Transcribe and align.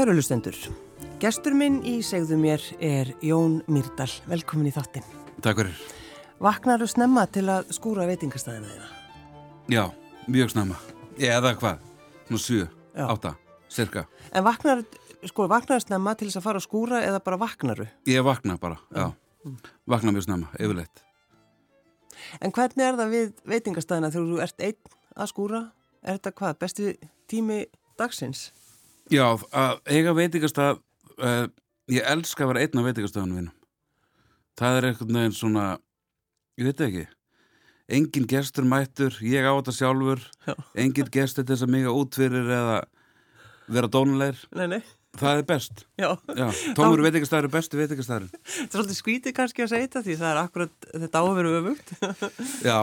Kæru 0.00 0.14
lustendur, 0.16 0.56
gestur 1.20 1.52
minn 1.52 1.74
í 1.84 1.98
segðu 2.00 2.38
mér 2.40 2.62
er 2.80 3.10
Jón 3.20 3.58
Myrdal. 3.68 4.06
Velkomin 4.30 4.70
í 4.70 4.72
þáttin. 4.72 5.04
Takk 5.44 5.58
fyrir. 5.60 5.82
Vaknar 6.40 6.80
þú 6.80 6.86
snemma 6.88 7.26
til 7.28 7.42
að 7.52 7.74
skúra 7.76 8.06
veitingastæðina 8.08 8.70
þeina? 8.70 8.86
Já, 9.68 9.82
mjög 10.24 10.54
snemma. 10.54 10.78
Eða 11.20 11.52
hvað? 11.60 11.82
Svona 12.30 12.40
7, 12.46 12.62
Já. 12.96 13.04
8, 13.12 13.32
cirka. 13.76 14.06
En 14.32 14.46
vaknar, 14.46 14.80
sko, 15.28 15.48
vaknar 15.52 15.82
þú 15.82 15.84
snemma 15.84 16.16
til 16.16 16.30
þess 16.30 16.40
að 16.40 16.46
fara 16.48 16.62
að 16.62 16.66
skúra 16.70 17.02
eða 17.04 17.20
bara 17.28 17.40
vaknar 17.44 17.84
þú? 17.84 17.88
Ég 18.08 18.24
vakna 18.24 18.56
bara, 18.62 18.80
já. 18.96 19.10
Vakna 19.84 20.16
mjög 20.16 20.30
snemma, 20.30 20.48
yfirleitt. 20.56 21.04
En 22.40 22.56
hvernig 22.56 22.88
er 22.88 22.96
það 23.02 23.12
við 23.18 23.36
veitingastæðina 23.52 24.14
þegar 24.16 24.32
þú 24.32 24.40
ert 24.48 24.66
einn 24.70 24.96
að 25.12 25.30
skúra? 25.34 25.62
Er 26.00 26.16
þetta 26.16 26.34
hvað? 26.40 26.58
Besti 26.64 26.96
tími 27.28 27.66
dagsins? 28.00 28.48
Já, 29.10 29.26
að 29.50 29.80
eiga 29.90 30.12
veitingastað, 30.14 30.78
uh, 31.18 31.46
ég 31.90 32.06
elska 32.12 32.44
að 32.46 32.52
vera 32.52 32.62
einn 32.66 32.78
á 32.78 32.86
veitingastöðunum 32.86 33.40
mínum. 33.40 33.56
Það 34.60 34.76
er 34.78 34.86
einhvern 34.90 35.16
veginn 35.18 35.34
svona, 35.34 35.64
ég 36.60 36.68
veit 36.68 36.82
ekki, 36.86 37.04
engin 37.90 38.28
gestur 38.30 38.66
mættur, 38.68 39.16
ég 39.24 39.46
á 39.46 39.52
þetta 39.56 39.74
sjálfur, 39.74 40.22
Já. 40.46 40.54
engin 40.84 41.10
gestur 41.10 41.46
til 41.46 41.54
þess 41.56 41.66
að 41.66 41.72
miga 41.74 41.94
út 41.96 42.14
fyrir 42.20 42.46
eða 42.54 42.78
vera 43.70 43.90
dónulegir. 43.90 44.42
Nei, 44.58 44.66
nei. 44.76 44.80
Það 45.18 45.40
er 45.40 45.46
best. 45.48 45.80
Já, 45.98 46.10
Já, 46.38 46.46
tómur 46.78 47.00
veitingastæður 47.02 47.48
er 47.48 47.54
bestu 47.56 47.78
veitingastæður. 47.80 48.28
þetta 48.30 48.62
er 48.62 48.76
svolítið 48.76 48.98
skvítið 49.00 49.34
kannski 49.34 49.64
að 49.64 49.72
segja 49.72 49.88
þetta 49.88 50.02
því 50.06 50.14
það 50.20 50.30
er 50.30 50.38
akkurat 50.44 50.86
þetta 50.92 51.18
á 51.18 51.24
að 51.26 51.34
vera 51.40 51.54
öfugt. 51.58 51.90
Já, 52.70 52.78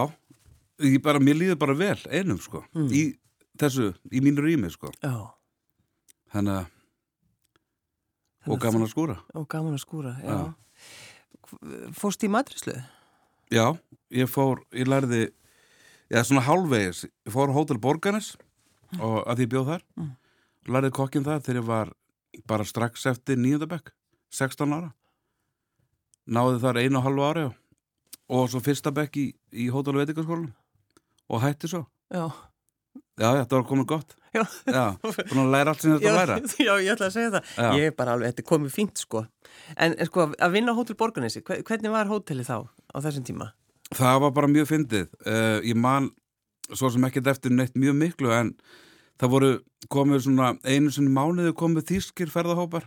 ég 0.91 0.97
bara, 1.07 1.21
mér 1.23 1.39
líður 1.39 1.59
bara 1.61 1.77
vel 1.79 2.01
einum 2.11 2.41
sko, 2.43 2.65
í 2.91 3.05
þessu, 3.63 3.93
í 4.11 4.19
mínu 4.25 4.43
rými 4.43 4.67
sko, 4.75 4.91
Já, 4.99 5.13
þannig 6.33 6.59
að 6.61 6.65
og 8.47 8.59
gaman 8.63 8.85
að 8.85 8.91
skúra. 8.93 9.17
og 9.35 9.47
gaman 9.51 9.75
að 9.75 9.83
skúra, 9.83 10.13
já. 10.23 10.35
Já. 10.37 10.53
Fórst 11.95 12.23
í 12.23 12.29
matrislu? 12.31 12.75
Já, 13.51 13.77
ég 14.11 14.27
fór, 14.31 14.61
ég 14.75 14.87
lærði, 14.87 15.29
já 16.11 16.21
svona 16.23 16.43
hálfvegis, 16.47 17.05
ég 17.27 17.31
fór 17.33 17.51
Hótel 17.55 17.79
Borgarnes 17.79 18.33
og 18.99 19.23
að 19.27 19.43
ég 19.45 19.51
bjóð 19.51 19.67
þar, 19.73 19.83
Mm. 19.97 20.11
lærði 20.67 20.91
kokkinn 20.95 21.23
þar 21.27 21.39
þegar 21.43 21.59
ég 21.61 21.67
var 21.67 21.91
bara 22.47 22.63
strax 22.67 23.05
eftir 23.05 23.35
nýjöndabekk, 23.39 23.91
16 24.31 24.71
ára, 24.75 24.93
náði 26.27 26.59
þar 26.63 26.79
einu 26.83 26.97
og 26.99 27.03
halvu 27.03 27.23
ári 27.27 27.45
og, 27.47 27.55
og 28.29 28.49
svo 28.51 28.59
fyrsta 28.63 28.91
bekk 28.91 29.15
í, 29.17 29.33
í 29.53 29.69
Hótel 29.71 29.95
Veitingaskólanum 29.95 30.53
og 31.29 31.41
hætti 31.43 31.67
svo. 31.71 31.85
Já. 32.11 32.27
Já, 33.17 33.27
þetta 33.39 33.55
var 33.57 33.63
komið 33.71 33.87
gott. 33.89 34.15
Já. 34.35 34.43
Já, 34.69 34.83
búin 35.01 35.39
að 35.41 35.51
læra 35.55 35.71
allt 35.73 35.81
sem 35.81 35.93
þetta 35.95 36.05
Já, 36.05 36.11
að 36.11 36.17
læra. 36.19 36.35
já, 36.67 36.73
ég 36.85 36.89
ætla 36.93 37.07
að 37.07 37.13
segja 37.15 37.29
það. 37.33 37.53
Já. 37.57 37.69
Ég 37.79 37.87
er 37.89 37.95
bara 37.97 38.13
alveg, 38.13 38.33
þetta 38.33 38.43
er 38.43 38.47
komið 38.51 38.73
fínt 38.75 39.01
sko. 39.01 39.23
En 39.77 39.95
en 39.97 40.09
sko, 40.11 40.25
að 40.37 40.51
vinna 40.53 40.75
á 40.75 40.77
Hótel 40.77 40.97
Borganesi, 40.99 41.41
hve- 41.47 41.63
hvernig 41.65 41.93
var 41.95 42.11
hótelið 42.11 42.49
þá 42.51 42.57
á 42.67 42.97
þessum 43.07 43.25
tíma? 43.25 43.47
Það 43.97 44.19
var 44.25 44.31
bara 44.35 44.51
mjög 44.51 44.67
fyndið. 44.69 45.07
Uh, 45.25 45.57
ég 45.65 45.79
man 45.79 46.11
svo 46.69 46.91
sem 46.93 47.07
ekkert 47.07 47.31
eftir 47.33 47.55
neitt 47.55 47.73
mjög 47.79 47.95
miklu 48.03 48.33
en 48.35 48.53
það 49.17 49.33
voru 49.33 49.51
komið 49.89 50.25
svona 50.27 50.51
einu 50.67 50.91
sinni 50.93 51.09
mánuði 51.15 51.55
komið 51.57 51.87
þýskir 51.93 52.29
ferðahópar 52.29 52.85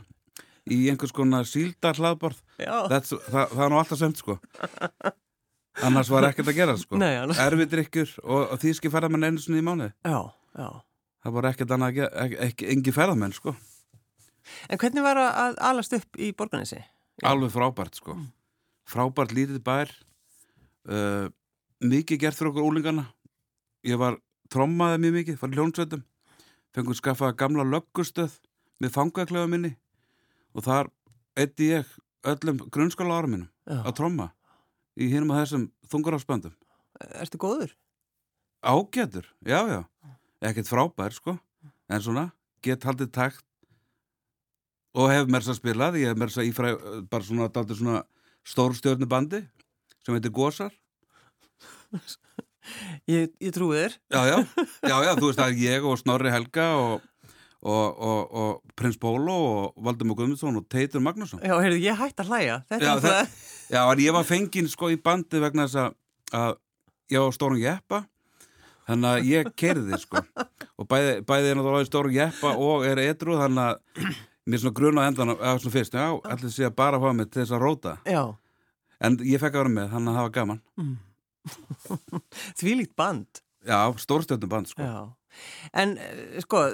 í 0.71 0.85
einhvers 0.93 1.11
konar 1.17 1.49
síldar 1.49 1.97
hlaðbarð. 1.99 2.39
Já, 2.61 2.77
That's, 2.93 3.17
það, 3.27 3.57
það 3.57 3.65
er 3.67 3.73
nú 3.75 3.81
alltaf 3.81 3.99
semt 4.05 4.21
sko. 4.23 4.39
Annars 5.87 6.11
var 6.13 6.27
ekkert 6.29 6.49
að 6.53 6.57
gera 6.59 6.77
sko. 6.79 6.99
Nei, 7.01 7.15
annars- 7.21 7.41
Erfidrykkur 7.45 8.13
og, 8.25 8.53
og 8.55 8.61
þýskir 8.63 8.93
ferðamenn 8.93 9.25
einu 9.29 9.39
sinni 9.43 9.61
í 9.63 9.67
mánuði. 9.67 9.93
já, 10.05 10.21
já. 10.59 10.69
Það 11.25 11.33
var 11.37 11.49
ekkert 11.51 11.71
annað 11.77 11.99
ekki, 12.47 12.69
engi 12.73 12.93
ferðamenn 12.97 13.35
sko. 13.37 13.55
En 14.71 14.79
hvernig 14.81 15.03
var 15.05 15.17
að- 15.21 15.59
alast 15.61 15.93
upp 15.93 16.17
í 16.17 16.33
Borganesi? 16.35 16.81
Alveg 17.23 17.51
frábært 17.53 17.95
sko. 18.01 18.17
Frábært 18.89 19.35
lítið 19.37 19.61
bær. 19.63 19.91
Uh, 20.89 21.29
mikið 21.85 22.19
gert 22.23 22.35
fyrir 22.39 22.51
okkur 22.55 22.65
úlingana. 22.71 23.07
Ég 23.85 23.99
var 24.01 24.17
trommaði 24.51 24.99
mjög 25.05 25.13
mikið, 25.19 25.39
var 25.43 25.51
í 25.53 25.59
hljónsveitum. 25.61 26.05
Fengur 26.75 26.95
skaffaða 26.97 27.37
gamla 27.37 27.65
löggustöð 27.69 28.39
með 28.81 28.95
fangaklöfu 28.97 29.49
minni 29.51 29.77
og 30.55 30.65
þar 30.65 30.89
eitti 31.37 31.69
ég 31.75 31.87
öllum 32.25 32.61
grunnskóla 32.71 33.19
ára 33.21 33.29
minnum 33.31 33.49
Já. 33.69 33.83
að 33.85 33.95
tromma 33.99 34.31
í 34.99 35.11
hinum 35.13 35.33
að 35.35 35.45
þessum 35.45 35.69
þungarafsböndum. 35.93 36.57
Ertu 37.21 37.41
góður? 37.41 37.77
Ágætur, 38.61 39.29
já, 39.47 39.61
já. 39.71 39.81
Ekkert 40.45 40.69
frábær, 40.69 41.15
sko. 41.17 41.37
En 41.91 42.03
svona, 42.03 42.31
get 42.65 42.85
haldið 42.87 43.13
takt 43.15 43.45
og 44.97 45.11
hef 45.13 45.29
mér 45.31 45.47
að 45.47 45.59
spilað. 45.59 45.99
Ég 46.01 46.13
hef 46.13 46.19
mér 46.19 46.33
þess 46.33 46.43
að 46.43 46.51
ífræ, 46.51 46.73
bara 47.11 47.27
svona, 47.27 47.49
daldur 47.53 47.79
svona 47.79 48.03
stórstjörnubandi 48.49 49.45
sem 50.01 50.17
heitir 50.17 50.35
Gósar. 50.35 50.75
Ég, 53.09 53.33
ég 53.41 53.55
trúi 53.57 53.79
þér. 53.79 53.97
Já, 54.13 54.21
já, 54.29 54.37
já, 54.85 54.97
já, 55.07 55.13
þú 55.17 55.31
veist 55.31 55.41
að 55.43 55.63
ég 55.65 55.87
og 55.89 55.97
Snorri 55.99 56.31
Helga 56.33 56.67
og, 56.79 57.07
og, 57.61 57.99
og, 58.01 58.21
og 58.43 58.77
Prins 58.79 58.97
Bólo 59.01 59.35
og 59.37 59.85
Valdemar 59.85 60.17
Guðmundsson 60.21 60.57
og 60.61 60.69
Teitur 60.73 61.03
Magnússon. 61.05 61.43
Já, 61.45 61.55
heyrðu, 61.61 61.81
ég 61.85 61.99
hætti 62.01 62.25
að 62.25 62.31
hlæja. 62.33 62.57
Já, 62.73 62.95
það. 63.05 63.35
Já, 63.71 63.83
en 63.85 64.03
ég 64.07 64.17
var 64.17 64.25
fenginn 64.29 64.71
sko 64.73 64.89
í 64.91 64.97
bandi 65.01 65.43
vegna 65.43 65.67
þess 65.69 65.83
að, 65.85 65.99
að 66.41 66.57
ég 67.13 67.27
var 67.27 67.37
stórun 67.37 67.61
jeppa 67.63 68.01
þannig 68.89 69.11
að 69.11 69.29
ég 69.31 69.51
kerði 69.61 69.99
sko 70.03 70.23
og 70.81 70.89
bæði, 70.91 71.13
bæði 71.29 71.53
er 71.53 71.59
náttúrulega 71.61 71.87
stórun 71.91 72.17
jeppa 72.17 72.55
og 72.59 72.87
er 72.89 73.03
edru 73.05 73.37
þannig 73.39 73.69
að 73.69 74.09
mér 74.51 74.63
svona 74.63 74.77
gruna 74.81 75.05
endan 75.07 75.35
að 75.37 75.61
svona 75.63 75.75
fyrst, 75.77 75.95
já, 75.95 76.09
allir 76.33 76.55
sé 76.55 76.67
að 76.67 76.75
bara 76.81 76.99
fá 77.03 77.11
mig 77.15 77.29
til 77.31 77.43
þess 77.45 77.55
að 77.55 77.63
róta 77.67 77.93
Já, 78.09 78.23
en 79.07 79.21
ég 79.23 79.43
fekk 79.43 79.55
að 79.55 79.63
vera 79.63 79.75
með, 79.77 79.93
þannig 79.93 80.11
að 80.11 80.19
það 80.19 80.27
var 80.27 80.35
gaman 80.41 80.63
því 82.61 82.75
líkt 82.81 82.97
band. 82.99 83.43
Já, 83.69 83.79
stórstjöndum 84.01 84.51
band 84.51 84.71
sko 84.73 84.83
Já. 84.83 84.99
En 85.73 85.97
eh, 86.01 86.41
sko, 86.45 86.65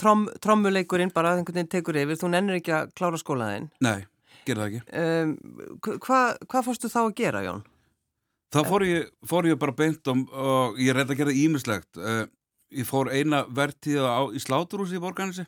trom, 0.00 0.26
trommuleikurinn 0.44 1.12
bara 1.14 1.34
einhvern 1.36 1.60
veginn 1.60 1.72
tekur 1.72 1.98
yfir, 2.00 2.20
þú 2.20 2.32
nennir 2.34 2.60
ekki 2.60 2.74
að 2.76 2.94
klára 2.98 3.20
skólaðinn. 3.20 3.68
Nei, 3.84 4.06
gerði 4.48 4.62
það 4.62 4.68
ekki 4.68 5.02
Um, 5.02 5.34
Hvað 6.06 6.38
hva 6.48 6.64
fórstu 6.66 6.90
þá 6.92 7.00
að 7.06 7.14
gera, 7.20 7.44
Jón? 7.46 7.62
Þá 8.54 8.60
fór 8.64 8.84
ég, 8.88 9.08
fór 9.28 9.46
ég 9.50 9.58
bara 9.60 9.76
beint 9.76 10.08
og, 10.08 10.24
og 10.32 10.78
ég 10.80 10.96
reyndi 10.96 11.12
að 11.12 11.20
gera 11.20 11.36
ímislegt. 11.36 11.90
Uh, 12.00 12.24
ég 12.72 12.88
fór 12.88 13.10
eina 13.12 13.42
vertíða 13.52 14.14
á, 14.16 14.20
í 14.32 14.40
sláturhúsi 14.40 14.96
í 14.96 15.02
borganessi. 15.02 15.44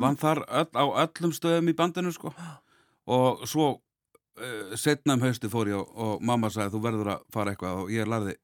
Vann 0.00 0.16
þar 0.20 0.42
öll, 0.48 0.68
á 0.76 0.84
öllum 1.04 1.32
stöðum 1.36 1.72
í 1.72 1.76
bandinu 1.76 2.12
sko. 2.12 2.32
Og 3.12 3.44
svo 3.48 3.68
uh, 3.72 4.76
setna 4.76 5.16
um 5.16 5.24
hausti 5.24 5.48
fór 5.52 5.72
ég 5.72 5.80
og, 5.80 5.88
og 5.96 6.24
mamma 6.24 6.52
sagði 6.52 6.76
þú 6.76 6.82
verður 6.84 7.12
að 7.16 7.26
fara 7.32 7.52
eitthvað 7.52 7.82
og 7.84 7.92
ég 7.92 8.08
lærði, 8.08 8.36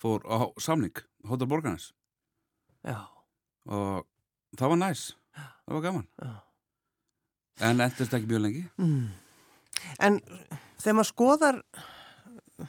fór 0.00 0.24
á 0.24 0.48
samning, 0.60 0.96
Hóttar 1.28 1.48
Borganes. 1.50 1.90
Já, 2.86 2.98
Og 3.70 4.06
það 4.58 4.72
var 4.72 4.78
næs, 4.80 5.02
það 5.36 5.74
var 5.76 5.82
gaman. 5.84 6.06
já. 6.22 6.30
En 7.60 7.80
endist 7.84 8.14
ekki 8.16 8.28
mjög 8.30 8.40
lengi. 8.46 8.62
Mm. 8.80 9.08
En 10.00 10.14
þegar 10.80 10.94
maður 10.96 11.08
skoðar 11.10 11.58
uh, 12.60 12.68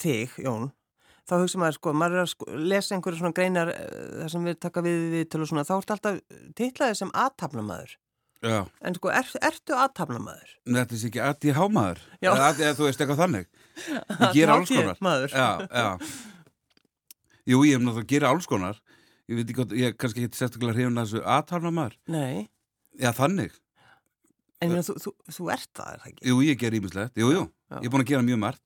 þig, 0.00 0.38
Jón, 0.40 0.70
þá 1.28 1.34
hugsa 1.42 1.60
maður, 1.60 1.76
sko, 1.76 1.92
maður 2.00 2.16
er 2.16 2.22
að 2.24 2.30
sko, 2.32 2.48
lesa 2.72 2.96
einhverju 2.96 3.20
svona 3.20 3.36
greinar 3.36 3.72
uh, 3.74 4.22
þar 4.22 4.32
sem 4.32 4.48
við 4.48 4.58
taka 4.64 4.84
við 4.86 5.04
við 5.12 5.26
til 5.32 5.42
og 5.44 5.50
svona, 5.50 5.66
þá 5.68 5.74
ertu 5.76 5.96
alltaf 5.96 6.22
titlaðið 6.58 7.00
sem 7.02 7.12
aðtapnamaður. 7.24 7.98
En 8.42 8.96
sko, 8.96 9.12
er, 9.14 9.28
ertu 9.52 9.76
aðtapnamaður? 9.78 10.54
þetta 10.66 10.96
er 10.96 11.04
ekki 11.10 11.20
að 11.22 11.44
ég 11.46 11.58
hámaður. 11.60 12.00
Já. 12.18 12.30
Eða, 12.32 12.48
eða 12.56 12.76
þú 12.80 12.88
veist 12.88 13.04
eitthvað 13.04 13.20
þannig. 13.20 13.50
Ég 13.82 14.32
ger 14.34 14.54
alls 14.56 14.72
konar. 14.72 15.28
Já, 15.30 15.50
já. 15.68 15.92
Jú, 17.52 17.60
ég 17.66 17.76
hef 17.76 17.84
náttúrulega 17.84 18.02
að 18.02 18.10
gera 18.10 18.32
alls 18.32 18.48
konar. 18.50 18.80
Ég 19.32 19.38
veit 19.38 19.52
ekki 19.54 19.78
ég 19.80 19.88
er 19.88 19.96
kannski 19.96 20.26
ekki 20.26 20.36
sérstaklega 20.36 20.76
hrifin 20.76 21.00
að 21.00 21.06
þessu 21.08 21.22
aðtarna 21.34 21.72
maður. 21.72 21.98
Nei, 22.12 22.48
Já, 23.00 23.08
þannig. 23.16 23.54
en 24.60 24.74
þú, 24.84 24.96
þú, 25.00 25.12
þú 25.32 25.46
ert 25.54 25.70
það, 25.72 25.92
er 25.94 26.02
það 26.02 26.10
ekki? 26.10 26.24
Jú, 26.28 26.40
ég 26.44 26.58
ger 26.60 26.76
ímislegt. 26.76 27.16
Jú, 27.18 27.30
jú. 27.32 27.44
Já. 27.72 27.78
Ég 27.78 27.88
er 27.88 27.94
búin 27.94 28.04
að 28.04 28.10
gera 28.12 28.26
mjög 28.26 28.40
margt. 28.42 28.62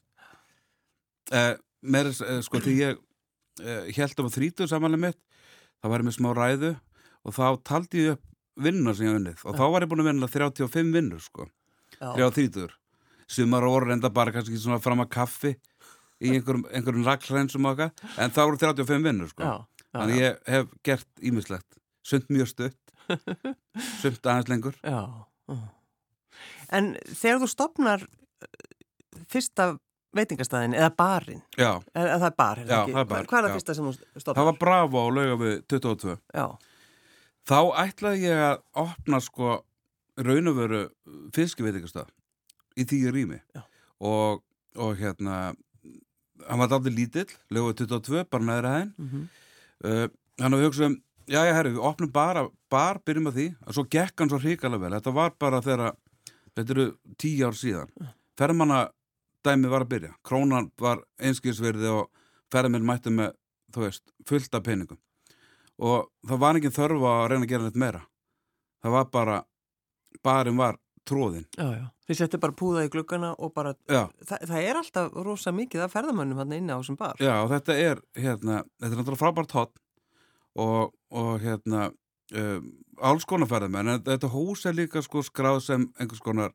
Uh, 1.30 1.52
mér, 1.82 2.10
uh, 2.10 2.40
sko, 2.46 2.60
þegar 2.62 2.80
ég 2.82 2.98
uh, 3.62 3.92
held 3.96 4.22
um 4.22 4.28
að 4.30 4.36
þrítu 4.36 4.66
samanlega 4.70 5.04
mitt, 5.06 5.20
þá 5.78 5.88
var 5.92 6.02
ég 6.02 6.08
með 6.08 6.16
smá 6.18 6.28
ræðu 6.36 6.72
og 7.26 7.36
þá 7.36 7.44
taldi 7.66 8.02
ég 8.08 8.16
upp 8.16 8.26
vinnuna 8.66 8.94
sem 8.96 9.06
ég 9.06 9.12
hef 9.14 9.20
unnið. 9.20 9.44
Og 9.46 9.56
þá 9.58 9.64
var 9.72 9.84
ég 9.86 9.92
búin 9.92 10.02
að 10.04 10.10
vinna 10.10 10.30
35 10.32 10.92
vinnur, 10.96 11.22
sko. 11.22 11.46
Já. 11.96 12.10
Þrjá 12.16 12.28
þrítur. 12.38 12.76
Sumar 13.36 13.66
voru 13.66 13.90
reynda 13.90 14.10
bara 14.14 14.34
kannski 14.34 14.58
svona 14.60 14.78
fram 14.82 15.02
að 15.02 15.10
kaffi 15.16 15.54
í 16.22 16.30
einhverjum, 16.36 16.66
einhverjum 16.70 17.06
raklrænsum 17.06 17.66
og 17.66 17.74
eitthvað. 17.82 18.12
En 18.22 18.32
það 18.34 18.50
voru 18.50 18.60
35 18.62 19.08
vinnur, 19.08 19.32
sko. 19.32 19.48
Já, 19.50 19.75
Þannig 20.02 20.20
ég 20.20 20.36
hef 20.52 20.68
gert 20.86 21.08
ímislegt. 21.22 21.78
Sumt 22.06 22.28
mjög 22.30 22.48
stutt, 22.52 22.94
sumt 24.02 24.26
aðeins 24.26 24.48
lengur. 24.52 24.76
já. 24.82 25.00
já. 25.48 25.56
En 26.76 26.96
þegar 27.06 27.38
þú 27.42 27.48
stopnar 27.50 28.02
uh, 28.02 28.46
fyrsta 29.30 29.76
veitingastæðin 30.16 30.74
eða 30.74 30.90
barinn, 30.96 31.42
Já, 31.58 31.76
eða 31.94 32.16
það 32.18 32.26
er 32.30 32.34
bar, 32.40 32.58
er 32.58 32.66
Já, 32.70 32.78
það 32.86 33.00
er 33.02 33.08
bar, 33.10 33.26
Hvað 33.30 33.38
er 33.38 33.46
það 33.46 33.56
fyrsta 33.58 33.74
sem 33.76 33.86
þú 33.86 33.92
stopnar? 34.22 34.36
það 34.38 34.48
var 34.48 34.58
bravo 34.62 35.02
á 35.04 35.08
lauga 35.12 35.36
við 35.42 35.54
22. 35.68 36.16
Já, 36.34 36.46
þá 37.46 37.58
ætlaði 37.84 38.22
ég 38.26 38.42
að 38.46 38.56
opna 38.86 39.20
sko 39.22 39.50
raun 40.16 40.48
og 40.50 40.56
veru 40.56 40.80
fiskiveitingastað 41.36 42.08
í 42.76 42.86
því 42.88 43.00
rými 43.12 43.40
og, 44.00 44.42
og 44.76 44.96
hérna 45.00 45.36
hann 46.48 46.60
var 46.62 46.72
aldrei 46.76 46.94
lítill, 46.96 47.28
löguð 47.52 47.84
22 47.84 48.24
bara 48.30 48.44
neðra 48.50 48.72
hæðin 48.76 48.94
Mm 48.96 49.08
-hmm. 49.12 49.26
Uh, 49.84 50.06
hann 50.40 50.56
hafði 50.56 50.68
hugsað 50.68 50.90
um, 50.90 50.98
já 51.26 51.40
já 51.44 51.52
herri, 51.56 51.74
við 51.74 51.86
opnum 51.90 52.12
bara, 52.14 52.46
bara 52.70 53.02
byrjum 53.04 53.30
að 53.30 53.38
því, 53.40 53.46
og 53.66 53.76
svo 53.76 53.86
gekk 53.96 54.22
hann 54.22 54.32
svo 54.32 54.40
hrikalega 54.42 54.84
vel, 54.84 54.94
þetta 54.96 55.14
var 55.16 55.34
bara 55.40 55.62
þegar 55.64 55.96
þetta 56.56 56.76
eru 56.76 56.86
tíu 57.20 57.48
ár 57.48 57.58
síðan. 57.58 57.90
Ferðmanna 58.36 58.80
dæmi 59.46 59.70
var 59.70 59.84
að 59.84 59.92
byrja. 59.94 60.14
Krónan 60.26 60.70
var 60.80 61.02
einskilsverði 61.20 61.90
og 61.92 62.08
ferðmenn 62.52 62.86
mætti 62.86 63.12
með, 63.12 63.34
þú 63.74 63.84
veist, 63.84 64.04
fullt 64.28 64.56
af 64.56 64.64
peningum. 64.66 65.00
Og 65.76 66.08
það 66.26 66.42
var 66.42 66.58
ekki 66.58 66.72
þörf 66.72 67.04
að 67.04 67.26
reyna 67.30 67.44
að 67.44 67.52
gera 67.52 67.66
neitt 67.66 67.80
meira. 67.80 68.02
Það 68.84 68.96
var 68.96 69.08
bara, 69.12 69.38
barinn 70.24 70.60
var 70.60 70.78
tróðin. 71.06 71.46
Þið 72.06 72.18
settu 72.20 72.38
bara 72.42 72.52
púða 72.56 72.84
í 72.86 72.90
gluggana 72.92 73.32
og 73.38 73.52
bara, 73.54 73.72
já, 73.90 74.04
það, 74.26 74.44
það 74.50 74.66
er 74.70 74.80
alltaf 74.80 75.16
rosa 75.26 75.52
mikið 75.54 75.84
af 75.86 75.94
ferðamönnum 75.96 76.38
hann 76.42 76.52
inni 76.58 76.74
á 76.74 76.78
þessum 76.78 76.98
bar. 77.00 77.16
já 77.22 77.34
þetta 77.50 77.76
er 77.82 78.02
hérna, 78.14 78.60
þetta 78.80 78.92
er 78.92 79.00
náttúrulega 79.00 79.22
frábært 79.22 79.54
hot 79.58 79.72
og, 80.56 80.92
og 81.10 81.40
hérna 81.42 81.88
um, 82.34 82.68
alls 83.02 83.26
konar 83.28 83.50
ferðamenn 83.50 83.90
en 83.96 84.04
þetta 84.06 84.30
hús 84.32 84.62
er 84.66 84.76
líka 84.78 85.02
sko 85.04 85.22
skráð 85.26 85.60
sem 85.66 85.88
einhvers 86.00 86.22
konar 86.24 86.54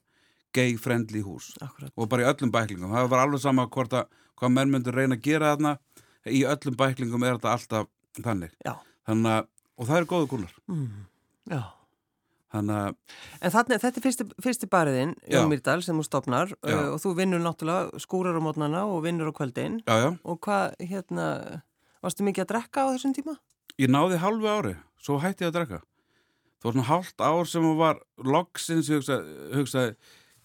gay-friendly 0.56 1.21
hús 1.24 1.51
Akkurat. 1.63 1.92
og 1.95 2.09
bara 2.12 2.25
í 2.25 2.30
öllum 2.31 2.51
bæklingum 2.51 2.92
það 2.92 3.12
var 3.13 3.21
alveg 3.25 3.44
sama 3.44 3.68
hvort 3.71 3.94
að 3.95 4.09
hvað 4.42 4.56
menn 4.56 4.71
myndur 4.74 4.95
reyna 4.98 5.15
að 5.19 5.21
gera 5.27 5.53
þarna 5.53 5.75
í 6.27 6.42
öllum 6.50 6.75
bæklingum 6.80 7.24
er 7.27 7.38
þetta 7.38 7.53
alltaf 7.56 7.88
þannig 8.19 8.51
Já. 8.65 8.74
þannig 9.07 9.36
að, 9.38 9.48
og 9.80 9.88
það 9.92 10.01
eru 10.01 10.09
góðu 10.15 10.31
kúlar 10.33 10.57
Mm. 10.68 11.06
Já. 11.51 11.62
Þannig 12.51 12.77
að, 12.77 12.95
En 13.42 13.53
þannig, 13.53 13.81
þetta 13.83 14.00
er 14.01 14.06
fyrsti, 14.06 14.25
fyrsti 14.44 14.69
bariðinn. 14.71 15.13
Jón 15.31 15.50
Mýrdal, 15.51 15.80
sem 15.86 15.98
þú 15.98 16.06
stopnar 16.07 16.51
Já. 16.68 16.77
og 16.92 17.00
þú 17.03 17.13
vinnur 17.18 17.44
náttúrulega 17.44 18.01
skúrar 18.03 18.36
á 18.36 18.42
mótnana 18.44 18.83
og 18.86 19.03
vinnur 19.06 19.31
á 19.31 19.33
kvöldin 19.38 19.80
já 19.86 19.95
já 20.03 20.09
og 20.24 20.39
hvað, 20.44 20.75
hérna, 20.83 21.27
varstu 22.03 22.25
mikið 22.27 22.44
að 22.45 22.51
drekka 22.53 22.86
á 22.86 22.92
þessum 22.95 23.15
tíma? 23.15 23.38
ég 23.80 23.89
náði 23.89 24.19
halvu 24.19 24.48
ári, 24.51 24.75
svo 25.01 25.18
hætti 25.24 25.45
ég 25.48 25.53
að 25.53 25.57
drekka 25.62 25.80
það 26.62 26.68
var 26.68 26.74
svona 26.75 26.89
hálft 26.92 27.21
ár 27.25 27.48
sem 27.50 27.63
hún 27.65 27.77
var 27.80 28.01
loksins, 28.21 28.89
ég 28.92 29.00
hugsaði, 29.01 29.38
hugsaði 29.56 29.95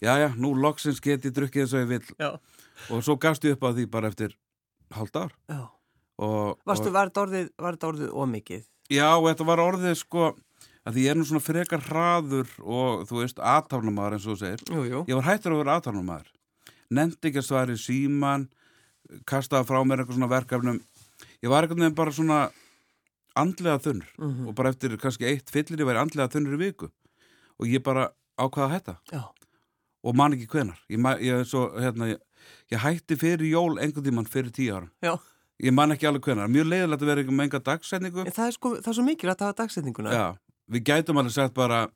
já 0.01 0.13
já, 0.23 0.27
nú 0.37 0.53
loksins 0.57 1.01
get 1.03 1.25
ég 1.25 1.33
drukkið 1.35 1.65
eins 1.65 1.73
og 1.75 1.83
ég 1.83 1.91
vill 1.91 2.15
Já. 2.17 2.29
og 2.93 3.03
svo 3.05 3.17
gafst 3.21 3.45
ég 3.45 3.57
upp 3.57 3.65
á 3.67 3.69
því 3.73 3.85
bara 3.91 4.09
eftir 4.13 4.33
hálft 4.95 5.15
ár 5.19 5.31
Já. 5.49 5.67
og, 6.17 6.57
Varstu, 6.65 6.89
og, 6.89 6.95
var 6.95 7.11
þetta 7.11 7.23
orðið, 7.25 7.47
orðið 7.91 8.11
ómikið? 8.13 8.65
já, 8.89 9.09
þetta 9.19 9.47
var 9.51 9.59
orðið 9.59 9.95
sko 9.99 10.31
að 10.87 10.95
því 10.95 11.03
ég 11.03 11.11
er 11.13 11.19
nú 11.19 11.25
svona 11.27 11.43
frekar 11.43 11.83
hraður 11.89 12.51
og 12.63 13.03
þú 13.09 13.21
veist, 13.21 13.41
aðtafnamaður 13.43 14.17
eins 14.17 14.27
og 14.27 14.37
þú 14.37 14.39
segir 14.43 14.63
Jú, 14.71 14.83
jú. 14.87 15.01
Ég 15.09 15.19
var 15.19 15.27
hættur 15.27 15.55
að 15.55 15.61
vera 15.63 15.75
aðtarnumæður. 15.79 16.29
Nefndi 16.97 17.29
ekki 17.31 17.41
að 17.41 17.47
svari 17.49 17.75
síman, 17.81 18.47
kastaði 19.27 19.67
frá 19.67 19.81
mér 19.83 20.03
eitthvað 20.03 20.19
svona 20.19 20.31
verkefnum. 20.31 20.79
Ég 21.43 21.51
var 21.51 21.65
eitthvað 21.67 21.83
nefn 21.83 21.97
bara 21.97 22.15
svona 22.15 22.39
andlega 23.37 23.81
þunnur 23.83 24.13
Mm 24.17 24.47
og 24.47 24.55
bara 24.57 24.71
eftir 24.73 24.95
kannski 25.01 25.27
eitt 25.29 25.51
fyllir 25.53 25.83
ég 25.83 25.89
væri 25.89 26.01
andlega 26.01 26.31
þunnur 26.33 26.55
í 26.57 26.61
viku 26.63 26.87
og 27.57 27.67
ég 27.69 27.83
bara 27.83 28.07
ákvaða 28.39 28.67
að 28.67 28.73
hætta 28.75 28.95
Já. 29.11 29.21
og 30.03 30.15
man 30.15 30.33
ekki 30.33 30.47
hvenar. 30.53 30.79
Ég, 30.89 31.01
ég, 31.25 31.43
svo, 31.49 31.67
hérna, 31.77 32.11
ég, 32.13 32.21
ég 32.71 32.81
hætti 32.81 33.17
fyrir 33.19 33.49
jól 33.49 33.77
einhvern 33.81 34.05
tímann 34.05 34.29
fyrir 34.29 34.53
tíu 34.53 34.75
árum. 34.77 34.91
Já. 35.03 35.17
Ég 35.57 35.73
man 35.73 35.91
ekki 35.91 36.05
alveg 36.07 36.27
hvenar. 36.29 36.49
Mjög 36.53 36.69
leiðilegt 36.69 37.01
að 37.01 37.09
vera 37.11 37.23
með 37.33 37.47
enga 37.47 37.61
dagsetningu. 37.65 38.25
En 38.27 38.35
það 38.35 38.49
er 38.51 38.55
sko, 38.55 38.73
það 38.77 38.91
er 38.91 38.97
svo 38.99 39.05
mikilvægt 39.07 39.41
að 39.41 39.49
hafa 39.49 39.57
dagsetninguna. 39.63 40.13
Já, 40.13 40.27
við 40.71 40.83
gætum 40.89 41.17
alveg 41.21 41.33
sagt 41.35 41.53
bara 41.57 41.87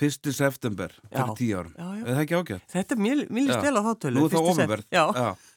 1. 0.00 0.30
september 0.32 0.92
fyrir 1.10 1.26
Já. 1.28 1.34
tíu 1.36 1.56
árum. 1.60 1.72
Já, 1.76 1.86
já. 1.98 2.04
Er 2.06 2.14
það 2.16 2.22
ekki 2.24 2.36
ágætt? 2.40 2.62
Þetta 2.72 2.94
er 2.96 3.00
mjög, 3.04 3.18
vel 3.66 3.76
á 3.76 3.82
þáttölu. 3.84 4.16
Nú 4.16 4.22
er 4.24 4.32
það 4.32 4.46
ofinverð. 4.48 4.86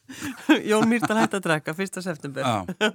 Jón 0.70 0.88
Mýrdal 0.90 1.16
hætti 1.22 1.38
að 1.38 1.44
drekka 1.46 1.72
1. 1.80 2.02
september 2.04 2.44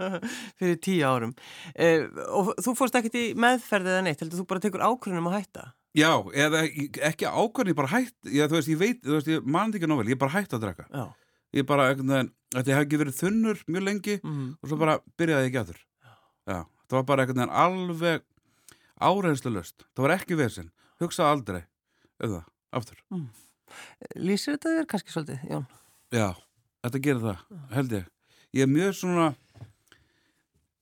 fyrir 0.60 0.78
tíu 0.86 1.08
árum. 1.10 1.32
Eh, 1.74 2.06
og 2.30 2.52
þú 2.62 2.76
fórst 2.78 3.00
ekkert 3.00 3.18
í 3.18 3.24
meðferð 3.34 3.90
eða 3.96 4.04
neitt, 4.06 4.22
heldur 4.22 4.44
þú 4.44 4.46
bara 4.52 4.62
tekur 4.68 4.84
ákvörðunum 4.86 5.32
að 5.32 5.38
hætta? 5.40 5.66
Já, 5.98 6.12
eða 6.38 6.62
ekki- 7.10 7.32
ákvörðin, 7.34 7.74
ég 7.74 7.80
bara 7.82 7.92
hætt, 7.96 8.14
ég, 8.30 8.46
þú 8.52 8.60
veist, 8.60 8.70
ég 8.70 8.78
veit, 8.84 9.02
veist, 9.10 9.32
ég 9.34 9.48
man 9.50 9.72
þetta 9.72 9.80
ekki 9.82 9.90
nóg 9.90 10.04
vel, 10.04 10.12
ég 10.14 10.20
bara 10.22 10.36
hætt 10.38 10.54
að 10.54 10.68
drekka. 10.68 10.86
Já. 10.94 11.08
Ég 11.58 11.66
bara, 11.66 11.88
þetta 11.98 12.76
hef 12.76 12.84
ekki 12.86 13.00
verið 13.02 13.18
þunnur 13.24 13.64
mjög 13.66 13.88
lengi 13.90 14.20
Mm. 14.22 14.52
og 14.62 14.70
svo 14.70 14.78
bara 14.78 15.00
byrjaði 15.18 15.48
ég 15.48 15.50
ekki 15.50 15.62
aður. 15.64 15.80
Já, 16.46 16.60
það 16.86 17.00
var 17.00 17.08
bara 17.10 17.26
veginn 17.26 17.50
alveg 17.50 18.22
áreinslu 19.00 19.52
löst. 19.54 19.86
Það 19.96 20.06
var 20.06 20.16
ekki 20.16 20.38
vesinn, 20.40 20.72
hugsaði 21.02 21.34
aldrei 21.34 21.62
um 22.20 22.34
það, 22.36 22.48
aftur. 22.80 23.04
Lýsir 24.20 24.56
þetta 24.58 24.76
þér 24.78 24.90
kannski 24.90 25.14
svolítið, 25.14 25.44
Jón? 25.50 25.68
Já, 26.16 26.28
þetta 26.86 27.04
gerir 27.06 27.24
það, 27.24 27.44
held 27.76 27.96
ég. 28.00 28.10
Ég 28.58 28.66
er 28.66 28.72
mjög 28.72 28.96
svona, 28.98 29.28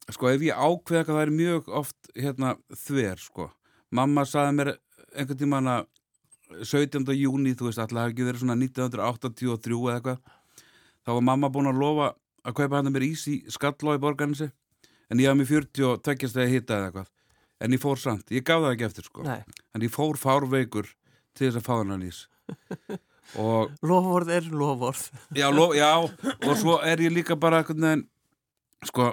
sko, 0.08 0.32
ef 0.32 0.46
ég 0.48 0.56
ákveða 0.56 1.02
eitthvað, 1.02 1.18
það 1.18 1.26
er 1.26 1.36
mjög 1.42 1.70
oft, 1.82 2.12
hérna, 2.16 2.54
þver, 2.86 3.22
sko. 3.22 3.50
Mamma 3.98 4.24
saði 4.28 4.56
mér 4.56 4.74
einhvern 5.14 5.42
tímann 5.42 5.72
að 5.72 5.88
17. 6.64 7.04
júni, 7.20 7.54
þú 7.60 7.68
veist, 7.68 7.82
alltaf 7.84 8.06
hafi 8.06 8.16
ekki 8.16 8.28
verið 8.28 8.46
svona 8.46 8.56
1983 8.56 9.76
eða 9.76 9.98
eitthvað. 9.98 10.22
Þá 11.04 11.12
var 11.12 11.28
mamma 11.28 11.52
búin 11.52 11.70
að 11.70 11.82
lofa 11.82 12.08
að 12.48 12.56
kaupa 12.56 12.80
hann 12.80 12.92
mér 12.96 13.06
ís 13.08 13.28
í 13.28 13.42
skallá 13.52 13.98
í 13.98 14.02
borgarinsi, 14.04 14.48
en 15.12 15.20
ég 15.20 15.28
hafði 15.28 15.44
mér 15.44 15.52
40 15.52 15.88
og 15.90 16.02
tveggjast 16.08 16.40
eða 16.40 16.54
hitta 16.54 16.80
eða 16.80 16.90
eitthvað. 16.90 17.12
En 17.64 17.74
ég 17.74 17.82
fór 17.82 17.98
samt, 17.98 18.30
ég 18.34 18.46
gaf 18.46 18.62
það 18.62 18.74
ekki 18.76 18.86
eftir, 18.88 19.08
sko. 19.10 19.24
Nei. 19.26 19.40
En 19.74 19.86
ég 19.86 19.94
fór 19.94 20.18
fárveikur 20.22 20.90
til 21.38 21.48
þess 21.48 21.60
að 21.62 21.66
fá 21.66 21.74
hann 21.80 22.06
ís. 22.06 22.26
og 23.44 23.74
Lofvorð 23.86 24.34
er 24.38 24.50
lofvorð. 24.52 25.08
Já, 25.38 25.48
lo, 25.54 25.72
já, 25.78 25.90
og 25.98 26.54
svo 26.60 26.78
er 26.86 27.02
ég 27.02 27.16
líka 27.16 27.38
bara 27.40 27.64
einhvern 27.64 27.88
veginn, 27.88 28.06
sko, 28.88 29.10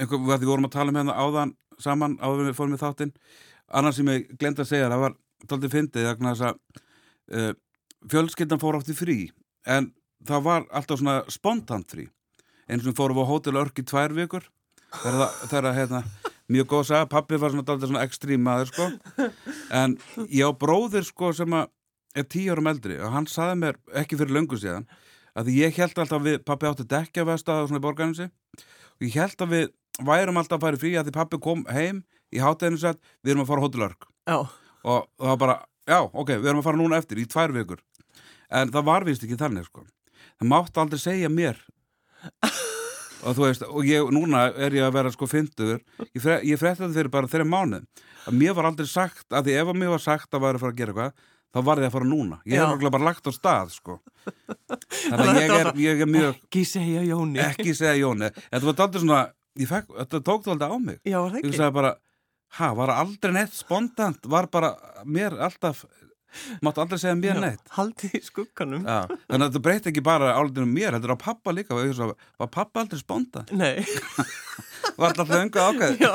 einhver, 0.00 0.26
við 0.34 0.50
vorum 0.50 0.68
að 0.68 0.74
tala 0.74 0.92
um 0.92 1.00
hérna 1.00 1.16
áðan 1.16 1.54
saman 1.82 2.18
áður 2.20 2.42
en 2.42 2.50
við 2.50 2.58
fórum 2.58 2.76
í 2.76 2.80
þáttinn, 2.80 3.14
annars 3.78 4.00
sem 4.00 4.10
ég 4.10 4.28
glemd 4.40 4.60
að 4.62 4.70
segja, 4.72 4.90
það 4.90 5.04
var 5.04 5.16
taldið 5.50 5.74
fyndið, 5.76 6.10
þess 6.22 6.44
að 6.48 6.60
uh, 7.36 7.50
fjölskyldan 8.10 8.62
fór 8.62 8.78
átt 8.78 8.92
í 8.92 8.96
frí, 8.96 9.18
en 9.68 9.90
það 10.26 10.46
var 10.46 10.68
alltaf 10.74 11.00
svona 11.00 11.18
spontant 11.32 11.90
frí, 11.92 12.08
eins 12.66 12.82
og 12.82 12.90
við 12.90 12.98
fórum 12.98 13.20
á 13.22 13.28
Hótel 13.28 13.58
Örk 13.60 13.82
í 13.82 13.86
tvær 13.86 14.16
vikur, 14.16 14.48
þegar 15.02 15.20
það, 15.20 15.36
þegar 15.50 15.70
að, 15.70 15.78
hérna, 15.80 16.02
mjög 16.52 16.68
góð 16.70 16.82
að 16.82 16.88
sagja, 16.90 17.08
pappi 17.10 17.38
var 17.42 17.54
svona 17.54 17.78
svona 17.82 18.04
ekstrím 18.06 18.44
maður, 18.46 18.70
sko, 18.72 18.86
en 19.74 19.96
ég 20.30 20.46
á 20.46 20.52
bróðir, 20.56 21.06
sko, 21.06 21.32
sem 21.36 21.56
er 21.56 22.28
tíu 22.32 22.54
árum 22.54 22.70
eldri 22.70 22.98
og 23.02 23.12
hann 23.12 23.26
saði 23.30 23.58
mér 23.62 23.80
ekki 24.02 24.18
fyrir 24.20 24.36
löngu 24.38 24.58
síðan 24.60 24.86
að 25.36 25.50
ég 25.52 25.76
held 25.76 25.98
alltaf 25.98 26.20
að 26.20 26.28
við, 26.30 26.38
pappi 26.48 26.68
átti 26.70 26.86
dekja 26.88 27.26
vestað 27.28 27.64
og 27.64 27.70
svona 27.70 27.82
í 27.82 27.84
borgarinsi 27.84 28.28
og 28.28 29.04
ég 29.04 29.18
held 29.20 29.42
að 29.44 29.52
við 29.52 29.66
værum 30.06 30.40
alltaf 30.40 30.58
að 30.60 30.64
fara 30.66 30.78
í 30.78 30.82
frí 30.84 30.92
að 30.96 31.08
því 31.08 31.16
pappi 31.16 31.40
kom 31.44 31.64
heim 31.72 32.04
í 32.32 32.40
hátæðinu 32.42 32.80
sett, 32.80 33.02
við 33.24 33.34
erum 33.34 33.44
að 33.44 33.50
fara 33.52 33.66
Hótelörk 33.66 34.08
Já. 34.28 34.38
og 34.86 35.10
það 35.18 35.32
var 35.32 35.42
bara, 35.42 35.58
já, 35.88 35.98
ok, 36.06 36.32
við 36.36 36.48
erum 36.50 36.62
að 36.62 36.68
fara 36.70 36.80
núna 36.80 37.00
eftir 37.00 37.20
í 37.22 37.26
tvær 37.30 37.54
vikur. 37.54 37.82
En 38.50 38.72
það 38.74 38.88
var 38.88 39.06
vist 39.06 39.24
ekki 39.26 39.38
þannig, 39.38 39.66
sko. 39.68 39.84
Það 40.38 40.50
mátti 40.52 40.82
aldrei 40.82 41.00
segja 41.02 41.30
mér 41.32 41.60
og 43.26 43.36
þú 43.36 43.46
veist, 43.46 43.64
og 43.66 43.86
ég, 43.88 44.10
núna 44.14 44.46
er 44.54 44.76
ég 44.78 44.86
að 44.86 44.96
vera 44.96 45.12
sko 45.14 45.28
fyndur, 45.30 45.80
ég, 46.06 46.20
fre, 46.22 46.40
ég 46.46 46.60
frétti 46.60 46.84
þetta 46.84 46.96
fyrir 46.96 47.12
bara 47.12 47.30
þeirra 47.30 47.48
mánuð, 47.50 47.86
að 48.26 48.36
mér 48.40 48.54
var 48.58 48.70
aldrei 48.70 48.88
sagt 48.90 49.26
að 49.34 49.48
því 49.48 49.56
ef 49.60 49.72
að 49.72 49.80
mér 49.82 49.94
var 49.96 50.04
sagt 50.04 50.36
að 50.36 50.46
væri 50.46 50.60
að 50.60 50.64
fara 50.64 50.74
að 50.76 50.80
gera 50.80 50.94
eitthvað 50.94 51.32
þá 51.56 51.62
var 51.64 51.80
ég 51.80 51.88
að 51.88 51.94
fara 51.96 52.08
núna, 52.10 52.38
ég 52.44 52.60
hef 52.60 52.68
örugglega 52.68 52.94
bara 52.96 53.08
lagt 53.08 53.28
á 53.28 53.32
stað 53.32 53.70
sko. 53.72 53.94
Þannig 55.06 55.28
að 55.30 55.38
ég 55.40 55.54
er, 55.56 55.70
ég 55.80 56.02
er 56.04 56.10
mjög 56.10 56.34
Ekki 56.34 56.64
segja 56.68 57.04
Jóni. 57.06 57.40
ekki 57.40 57.74
segja 57.76 57.94
Jóni, 58.00 58.28
þetta 58.50 58.66
var 58.66 58.82
aldrei 58.86 59.02
svona 59.04 59.20
fekk, 59.70 59.94
þetta 60.02 60.20
tók 60.26 60.44
það 60.44 60.54
aldrei 60.56 60.68
á 60.68 60.78
mig. 60.88 60.98
Já, 61.06 61.18
ég 61.40 61.56
sagði 61.56 61.76
bara, 61.78 61.92
ha, 62.58 62.72
var 62.76 62.92
aldrei 62.96 63.32
neitt 63.38 63.56
spontant, 63.56 64.28
var 64.28 64.50
bara 64.52 64.74
mér 65.08 65.38
alltaf, 65.46 65.86
máttu 66.64 66.82
aldrei 66.82 67.00
segja 67.02 67.16
mér 67.18 67.40
neitt 67.42 67.70
Haldið 67.76 68.16
í 68.18 68.22
skugganum. 68.26 68.82
Já, 68.86 69.04
þannig 69.28 69.44
að 69.44 69.46
þetta 69.50 69.62
breytti 69.66 69.90
ekki 69.92 70.04
bara 70.06 70.32
álitinu 70.38 70.66
mér, 70.70 70.96
þetta 70.96 71.10
er 71.10 71.14
á 71.16 71.24
pappa 71.24 71.54
líka 71.56 71.76
var 71.76 72.50
pappa 72.52 72.82
aldrei 72.84 73.00
spontant 73.00 73.52
Nei. 73.56 73.84
var 74.98 75.10
alltaf 75.12 75.30
þöngu 75.32 75.62
ákveð 75.66 75.96
Já, 76.00 76.12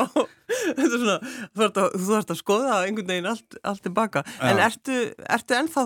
þetta 0.52 0.86
er 0.88 0.94
svona, 0.96 1.18
þú 1.56 1.66
ert 1.68 1.82
að, 1.84 1.98
þú 2.06 2.16
ert 2.20 2.34
að 2.36 2.40
skoða 2.42 2.78
einhvern 2.86 3.12
veginn 3.14 3.30
allt, 3.32 3.58
allt 3.68 3.84
tilbaka. 3.86 4.24
En 4.42 4.60
Já. 4.62 4.66
ertu, 4.68 4.98
ertu 5.38 5.58
ennþá 5.58 5.84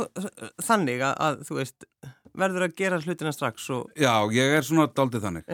þannig 0.63 1.03
að, 1.05 1.15
að, 1.27 1.39
þú 1.49 1.57
veist, 1.59 1.87
verður 2.35 2.65
að 2.67 2.75
gera 2.79 2.99
hlutina 3.03 3.33
strax 3.35 3.69
og, 3.75 3.89
Já, 3.99 4.13
ég 4.35 4.55
er 4.59 4.65
svona 4.67 4.87
daldið 4.91 5.25
þannig. 5.27 5.47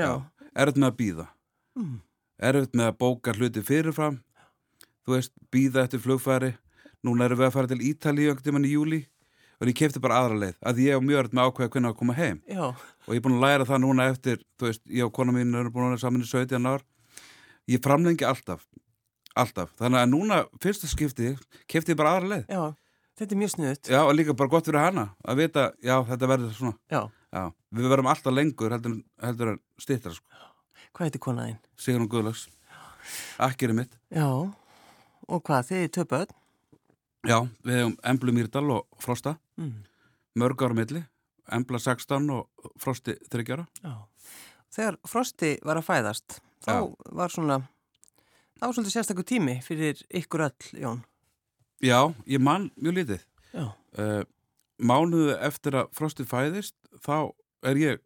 Erfitt 0.51 0.81
með 0.81 0.91
að 0.91 0.97
býða 1.03 1.27
Mm. 1.71 2.01
Erfitt 2.43 2.73
með 2.75 2.89
að 2.89 2.95
bóka 2.99 3.31
hluti 3.37 3.61
fyrirfram 3.63 4.17
Þú 5.07 5.13
veist, 5.15 5.31
býða 5.55 5.85
eftir 5.85 6.01
flugfæri 6.03 6.49
Núna 7.07 7.25
erum 7.25 7.41
við 7.41 7.47
að 7.49 7.55
fara 7.55 7.71
til 7.71 7.81
Ítalíu 7.81 8.29
einhvern 8.29 8.45
tímann 8.45 8.67
í 8.67 8.75
júli 8.75 9.01
og 9.61 9.69
ég 9.69 9.77
kefti 9.77 10.01
bara 10.01 10.19
aðra 10.21 10.37
leið 10.41 10.55
að 10.65 10.83
ég 10.85 11.03
mjög 11.05 11.23
öll 11.23 11.33
með 11.37 11.49
ákveða 11.49 11.73
hvernig 11.73 11.91
að 11.91 11.97
koma 11.99 12.17
heim 12.17 12.39
já, 12.49 12.63
og 12.73 13.11
ég 13.13 13.19
er 13.19 13.25
búin 13.25 13.37
að 13.37 13.45
læra 13.45 13.67
það 13.69 13.83
núna 13.83 14.07
eftir 14.09 14.39
þú 14.57 14.69
veist, 14.69 14.83
ég 14.89 15.05
og 15.05 15.13
kona 15.13 15.35
mín 15.35 15.53
erum 15.53 15.73
búin 15.73 15.89
að 15.89 15.95
vera 15.95 16.03
saman 16.05 16.25
í 16.25 16.29
17 16.29 16.69
ár 16.71 16.85
ég 17.69 17.83
framlengi 17.85 18.25
alltaf 18.25 18.65
alltaf. 19.37 19.71
Þannig 19.79 20.01
að 20.01 20.11
núna, 20.11 20.39
fyrsta 20.63 20.89
skipti, 20.91 21.33
kefti 21.71 21.93
ég 21.93 21.99
bara 21.99 22.15
aðra 22.17 22.31
leið. 22.33 22.45
Já, 22.51 22.63
þetta 23.19 23.35
er 23.35 23.41
mjög 23.41 23.53
snuðut. 23.55 23.91
Já, 23.93 23.99
og 24.03 24.13
líka 24.17 24.35
bara 24.37 24.51
gott 24.51 24.69
fyrir 24.69 24.83
hana 24.83 25.05
að 25.23 25.43
vita, 25.43 25.67
já, 25.83 25.95
þetta 26.09 26.31
verður 26.33 26.55
svona. 26.57 26.77
Já, 26.91 27.01
Já, 27.31 27.45
við 27.71 27.85
verðum 27.87 28.09
alltaf 28.11 28.33
lengur 28.35 28.73
heldur, 28.75 28.95
heldur 29.23 29.53
en 29.53 29.59
stýttra, 29.79 30.11
sko. 30.11 30.41
hvað 30.91 31.07
heitir 31.07 31.21
konaðinn? 31.23 31.61
Sigur 31.79 32.03
hún 32.03 32.09
Guðlags. 32.11 32.49
Akkeri 33.39 33.75
mitt. 33.77 33.93
Já, 34.11 34.27
og 34.27 35.43
hvað, 35.47 35.69
þið 35.69 35.85
er 35.85 35.93
töpöð? 35.95 36.33
Já, 37.27 37.37
við 37.63 37.75
hefum 37.77 37.95
Emblu 38.03 38.33
Mýrdal 38.33 38.71
og 38.73 38.87
Frosta, 38.99 39.35
Mm. 39.57 39.83
mörg 40.35 40.61
ára 40.65 40.73
milli, 40.73 41.03
Embla 41.51 41.79
16 41.79 42.29
og 42.29 42.47
Frosti 42.79 43.15
30 43.29 43.53
ára. 43.53 43.67
Já. 43.83 44.07
Þegar 44.71 44.97
Frosti 45.07 45.59
var 45.63 45.75
að 45.77 45.85
fæðast, 45.85 46.39
þá 46.65 46.71
Já. 46.71 46.95
var 47.11 47.29
svona, 47.29 47.57
það 48.57 48.67
var 48.67 48.73
svolítið 48.73 48.95
sérstakur 48.95 49.23
tími 49.27 49.61
fyrir 49.63 50.01
ykkur 50.09 50.45
öll, 50.47 50.81
Jón. 50.81 51.03
Já, 51.81 52.13
ég 52.27 52.39
man 52.41 52.71
mjög 52.77 52.93
lítið. 52.95 53.23
Já. 53.53 53.73
Uh, 53.97 54.23
mánuðu 54.79 55.37
eftir 55.41 55.71
að 55.73 55.91
Frosti 55.93 56.23
fæðist, 56.25 56.73
þá 57.05 57.33
er 57.63 57.75
ég, 57.75 57.99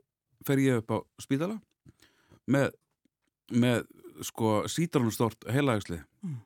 fer 0.46 0.58
ég 0.58 0.78
upp 0.82 0.92
á 0.92 0.98
spítala 1.22 1.62
með, 2.48 2.72
með 3.52 3.86
sko 4.24 4.64
sítrónustort 4.68 5.46
heilagsli 5.52 6.02
Mm. 6.24 6.42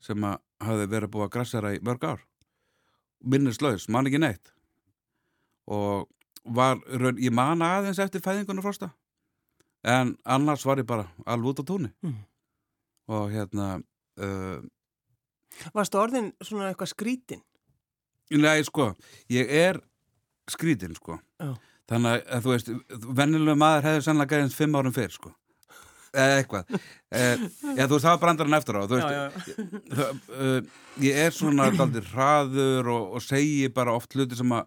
sem 0.00 0.16
að 0.20 0.38
hafði 0.62 0.90
verið 0.92 1.12
búið 1.14 1.26
að 1.26 1.32
grassera 1.36 1.72
í 1.76 1.80
mörg 1.84 2.04
ár. 2.06 2.22
Minnislaus, 3.24 3.88
man 3.88 4.08
ekki 4.08 4.20
neitt. 4.22 4.52
Og 5.66 6.06
var, 6.44 6.78
raun, 6.86 7.18
ég 7.18 7.34
man 7.34 7.64
aðeins 7.64 8.00
eftir 8.02 8.22
fæðingunum 8.24 8.64
Frosta. 8.64 8.92
En 9.86 10.14
annars 10.24 10.64
var 10.66 10.80
ég 10.82 10.88
bara 10.88 11.08
alveg 11.26 11.52
út 11.52 11.62
á 11.62 11.64
túnni. 11.66 11.90
Mm. 12.02 12.16
Og 13.16 13.28
hérna, 13.30 13.68
uh, 14.18 14.58
Varstu 15.74 16.00
orðin 16.00 16.32
svona 16.44 16.70
eitthvað 16.70 16.92
skrítin? 16.92 17.42
Nei, 18.34 18.58
sko, 18.66 18.90
ég 19.30 19.50
er 19.50 19.78
skrítinn, 20.50 20.96
sko. 20.98 21.20
Já. 21.40 21.54
Þannig 21.86 22.24
að, 22.26 22.42
þú 22.42 22.52
veist, 22.52 22.70
vennilega 23.14 23.58
maður 23.60 23.86
hefði 23.86 24.06
sannlega 24.08 24.34
gæðins 24.34 24.56
fimm 24.58 24.74
árum 24.74 24.94
fyrr, 24.94 25.14
sko. 25.14 25.30
Eitthvað. 26.16 26.70
Eh, 27.12 27.42
já, 27.76 27.84
þú 27.84 27.92
veist, 27.92 28.04
það 28.06 28.12
var 28.12 28.22
brandarinn 28.22 28.56
eftir 28.56 28.78
á, 28.78 28.82
uh, 28.86 30.60
ég 31.02 31.20
er 31.26 31.34
svona 31.34 31.68
daldir 31.76 32.06
hraður 32.12 32.88
og, 32.94 33.04
og 33.18 33.24
segi 33.24 33.68
bara 33.72 33.94
oft 33.96 34.16
hluti 34.16 34.38
sem 34.38 34.54
að 34.56 34.64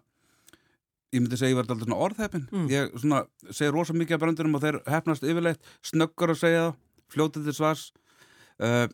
ég 1.10 1.24
myndi 1.24 1.38
segja 1.38 1.54
ég 1.54 1.58
var 1.58 1.68
daldir 1.68 1.88
svona 1.88 2.00
orðheppin. 2.06 2.46
Mm. 2.54 2.68
Ég 2.70 2.94
svona 2.94 3.24
segir 3.50 3.74
rosa 3.74 3.96
mikið 3.96 4.16
af 4.16 4.22
brandurum 4.22 4.54
og 4.56 4.64
þeir 4.64 4.80
hefnast 4.86 5.26
yfirleitt, 5.26 5.74
snöggur 5.90 6.34
að 6.34 6.42
segja 6.44 6.62
það, 6.68 6.78
fljótið 7.10 7.50
til 7.50 7.56
svars. 7.58 7.84
Uh, 8.62 8.86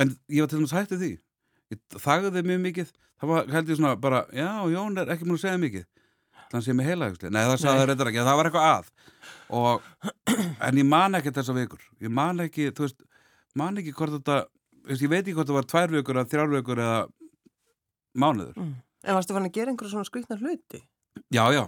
en 0.00 0.16
ég 0.32 0.44
var 0.44 0.52
til 0.52 0.62
dæmis 0.62 0.76
hættið 0.76 1.04
því. 1.04 1.12
Ég 1.72 2.00
þagði 2.00 2.44
mjög 2.48 2.62
mikið. 2.68 2.94
Það 3.22 3.30
var 3.30 3.50
held 3.54 3.68
ég 3.70 3.78
svona 3.78 3.96
bara, 4.00 4.24
já, 4.34 4.48
Jón 4.72 4.98
er 4.98 5.12
ekki 5.12 5.28
múin 5.28 5.38
að 5.38 5.44
segja 5.44 5.60
mikið. 5.62 5.88
Að 6.52 6.64
sé 6.66 6.74
mig 6.76 6.88
heilagsli. 6.88 7.30
Nei, 7.32 7.42
það 7.48 7.58
sagði 7.62 7.80
það 7.80 7.86
reyndar 7.88 8.10
ekki, 8.10 8.24
það 8.26 8.38
var 8.38 8.48
eitthvað 8.48 8.68
að. 8.68 8.90
Og, 9.56 9.86
en 10.68 10.80
ég 10.80 10.88
man 10.88 11.18
ekki 11.18 11.32
þessa 11.32 11.56
vikur. 11.56 11.86
Ég 12.04 12.12
man 12.12 12.44
ekki, 12.44 12.68
þú 12.76 12.86
veist, 12.86 13.04
man 13.58 13.80
ekki 13.80 13.94
hvort 13.96 14.16
þetta, 14.18 14.38
veist, 14.88 15.04
ég 15.04 15.12
veit 15.12 15.22
ekki 15.22 15.36
hvort 15.38 15.48
það 15.48 15.58
var 15.58 15.68
tvær 15.72 15.94
vikur 15.96 16.20
eða 16.20 16.30
þrjár 16.32 16.52
vikur 16.52 16.82
eða 16.84 17.00
mánuður. 18.12 18.60
Mm. 18.60 18.74
En 19.02 19.18
varstu 19.18 19.36
fann 19.36 19.48
að 19.48 19.56
gera 19.56 19.72
einhverja 19.72 19.94
svona 19.94 20.08
skrítna 20.08 20.38
hluti? 20.38 20.82
Já, 21.32 21.44
já. 21.56 21.64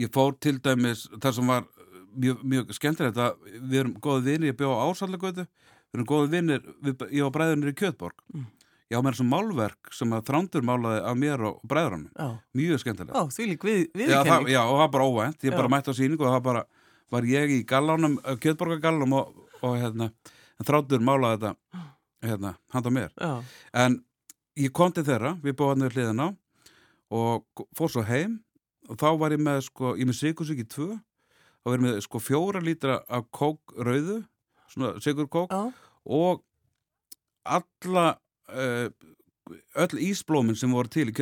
Ég 0.00 0.12
fór 0.14 0.36
til 0.40 0.58
dæmis, 0.62 1.06
það 1.16 1.36
sem 1.38 1.50
var 1.50 1.66
mjög, 2.14 2.44
mjög 2.52 2.72
skemmtilegt 2.76 3.20
að 3.20 3.50
við 3.56 3.82
erum 3.82 3.98
góðið 4.04 4.30
vinir, 4.30 4.52
ég 4.52 4.60
bjó 4.60 4.70
á 4.76 4.84
ásallagötu, 4.86 5.46
við 5.90 5.98
erum 5.98 6.08
góðið 6.12 6.36
vinir, 6.36 6.72
við, 6.84 7.04
ég 7.16 7.26
var 7.26 7.34
bræðunir 7.34 7.72
í 7.72 7.78
Kjötborg. 7.80 8.24
Mm. 8.34 8.48
Ég 8.90 8.98
á 8.98 9.02
mér 9.06 9.14
þessum 9.14 9.28
málverk 9.30 9.92
sem 9.94 10.10
að 10.16 10.24
þrándur 10.26 10.64
málaði 10.66 11.00
af 11.06 11.18
mér 11.18 11.42
og 11.46 11.60
bræðurannum. 11.70 12.10
Já. 12.10 12.30
Mjög 12.58 12.80
skemmtilegt. 12.82 13.14
Ó, 13.14 13.22
því 13.30 13.44
lík 13.52 13.66
við, 13.68 13.78
já, 13.94 14.18
viðkenning. 14.18 14.48
já, 14.50 14.60
og 14.64 14.72
það 14.74 14.80
var 14.82 14.90
bara 14.96 15.06
óvænt. 15.06 15.44
Ég 15.46 15.52
Já. 15.52 15.56
bara 15.60 15.70
mætti 15.70 15.92
á 15.92 15.94
síningu 15.94 16.26
og 16.26 16.32
það 16.34 16.42
bara 16.48 16.62
var 17.10 17.26
ég 17.30 17.52
í 17.54 17.58
gallánum, 17.70 18.16
Kjötborgagallánum 18.42 19.14
og, 19.20 19.36
og 19.62 19.76
hérna, 19.78 20.10
þrándur 20.66 21.04
málaði 21.06 21.38
þetta, 21.38 21.84
hérna, 22.26 22.52
handa 22.74 22.92
mér. 22.94 23.14
Já. 23.14 23.30
En 23.84 24.00
ég 24.58 24.72
kom 24.74 24.90
til 24.94 25.04
þeirra, 25.06 25.36
við 25.44 25.56
búum 25.58 25.70
hann 25.74 25.86
við 25.86 25.94
hliðina 25.98 26.26
og 27.14 27.64
fór 27.78 27.92
svo 27.94 28.02
heim 28.06 28.40
og 28.90 28.98
þá 28.98 29.06
var 29.20 29.34
ég 29.36 29.42
með, 29.42 29.62
sko, 29.68 29.94
ég 29.98 30.08
með 30.10 30.66
tvö, 30.66 30.88
þá 31.62 31.70
var 31.70 31.78
ég 31.78 31.84
með, 31.84 32.00
sko, 32.06 32.18
fjóra 32.18 32.62
lítra 32.62 32.98
af 33.06 33.26
kók 33.30 33.74
rauðu, 33.78 34.24
svona 34.70 34.96
sigurkók 35.02 35.50
Já. 35.54 35.70
og 36.06 36.42
alla, 37.44 38.18
öll 38.50 40.02
ísblómin 40.10 40.58
sem 40.58 40.72
voru 40.72 40.88
til 40.90 41.08
í 41.10 41.14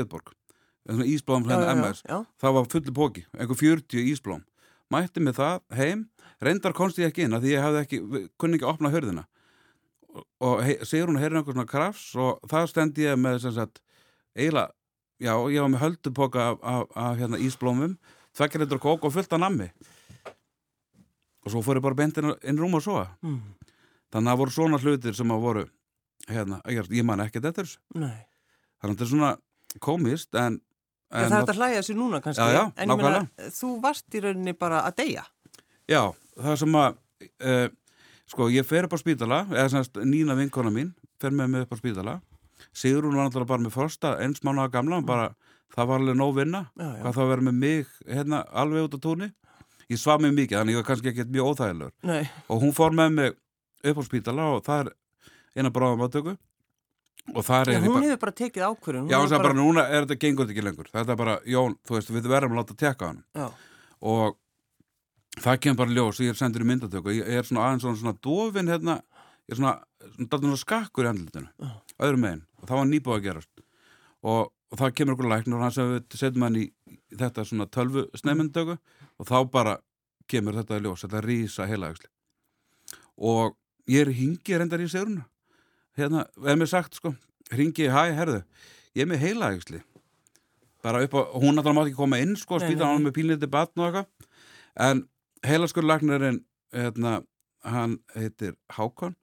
svona 0.89 1.05
ísblóm 1.05 1.45
hérna 1.49 1.75
MS, 1.77 2.03
já. 2.09 2.23
það 2.41 2.55
var 2.57 2.69
fullu 2.73 2.93
póki, 2.97 3.25
einhver 3.37 3.59
40 3.61 4.07
ísblóm. 4.09 4.45
Mætti 4.89 5.21
með 5.21 5.37
það 5.37 5.59
heim, 5.77 6.07
reyndar 6.41 6.73
komst 6.73 6.99
ég 6.99 7.11
ekki 7.11 7.27
inn 7.27 7.37
að 7.37 7.45
því 7.45 7.53
ég 7.53 7.65
hafði 7.65 7.83
ekki, 7.83 7.99
kunni 8.41 8.57
ekki 8.57 8.69
opna 8.71 8.93
hörðina 8.95 9.27
og, 10.41 10.63
hei, 10.65 10.79
segir 10.89 11.11
hún 11.11 11.19
að 11.19 11.27
heyra 11.27 11.41
einhver 11.43 11.57
svona 11.57 11.69
krafs 11.69 12.07
og 12.17 12.41
það 12.49 12.71
stend 12.73 13.01
ég 13.03 13.19
með 13.21 13.43
þess 13.45 13.61
að 13.67 13.83
eiginlega, 14.39 14.73
já, 15.21 15.33
ég 15.53 15.61
var 15.61 15.73
með 15.75 15.85
höldupoka 15.85 16.47
af, 16.55 16.59
af, 16.63 16.97
af 16.97 17.21
hérna, 17.21 17.43
ísblómum 17.45 17.99
tvekja 18.39 18.63
litur 18.63 18.81
kók 18.83 19.05
og 19.05 19.13
fullt 19.13 19.37
af 19.37 19.43
nammi 19.45 19.69
og 21.45 21.53
svo 21.53 21.63
fór 21.65 21.83
ég 21.83 21.85
bara 21.85 21.99
beint 22.01 22.17
inn, 22.21 22.33
inn 22.49 22.61
rúm 22.61 22.79
og 22.81 22.85
sofa 22.87 23.11
Mm. 23.21 23.43
þannig 24.09 24.25
að 24.25 24.33
það 24.33 24.41
voru 24.41 24.57
svona 24.57 24.81
hlutir 24.81 25.15
sem 25.21 25.37
að 25.37 25.45
voru 25.45 25.67
hérna, 26.29 26.61
að 26.65 26.93
ég 26.95 27.07
man 27.07 27.25
ekki 27.25 27.41
þetta 27.41 27.63
þessu 27.63 27.79
Nei. 27.99 28.25
þannig 28.81 28.93
að 28.93 28.95
þetta 28.95 29.07
er 29.07 29.13
svona 29.13 29.33
komist 29.85 30.35
en, 30.39 30.61
En 31.09 31.25
það 31.25 31.25
er 31.25 31.41
þetta 31.41 31.53
að 31.55 31.61
hlæja 31.63 31.83
sér 31.87 31.97
núna 31.97 32.19
kannski. 32.21 32.45
Já, 32.45 32.53
já, 32.53 32.65
en 32.77 32.91
ég 32.93 32.99
meina, 33.01 33.51
þú 33.57 33.69
varst 33.81 34.13
í 34.13 34.21
rauninni 34.21 34.53
bara 34.61 34.83
að 34.85 34.99
deyja. 34.99 35.23
Já, 35.89 36.03
það 36.37 36.59
sem 36.61 36.75
að 36.77 36.99
uh, 37.49 37.69
sko, 38.29 38.49
ég 38.53 38.67
fer 38.69 38.87
upp 38.87 38.97
á 38.97 38.99
spítala 39.01 39.43
eða 39.49 39.69
semst 39.73 39.99
Nína 40.05 40.37
vinkona 40.39 40.73
mín 40.75 40.93
fer 41.21 41.35
með 41.35 41.53
mig 41.55 41.67
upp 41.67 41.75
á 41.75 41.81
spítala 41.81 42.17
Sigrún 42.75 43.15
var 43.15 43.29
náttúrulega 43.29 43.53
bara 43.53 43.65
með 43.65 43.75
frosta 43.77 44.15
eins 44.23 44.43
mánuða 44.45 44.73
gamla 44.75 45.01
bara, 45.07 45.29
það 45.75 45.91
var 45.91 46.03
alveg 46.03 46.19
nóg 46.19 46.33
vinna 46.37 46.63
Já, 46.75 46.89
hvað 47.03 47.19
það 47.19 47.33
var 47.33 47.45
með 47.49 47.61
mig 47.65 47.93
hérna 48.05 48.43
alveg 48.51 48.89
út 48.89 48.99
á 48.99 49.05
túnni 49.07 49.29
ég 49.89 50.01
svaf 50.01 50.21
mig 50.21 50.35
mikið, 50.37 50.59
þannig 50.59 50.77
ég 50.77 50.83
var 50.83 50.89
kannski 50.91 51.13
ekkert 51.13 51.33
mjög 51.33 51.53
óþægilegur 51.53 51.95
Nei. 52.11 52.25
og 52.49 52.65
hún 52.65 52.75
fór 52.77 52.97
með 52.97 53.15
mig 53.17 53.39
upp 53.89 54.03
á 54.03 54.05
spítala 54.05 54.49
og 54.57 54.65
það 54.67 54.83
er 54.85 54.91
eina 55.59 55.73
bráðum 55.75 56.05
átöku 56.07 56.35
og 57.35 57.45
það 57.45 57.61
er 57.61 57.71
ég 57.75 57.85
hún 57.85 57.95
bara 57.97 58.09
hefur 58.09 58.21
bara 58.25 58.37
tekið 58.41 58.65
ákvörðun. 58.65 59.05
Hún 59.05 59.13
Já, 59.13 59.19
hún 59.21 59.31
sagði 59.31 59.45
bara, 59.45 59.57
núna 59.59 59.85
er 59.89 60.07
þetta 60.07 60.19
gengur 60.25 60.49
ekki 60.49 60.65
lengur. 60.65 60.91
Þetta 60.93 61.13
er 61.15 61.19
bara, 61.21 61.35
Jón, 61.45 61.75
þú 61.85 61.97
veist, 61.99 62.13
við 62.15 62.29
verðum 62.33 62.55
að 62.55 62.61
láta 62.63 62.77
tekka 62.83 63.11
hann 63.11 63.23
Já. 63.37 63.49
og 64.13 64.39
það 65.43 65.61
kemur 65.65 65.81
bara 65.83 65.97
ljós 65.99 66.21
ég 66.25 66.33
er 66.33 66.39
sendur 66.39 66.65
í 66.65 66.69
myndatöku 66.71 67.15
ég 67.19 67.29
er 67.29 67.47
svona 67.47 67.67
aðeins 67.67 67.85
svona, 67.85 68.01
svona 68.01 68.21
dofin 68.25 68.73
hérna, 68.73 68.99
ég 69.45 69.55
er 69.57 69.61
svona, 69.61 69.75
svona, 70.17 70.41
svona 70.45 70.61
skakkur 70.63 71.09
í 71.09 71.13
andlutinu, 71.13 71.51
Já. 71.61 71.75
öðrum 71.99 72.25
megin. 72.25 72.45
Og 72.63 72.71
það 72.71 72.81
var 72.81 72.89
nýbúið 72.93 73.19
að 73.19 73.27
gerast. 73.29 73.67
Og, 74.19 74.49
og 74.49 74.81
það 74.81 74.95
kemur 74.99 75.19
okkur 75.19 75.31
læknir 75.35 75.59
og 75.59 75.67
hann 75.67 75.77
sem 75.77 75.93
við 75.93 76.19
setjum 76.23 76.49
hann 76.49 76.59
í 76.59 76.65
þetta 77.19 77.45
svona 77.45 77.69
tölvu 77.73 78.09
snemmyndatöku 78.19 78.79
og 79.19 79.29
þá 79.29 79.39
bara 79.53 79.79
kemur 80.29 80.57
þetta 80.59 80.81
ljós, 80.83 81.05
þetta 81.05 81.23
rísa 81.25 81.67
heilagsli 81.69 82.11
og 83.19 83.57
ég 83.91 84.07
er 84.07 84.15
hingið 84.15 84.61
reyndar 84.61 84.83
í 84.85 84.89
seguruna 84.91 85.25
hérna, 85.99 86.27
ef 86.39 86.59
mér 86.59 86.71
sagt 86.71 86.99
sko 86.99 87.15
hringi, 87.53 87.89
hæ, 87.91 88.13
herðu, 88.17 88.43
ég 88.97 89.05
er 89.05 89.11
með 89.11 89.25
heilagsli 89.25 89.83
bara 90.83 91.03
upp 91.05 91.15
á, 91.15 91.21
hún 91.35 91.57
náttúrulega 91.57 91.77
mátt 91.77 91.91
ekki 91.91 91.99
koma 91.99 92.21
inn 92.23 92.37
sko, 92.39 92.61
spýta 92.63 92.87
hann 92.87 93.05
með 93.05 93.17
pínlítið 93.19 93.51
batn 93.53 93.83
og 93.83 93.89
eitthvað. 93.89 94.29
En 94.79 95.03
heilaskurlagnirinn 95.47 96.43
hérna, 96.75 97.19
hann 97.67 97.99
heitir 98.15 98.55
Hákon. 98.77 99.17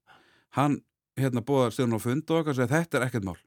Hann 0.56 0.82
hérna 1.20 1.44
búða 1.46 1.72
stjórn 1.72 1.96
á 1.96 2.00
fund 2.04 2.30
og 2.30 2.42
eitthvað 2.42 2.60
segja 2.60 2.74
þetta 2.74 3.00
er 3.00 3.08
ekkert 3.08 3.28
mál. 3.30 3.40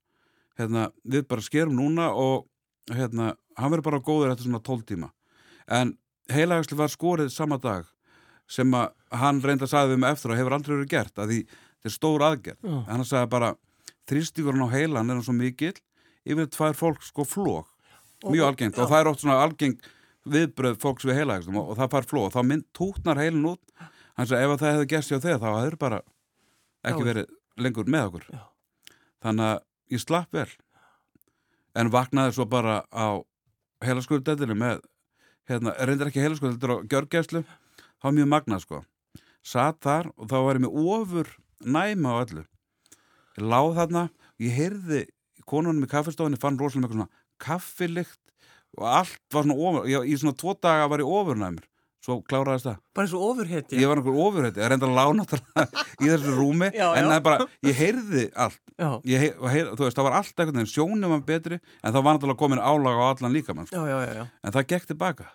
Hérna, 0.58 0.88
við 1.04 1.28
bara 1.28 1.44
skerum 1.44 1.76
núna 1.76 2.10
og 2.16 2.48
hérna, 2.90 3.34
hann 3.60 3.72
verður 3.74 3.90
bara 3.90 4.04
góður 4.04 4.32
eftir 4.32 4.48
svona 4.48 4.64
12 4.64 4.88
tíma. 4.88 5.12
En 5.68 5.94
heilagsli 6.32 6.78
var 6.78 6.92
skorið 6.92 7.32
sama 7.32 7.60
dag 7.60 7.86
sem 8.48 8.72
að 8.72 8.94
hann 9.12 9.42
reynda 9.44 9.66
að 9.68 9.74
sagði 9.74 9.94
við 9.94 10.00
mig 10.00 10.14
eftir 10.14 10.32
og 10.32 10.38
hefur 10.40 10.54
aldrei 10.56 10.74
verið 10.78 10.92
gert 10.94 11.20
að 11.20 11.32
því 11.32 11.40
þetta 11.78 11.90
er 11.90 11.94
stór 11.94 12.24
aðgerð. 12.26 12.58
Já. 12.62 12.78
hann 12.88 13.04
sagði 13.06 13.30
bara 13.34 13.52
þrýstíkurinn 14.08 14.66
á 14.66 14.68
heilan 14.72 15.10
er 15.10 15.18
hann 15.18 15.26
svo 15.26 15.36
mikill 15.36 15.76
yfir 16.28 16.50
tvær 16.52 16.76
fólk 16.76 17.04
sko 17.06 17.24
flók 17.24 17.68
mjög 18.26 18.50
algengt. 18.50 18.76
Já. 18.76 18.82
og 18.82 18.90
það 18.90 19.00
er 19.00 19.10
oft 19.12 19.22
svona 19.22 19.40
algeng 19.44 19.78
viðbröð 20.28 20.78
fólks 20.82 21.06
við 21.06 21.20
heilagstum 21.22 21.58
og, 21.60 21.74
það 21.78 21.92
far 21.94 22.08
flók 22.08 22.28
og 22.28 22.34
þá 22.34 22.42
mynd 22.44 22.66
tútnar 22.76 23.20
heilin 23.20 23.46
út. 23.54 23.62
Hann 24.18 24.26
sagði 24.28 24.44
ef 24.48 24.54
að 24.54 24.62
það 24.62 24.74
hefði 24.74 24.88
gerst 24.92 25.12
hjá 25.12 25.18
þegar 25.22 25.42
þá 25.42 25.50
hefur 25.62 25.76
bara 25.78 26.00
ekki 26.88 27.04
Já. 27.04 27.08
verið 27.08 27.30
lengur 27.58 27.90
með 27.90 28.08
okkur. 28.08 28.26
Þannig 29.24 29.48
að 29.52 29.58
ég 29.94 30.02
slapp 30.02 30.34
vel. 30.34 30.50
En 31.78 31.92
vaknaði 31.94 32.34
svo 32.34 32.46
bara 32.50 32.82
á 32.90 33.22
heilaskurðdættinu 33.86 34.56
með 34.58 34.82
hérna, 35.48 35.74
reyndir 35.78 36.10
ekki 36.10 36.24
heilaskurðdættir 36.24 36.74
á 36.74 36.76
gjörgæslu. 36.90 37.44
Þá 37.98 38.08
mjög 38.14 38.30
magnað 38.30 38.64
sko. 38.66 38.82
Satt 39.46 39.80
þar 39.86 40.10
og 40.16 40.28
þá 40.30 40.36
var 40.44 40.58
ég 40.58 40.64
með 40.66 40.80
ofur 40.82 41.30
næma 41.64 42.14
á 42.14 42.16
öllu 42.24 42.44
ég 43.38 43.44
láð 43.44 43.72
þarna 43.78 44.04
ég 44.42 44.54
heyrði 44.58 45.04
konunum 45.48 45.86
í 45.86 45.90
kaffestofinni 45.90 46.38
fann 46.40 46.58
rosalega 46.60 46.86
eitthvað 46.88 46.98
svona 46.98 47.10
kaffilikt 47.38 48.20
og 48.78 48.84
allt 48.90 49.18
var 49.34 49.46
svona 49.46 49.56
ofur 49.58 49.88
ég, 49.90 50.04
í 50.12 50.14
svona 50.20 50.36
tvo 50.38 50.54
daga 50.62 50.88
var 50.92 51.00
ég 51.02 51.08
ofurnæmur 51.18 51.64
svo 52.04 52.18
kláraðist 52.22 52.68
það 52.68 52.76
Bara 52.94 53.06
eins 53.08 53.14
og 53.18 53.24
ofurhetja. 53.32 53.78
ég 53.80 53.88
var 53.90 53.98
einhver 54.00 54.18
ofurhætti, 54.22 54.60
ég 54.62 54.68
reyndi 54.70 54.86
að 54.86 54.94
lána 54.96 55.24
í 56.04 56.06
þessu 56.08 56.34
rúmi, 56.36 56.68
Já, 56.76 56.86
en 56.94 57.04
já. 57.04 57.10
það 57.10 57.22
bara 57.26 57.46
ég 57.66 57.74
heyrði 57.80 58.22
allt, 58.44 58.60
ég 59.10 59.24
heyr, 59.24 59.34
heyr, 59.54 59.72
þú 59.74 59.82
veist, 59.88 59.98
það 59.98 60.06
var 60.06 60.16
allt 60.20 60.30
einhvern 60.38 60.60
veginn, 60.60 60.70
sjónum 60.72 61.14
var 61.16 61.24
betri 61.26 61.58
en 61.58 61.90
það 61.96 62.04
var 62.06 62.16
náttúrulega 62.18 62.40
komin 62.44 62.62
álag 62.62 63.02
á 63.02 63.04
allan 63.10 63.34
líka 63.34 63.56
mann, 63.58 63.66
sko. 63.66 63.82
já, 63.82 63.90
já, 63.90 63.98
já, 64.06 64.14
já. 64.20 64.24
en 64.46 64.54
það 64.56 64.68
gekk 64.72 64.86
tilbaka 64.92 65.26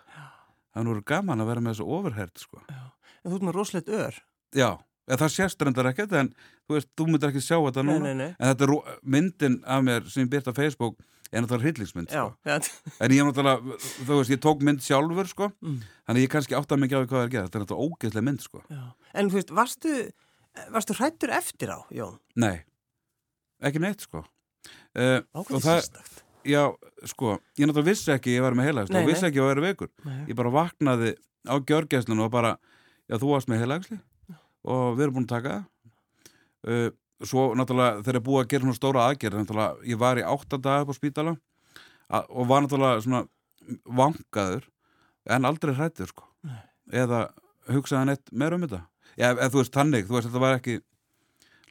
það 0.74 0.88
voru 0.90 1.04
gaman 1.12 1.44
að 1.44 1.50
vera 1.52 1.64
með 1.66 1.74
þessu 1.76 1.86
ofurhært 1.98 2.42
sko. 2.46 2.62
En 2.72 3.28
þú 3.28 3.36
ert 3.38 3.46
með 3.50 3.56
rosalegt 3.60 3.92
ör. 4.00 4.18
já, 4.56 4.70
en 5.08 5.18
það 5.20 5.32
sést 5.34 5.62
reyndar 5.62 5.88
ekkert 5.90 6.12
en 6.16 6.30
þú 6.68 6.76
veist, 6.78 6.88
þú 6.96 7.06
myndir 7.10 7.28
ekki 7.32 7.42
sjá 7.44 7.58
þetta 7.60 7.82
Nei, 7.84 7.90
núna 7.92 8.04
nei, 8.12 8.14
nei. 8.22 8.30
en 8.38 8.52
þetta 8.52 8.64
er 8.68 9.00
myndin 9.16 9.58
af 9.66 9.82
mér 9.84 10.06
sem 10.10 10.24
ég 10.24 10.30
byrt 10.32 10.48
á 10.48 10.54
Facebook 10.56 10.96
er 11.34 11.42
náttúrulega 11.42 11.64
hryllingsmynd 11.66 12.12
Já, 12.14 12.24
sko. 12.30 12.92
en 13.02 13.10
ég 13.12 13.20
er 13.20 13.26
náttúrulega, 13.28 13.78
þú 14.06 14.18
veist, 14.20 14.30
ég 14.32 14.40
tók 14.44 14.60
mynd 14.62 14.80
sjálfur 14.86 15.26
sko. 15.28 15.48
Mm. 15.64 15.80
þannig 16.06 16.24
ég 16.28 16.30
kannski 16.30 16.54
átt 16.54 16.72
að 16.72 16.82
mikið 16.84 16.94
á 16.94 17.00
því 17.02 17.08
hvað 17.10 17.18
það 17.18 17.24
er 17.24 17.28
að 17.28 17.34
gera 17.34 17.48
þetta 17.48 17.58
er 17.58 17.64
náttúrulega 17.64 17.88
ógeðslega 17.98 18.26
mynd 18.28 18.44
sko. 18.44 18.62
En 19.14 19.30
þú 19.32 19.38
veist, 19.40 19.50
varstu, 19.58 19.94
varstu 20.76 20.94
hrættur 21.00 21.32
eftir 21.34 21.72
á, 21.74 21.78
Jón? 21.90 22.16
nei, 22.38 22.56
ekki 23.64 23.82
neitt 23.82 24.06
sko. 24.06 24.22
uh, 24.24 25.20
Ákveði 25.34 25.58
Og 25.58 25.60
það- 25.64 25.80
sérstakt. 25.82 26.20
Já, 26.44 26.62
sko, 27.08 27.38
ég 27.58 27.66
náttúrulega 27.66 27.88
vissi 27.90 28.12
ekki 28.12 28.34
ég 28.36 28.42
var 28.44 28.52
með 28.54 28.66
heilagsli 28.70 28.92
Nei, 28.94 29.02
og 29.02 29.08
vissi 29.10 29.22
nei. 29.24 29.30
ekki 29.30 29.40
að 29.40 29.44
ég 29.44 29.48
var 29.54 29.62
veikur. 29.64 29.88
Nei. 30.04 30.24
Ég 30.28 30.36
bara 30.36 30.50
vaknaði 30.54 31.14
á 31.48 31.54
gjörgæslinu 31.60 32.24
og 32.26 32.30
bara, 32.30 32.58
já, 33.08 33.16
þú 33.18 33.30
varst 33.32 33.48
með 33.48 33.62
heilagsli 33.64 33.98
og 34.64 34.98
við 34.98 35.06
erum 35.06 35.18
búin 35.18 35.28
að 35.28 35.34
taka. 35.36 35.56
Uh, 36.64 36.90
svo 37.24 37.50
náttúrulega 37.56 38.02
þegar 38.02 38.18
ég 38.18 38.26
búið 38.26 38.42
að 38.42 38.50
gera 38.52 38.66
svona 38.66 38.78
stóra 38.78 39.08
aðgerð, 39.08 39.52
ég 39.88 40.00
var 40.00 40.20
í 40.20 40.24
átta 40.26 40.58
daga 40.60 40.84
upp 40.84 40.92
á 40.92 40.94
spítala 40.96 41.34
og 42.28 42.48
var 42.50 42.64
náttúrulega 42.64 43.04
svona 43.04 43.24
vangaður 43.84 44.66
en 45.24 45.48
aldrei 45.48 45.74
hrættur, 45.76 46.10
sko. 46.10 46.26
Eða 46.92 47.28
hugsaði 47.72 48.10
neitt 48.10 48.32
meira 48.32 48.58
um 48.58 48.66
þetta. 48.66 48.82
Eða 49.16 49.48
þú 49.52 49.60
veist, 49.62 49.72
tannig, 49.72 50.08
þú 50.08 50.18
veist, 50.18 50.28
þetta 50.28 50.42
var 50.42 50.58
ekki 50.58 50.74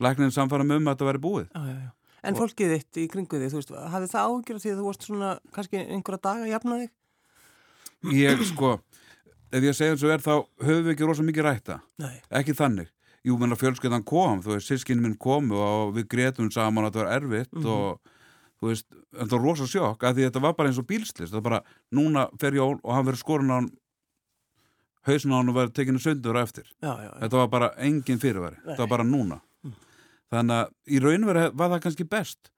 lækninn 0.02 0.34
samfara 0.34 0.66
um 0.66 0.74
að 0.74 0.96
þetta 0.96 1.10
væri 1.10 1.22
búið. 1.22 1.46
Já, 1.52 1.68
já, 1.68 1.76
já. 1.84 1.92
En 2.24 2.38
fólkið 2.40 2.74
þitt 2.78 3.02
í 3.02 3.06
kringu 3.12 3.40
þig, 3.42 3.52
þú 3.52 3.60
veist, 3.60 3.76
hafði 3.94 4.10
það 4.14 4.34
ágjörð 4.34 4.64
því 4.64 4.72
að 4.72 4.80
þú 4.80 4.88
varst 4.88 5.08
svona, 5.10 5.32
kannski 5.54 5.82
einhverja 5.84 6.24
daga 6.24 6.48
að 6.48 6.54
jafna 6.54 6.80
þig? 6.82 6.94
Ég, 8.16 8.44
sko, 8.48 8.72
ef 9.52 9.68
ég 9.68 9.78
segja 9.78 9.96
eins 9.96 10.06
og 10.08 10.14
er 10.16 10.24
þá 10.24 10.34
höfum 10.64 10.86
við 10.88 10.94
ekki 10.96 11.10
rosa 11.10 11.28
mikið 11.28 11.48
rætta. 11.50 11.80
Nei. 12.00 12.16
ekki 12.40 12.56
þannig 12.58 12.93
jú, 13.24 13.38
menn 13.40 13.54
að 13.56 13.62
fjölskyldan 13.64 14.04
kom, 14.06 14.42
þú 14.44 14.56
veist, 14.58 14.68
sískinni 14.72 15.02
minn 15.06 15.18
komu 15.18 15.56
og 15.56 15.94
við 15.96 16.08
gretum 16.12 16.50
saman 16.52 16.86
að 16.90 16.98
það 16.98 17.04
var 17.06 17.14
erfitt 17.20 17.54
Mhm. 17.54 17.66
og 17.66 18.00
þú 18.62 18.68
veist, 18.72 18.88
þetta 19.16 19.32
var 19.38 19.44
rosa 19.46 19.68
sjokk 19.68 20.04
að 20.04 20.16
því 20.18 20.26
þetta 20.30 20.42
var 20.42 20.54
bara 20.54 20.70
eins 20.70 20.80
og 20.80 20.88
bílslist 20.88 21.18
þetta 21.30 21.40
var 21.42 21.48
bara, 21.50 21.62
núna 21.92 22.28
fer 22.40 22.52
Jón 22.52 22.80
og 22.84 22.94
hann 22.96 23.06
verður 23.06 23.24
skorun 23.24 23.52
á 23.52 23.56
hann 23.60 23.70
hausin 25.08 25.32
á 25.32 25.38
hann 25.40 25.50
og 25.52 25.56
verður 25.58 25.74
tekinu 25.76 26.00
sundur 26.00 26.38
eftir 26.40 26.64
Já, 26.82 26.94
já, 26.96 27.10
já. 27.10 27.20
þetta 27.24 27.38
var 27.42 27.48
bara 27.52 27.70
engin 27.78 28.20
fyrirværi, 28.20 28.58
Nei. 28.64 28.68
þetta 28.76 28.86
var 28.86 28.92
bara 28.98 29.04
núna 29.08 29.42
þannig 30.34 30.56
að 30.64 30.72
í 30.90 31.00
raunveri 31.04 31.44
var 31.54 31.70
það 31.76 31.82
kannski 31.84 32.08
best 32.10 32.52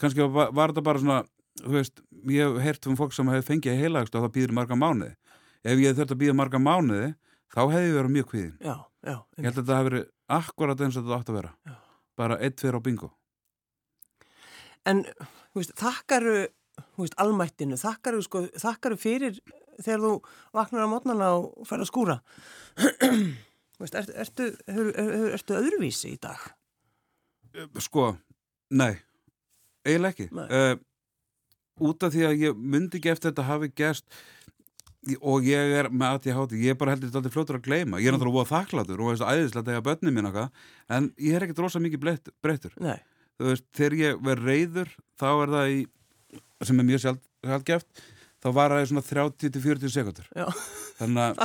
kannski 0.00 0.24
var, 0.32 0.50
var 0.52 0.72
þetta 0.72 0.82
bara 0.82 0.98
svona 1.02 1.18
þú 1.60 1.74
veist, 1.76 2.00
ég 2.32 2.54
hef 2.56 2.62
heyrt 2.64 2.86
um 2.88 2.96
fólk 2.96 3.12
sem 3.12 3.28
hefur 3.28 3.48
fengið 3.52 3.80
heilagst 3.82 4.14
og 4.16 4.24
það 4.24 4.32
býður 4.36 4.52
marga 4.56 4.76
mánuði 4.80 5.12
ef 5.64 5.78
ég 5.78 5.94
þurft 5.98 6.14
að 6.16 6.20
býða 6.24 6.34
marga 6.40 6.58
mánuði 6.58 7.14
þá 7.50 7.60
hefði 7.62 7.88
ég 7.88 7.96
verið 7.98 8.14
mjög 8.16 8.28
kvíðin 8.30 8.56
Já, 8.64 8.76
já. 9.06 9.16
Ég 9.38 9.46
held 9.48 9.54
að 9.54 9.60
þetta 9.62 9.78
hafi 9.78 9.88
verið 9.90 10.06
akkurat 10.40 10.84
eins 10.84 10.98
og 10.98 11.06
þetta 11.06 11.18
átt 11.18 11.32
að 11.32 11.38
vera. 11.40 11.52
Já. 11.66 11.76
Bara 12.20 12.38
eitt 12.44 12.62
fyrir 12.62 12.78
á 12.78 12.86
bingo. 12.86 13.10
En, 14.88 15.02
veist, 15.56 15.74
þakkaru, 15.78 16.36
veist, 17.00 17.16
almættinu, 17.20 17.78
þakkaru, 17.80 18.22
sko, 18.24 18.44
þakkaru 18.60 18.98
fyrir 19.00 19.38
þegar 19.80 20.02
þú 20.04 20.12
vaknar 20.56 20.88
á 20.88 20.92
mótnana 20.92 21.30
og 21.36 21.68
fer 21.68 21.82
að 21.82 21.90
skúra. 21.90 22.20
Veist, 23.80 23.94
ertu, 23.96 24.12
ertu, 24.20 24.46
er, 24.68 24.88
er, 25.00 25.22
ertu 25.38 25.54
öðruvísi 25.56 26.10
í 26.12 26.18
dag? 26.20 26.40
Sko, 27.80 28.10
nei, 28.76 28.92
eiginlega 29.88 30.12
ekki. 30.12 30.26
Nei. 30.36 30.44
Uh, 30.52 30.74
út 31.88 32.04
af 32.04 32.12
því 32.12 32.26
að 32.28 32.42
ég 32.44 32.60
myndi 32.60 33.00
ekki 33.00 33.12
eftir 33.14 33.30
þetta 33.30 33.46
hafi 33.48 33.70
gerst 33.72 34.04
og 35.20 35.46
ég 35.48 35.74
er 35.80 35.88
með 35.88 36.16
að 36.18 36.26
ég 36.28 36.36
háti, 36.36 36.58
ég 36.60 36.74
er 36.74 36.78
bara 36.80 36.92
heldur 36.94 37.12
þetta 37.14 37.32
fljótur 37.32 37.56
að 37.56 37.64
gleyma. 37.68 38.00
Ég 38.02 38.10
er 38.10 38.16
náttúrulega 38.16 38.36
búið 38.36 38.50
þakklatur 38.50 39.00
og 39.00 39.10
veist 39.12 39.24
æðislega 39.24 39.62
að 39.64 39.70
eiga 39.72 39.84
börnin 39.86 40.16
mín 40.16 40.28
okkar, 40.28 40.50
en 40.92 41.08
ég 41.16 41.36
er 41.38 41.46
ekkert 41.46 41.62
rosa 41.64 41.80
mikið 41.80 42.02
breytt, 42.02 42.32
breyttur. 42.44 42.74
Þú 43.40 43.48
veist, 43.48 43.64
þegar 43.78 43.96
ég 44.02 44.20
verð 44.28 44.48
reyður, 44.50 44.90
þá 45.20 45.28
er 45.30 45.54
það 45.54 45.70
í, 45.72 45.78
sem 46.68 46.82
er 46.82 46.88
mjög 46.90 47.02
sjálf, 47.06 47.22
sjálfgeft, 47.48 48.02
þá 48.44 48.48
var 48.58 48.74
það 48.74 48.82
í 48.84 48.90
svona 48.90 49.06
30-40 49.08 49.94
sekundur. 49.96 50.28
Þannig 51.00 51.22
að. 51.24 51.40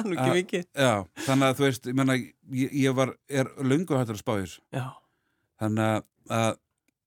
Já, 0.86 0.94
þannig 1.30 1.48
að 1.48 1.56
þú 1.62 1.68
veist, 1.70 1.88
ég 1.88 1.96
menna, 2.02 2.20
ég, 2.60 2.76
ég 2.84 2.96
var, 3.00 3.16
er 3.32 3.54
löngu 3.64 3.96
hættur 3.96 4.20
að 4.20 4.24
spá 4.26 4.34
í 4.36 4.44
þessu. 4.44 4.62
Þannig 5.64 5.94
að, 5.96 6.06
að, 6.42 6.60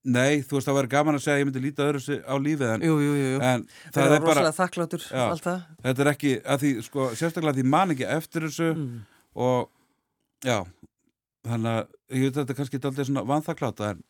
nei, 0.04 0.40
þú 0.46 0.56
veist, 0.58 0.68
það 0.68 0.76
var 0.78 0.86
gaman 0.92 1.18
að 1.18 1.22
segja 1.24 1.34
að 1.36 1.40
ég 1.42 1.48
myndi 1.48 1.62
líta 1.64 1.86
öðru 1.90 2.18
á 2.24 2.34
lífið 2.38 2.74
en, 2.74 2.84
jú, 2.86 2.98
jú, 3.02 3.14
jú. 3.18 3.30
jú. 3.34 3.40
en 3.42 3.64
Það 3.92 3.98
það 3.98 4.14
er 4.18 4.26
bara, 4.28 4.52
þakklátur, 4.56 5.02
Já. 5.10 5.24
það. 5.42 5.64
þetta 5.88 6.04
er 6.04 6.10
ekki, 6.12 6.34
að 6.44 6.62
því, 6.64 6.70
sko, 6.86 7.08
sérstaklega 7.18 7.56
því 7.58 7.64
man 7.74 7.90
ekki 7.96 8.06
eftir 8.16 8.46
þessu 8.48 8.68
Mm. 8.78 9.00
og, 9.34 9.68
já, 10.44 10.58
þannig 11.48 11.72
að, 11.74 11.88
ég 12.14 12.22
veit 12.28 12.32
að 12.36 12.40
þetta 12.44 12.54
er 12.54 12.60
kannski 12.62 12.80
aldrei 12.84 13.04
svona 13.08 13.26
vanþakláta 13.28 13.90
en, 13.90 14.02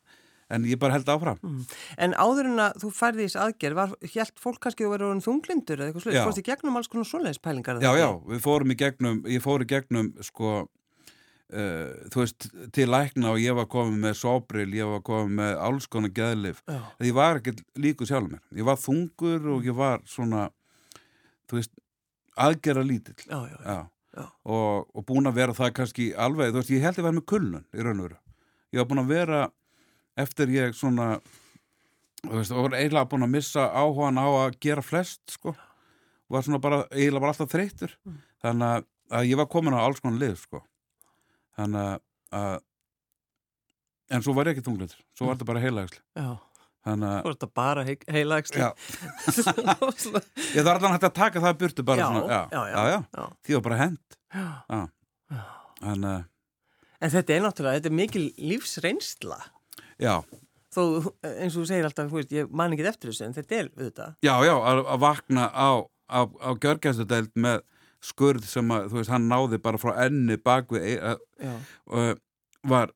en 0.50 0.64
ég 0.64 0.78
bara 0.80 0.92
held 0.96 1.08
áfram. 1.12 1.38
Mm. 1.44 1.64
En 1.98 2.14
áður 2.16 2.46
en 2.52 2.62
að 2.68 2.78
þú 2.84 2.90
færði 2.96 3.24
í 3.24 3.28
þessu 3.28 3.40
aðgerð, 3.44 3.74
var, 3.76 3.90
hjælt 4.14 4.38
fólk 4.40 4.60
kannski 4.64 4.86
að 4.86 4.94
vera 4.94 5.08
orðin 5.10 5.24
þunglindur 5.26 5.76
eða 5.82 5.90
eitthvað 5.90 6.06
slutt, 6.06 6.22
fórst 6.24 6.40
í 6.40 6.46
gegnum 6.46 6.76
alls 6.80 6.88
konar 6.88 7.08
svoleiðis 7.10 7.42
pælingar? 7.44 7.80
Já, 7.84 7.90
já, 8.00 8.08
við 8.32 8.40
fórum 8.46 8.72
í 8.72 8.78
gegnum, 8.80 9.18
ég 9.28 9.42
fór 9.44 9.64
í 9.64 9.68
gegnum, 9.68 10.12
sko, 10.24 10.54
uh, 11.54 12.08
þú 12.12 12.22
veist, 12.22 12.46
til 12.74 12.88
lækna 12.90 13.32
og 13.32 13.42
ég 13.42 13.56
var 13.56 13.68
komið 13.70 14.00
með 14.04 14.16
sóbril, 14.20 14.68
ég 14.76 14.88
var 14.90 15.02
komið 15.06 15.34
með 15.40 15.52
alls 15.68 15.88
konar 15.90 16.12
geðlif 16.14 16.62
Já, 16.68 16.80
ég 17.06 17.16
var 17.16 17.40
ekki 17.40 17.54
líku 17.80 18.08
sjálf 18.08 18.30
mér. 18.32 18.42
Ég 18.56 18.68
var 18.68 18.80
þungur 18.80 19.52
og 19.54 19.68
ég 19.68 19.76
var 19.76 20.02
svona 20.08 20.48
þú 21.48 21.60
veist 21.60 21.74
aðgera 22.38 22.84
lítill 22.86 23.18
já, 23.24 23.38
já, 23.48 23.58
já. 23.64 24.26
Og, 24.44 24.88
og 24.94 25.04
búin 25.06 25.28
að 25.30 25.38
vera 25.38 25.54
það 25.56 25.74
kannski 25.76 26.08
alveg, 26.18 26.52
þú 26.52 26.62
veist, 26.62 26.72
ég 26.74 26.84
held 26.84 26.98
að 26.98 27.06
vera 27.06 27.18
með 27.18 27.28
kulnun 27.30 27.66
í 27.70 27.84
raun 27.84 28.00
og 28.00 28.08
veru. 28.08 28.20
Ég 28.74 28.80
var 28.80 28.88
búin 28.90 29.02
að 29.04 29.12
vera 29.12 29.42
eftir 30.18 30.50
ég 30.52 30.74
svona 30.74 31.08
þú 32.24 32.34
veist, 32.34 32.52
og 32.52 32.66
var 32.66 32.78
eiginlega 32.80 33.10
búin 33.12 33.26
að 33.28 33.34
missa 33.36 33.68
áhugan 33.70 34.18
á 34.18 34.26
að 34.26 34.58
gera 34.64 34.82
flest, 34.82 35.22
sko. 35.36 35.54
Var 36.28 36.44
svona 36.44 36.60
bara, 36.60 36.80
eiginlega 36.90 37.22
bara 37.22 37.34
alltaf 37.36 37.52
þreyttur. 37.52 37.94
Mm. 38.04 38.24
þannig 38.42 38.88
að 39.18 39.28
ég 39.30 39.38
var 39.40 39.48
komin 39.50 39.74
á 39.74 39.80
alls 39.80 40.02
konar 40.02 40.20
lið, 40.20 40.34
sko 40.42 40.60
þannig 41.58 41.82
að, 41.84 41.98
að 42.38 42.54
en 44.16 44.24
svo 44.24 44.32
var 44.38 44.48
ég 44.48 44.56
ekki 44.56 44.66
þungleitur 44.70 45.00
svo 45.18 45.26
var 45.28 45.36
þetta 45.36 45.48
bara 45.50 45.62
heilagsli 45.66 46.00
þannig 46.88 47.08
að 47.10 47.18
Þú 47.18 47.28
veist 47.32 47.42
það 47.42 47.52
bara 47.58 47.82
he 47.84 47.94
heilagsli. 48.14 48.62
Ég 50.54 50.64
þarf 50.64 50.78
allan 50.78 50.94
hægt 50.94 51.06
að 51.08 51.14
taka 51.18 51.42
það 51.44 51.56
burtu 51.62 51.84
bara 51.86 52.00
Já, 52.00 52.08
svona, 52.08 52.40
já, 52.48 52.62
já, 52.72 52.98
já. 53.18 53.24
því 53.44 53.56
var 53.58 53.64
bara 53.68 53.80
hend 53.82 54.18
Já. 54.32 54.46
Já. 54.72 54.82
en 56.98 57.12
þetta 57.14 57.34
er 57.36 57.42
náttúrulega, 57.44 57.78
þetta 57.80 57.90
er 57.92 57.96
mikil 57.98 58.24
lífsreynsla. 58.50 59.38
já, 60.02 60.14
Þó, 60.74 60.82
eins 61.24 61.54
og 61.56 61.62
þú 61.62 61.66
segir 61.70 61.86
alltaf, 61.88 62.10
veist, 62.12 62.32
ég 62.36 62.50
man 62.52 62.74
ekki 62.76 62.84
eftir 62.90 63.08
þessu, 63.10 63.24
en 63.28 63.34
þetta 63.36 63.56
er 63.58 63.68
auðvitað. 63.72 64.16
já, 64.26 64.34
já 64.44 64.54
að, 64.56 64.80
að 64.94 64.98
vakna 65.04 65.46
á, 65.48 65.68
á, 66.12 66.20
á 66.28 66.50
gjörgæstudeld 66.60 67.30
með 67.40 67.62
skurð 68.04 68.44
sem 68.46 68.68
að, 68.70 68.88
þú 68.92 69.00
veist, 69.00 69.10
hann 69.10 69.28
náði 69.30 69.58
bara 69.62 69.78
frá 69.80 69.94
enni 70.06 70.36
bak 70.36 70.68
við 70.70 71.00
að- 71.02 71.20
Já, 71.42 71.54
uh, 71.90 72.14
var 72.68 72.92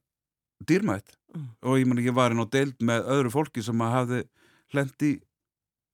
dýrmætt. 0.64 1.16
Mm. 1.32 1.46
og 1.64 1.78
ég 1.80 1.86
meni, 1.88 2.02
ég 2.04 2.12
var 2.12 2.30
inn 2.30 2.44
á 2.44 2.46
deild 2.52 2.76
með 2.84 3.06
öðru 3.08 3.30
fólki 3.32 3.62
sem 3.64 3.78
að 3.80 3.92
hafði 3.96 4.18
hlendi 4.74 5.20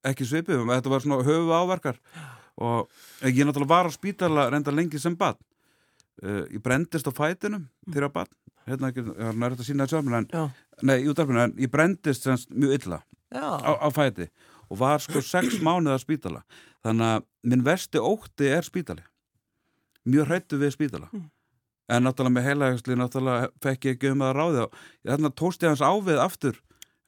ekki 0.03 0.27
svipið, 0.27 0.65
þetta 0.67 0.91
var 0.91 1.01
svona 1.05 1.23
höfu 1.23 1.53
áverkar 1.55 2.01
og 2.59 2.89
ég 3.23 3.47
náttúrulega 3.47 3.71
var 3.71 3.87
á 3.87 3.93
spítala 3.95 4.49
reynda 4.51 4.75
lengi 4.75 4.99
sem 4.99 5.15
badn 5.15 5.39
uh, 6.27 6.43
ég 6.51 6.59
brendist 6.59 7.07
á 7.07 7.15
fætinum 7.15 7.69
þegar 7.87 8.11
badn 8.17 8.35
hérna 8.67 8.91
ekki, 8.91 9.05
það 9.07 9.29
er 9.31 9.39
nært 9.39 9.63
að 9.63 9.69
sína 9.71 9.87
þetta 9.87 10.03
saman 10.03 10.19
en, 10.19 10.27
nei, 10.83 10.97
í 11.05 11.07
útarpinu, 11.07 11.39
en 11.47 11.55
ég 11.55 11.71
brendist 11.71 12.27
semst 12.27 12.51
mjög 12.51 12.75
illa 12.81 12.99
á, 13.63 13.73
á 13.79 13.89
fæti. 13.95 14.27
og 14.27 14.58
var 14.71 15.01
sko 15.01 15.23
sex 15.25 15.61
mánuð 15.65 15.95
að 15.97 16.03
spítala. 16.05 16.43
Þannig 16.85 17.09
að 17.15 17.25
minn 17.51 17.65
versti 17.67 17.99
ótti 18.03 18.51
er 18.53 18.67
spítali. 18.67 19.03
Mjög 20.09 20.29
hrættu 20.31 20.59
við 20.61 20.73
spítala. 20.77 21.09
Mm. 21.13 21.27
en 21.89 22.05
náttúrulega 22.05 22.35
með 22.35 22.45
heilagsli 22.45 22.97
náttúrulega 23.01 23.47
fekk 23.65 23.85
ég 23.89 23.95
ekki 23.97 24.11
um 24.13 24.21
að 24.27 24.35
ráði 24.37 24.59
og 24.67 24.75
þannig 25.09 25.31
að 25.31 25.37
tósti 25.41 25.67
hans 25.71 25.81
ávið 25.81 26.19
aftur. 26.21 26.59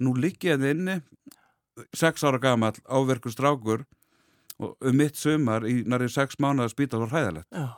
Nú 0.01 0.15
ligg 0.17 0.41
ég 0.45 0.57
henni 0.57 0.71
inni 0.73 0.95
sex 1.93 2.25
ára 2.25 2.41
gamall 2.41 2.79
áverkur 2.89 3.33
strákur 3.35 3.85
og 4.61 4.77
um 4.81 4.97
mitt 4.97 5.17
sumar 5.21 5.67
í 5.69 5.83
næri 5.85 6.09
sex 6.09 6.41
mánuð 6.41 6.65
að 6.65 6.73
spítala 6.73 7.05
var 7.05 7.13
hræðilegt. 7.13 7.49
Já, 7.53 7.69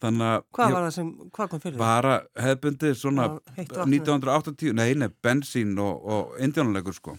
þannig 0.00 0.26
að 0.30 0.46
Hvað 0.56 0.72
var 0.72 0.86
það 0.86 0.94
sem, 0.96 1.10
hvað 1.36 1.50
kom 1.52 1.60
fyrir 1.66 1.76
þig? 1.76 1.82
bara 1.84 2.16
hefbundi 2.46 2.94
svona 2.96 3.28
Já, 3.28 3.36
heitt 3.58 3.76
vatn. 3.76 3.94
1980, 4.00 4.72
nei, 4.80 4.88
nei, 5.04 5.08
bensín 5.24 5.76
og, 5.84 6.00
og 6.16 6.40
indjánulegur 6.40 6.96
sko 6.96 7.18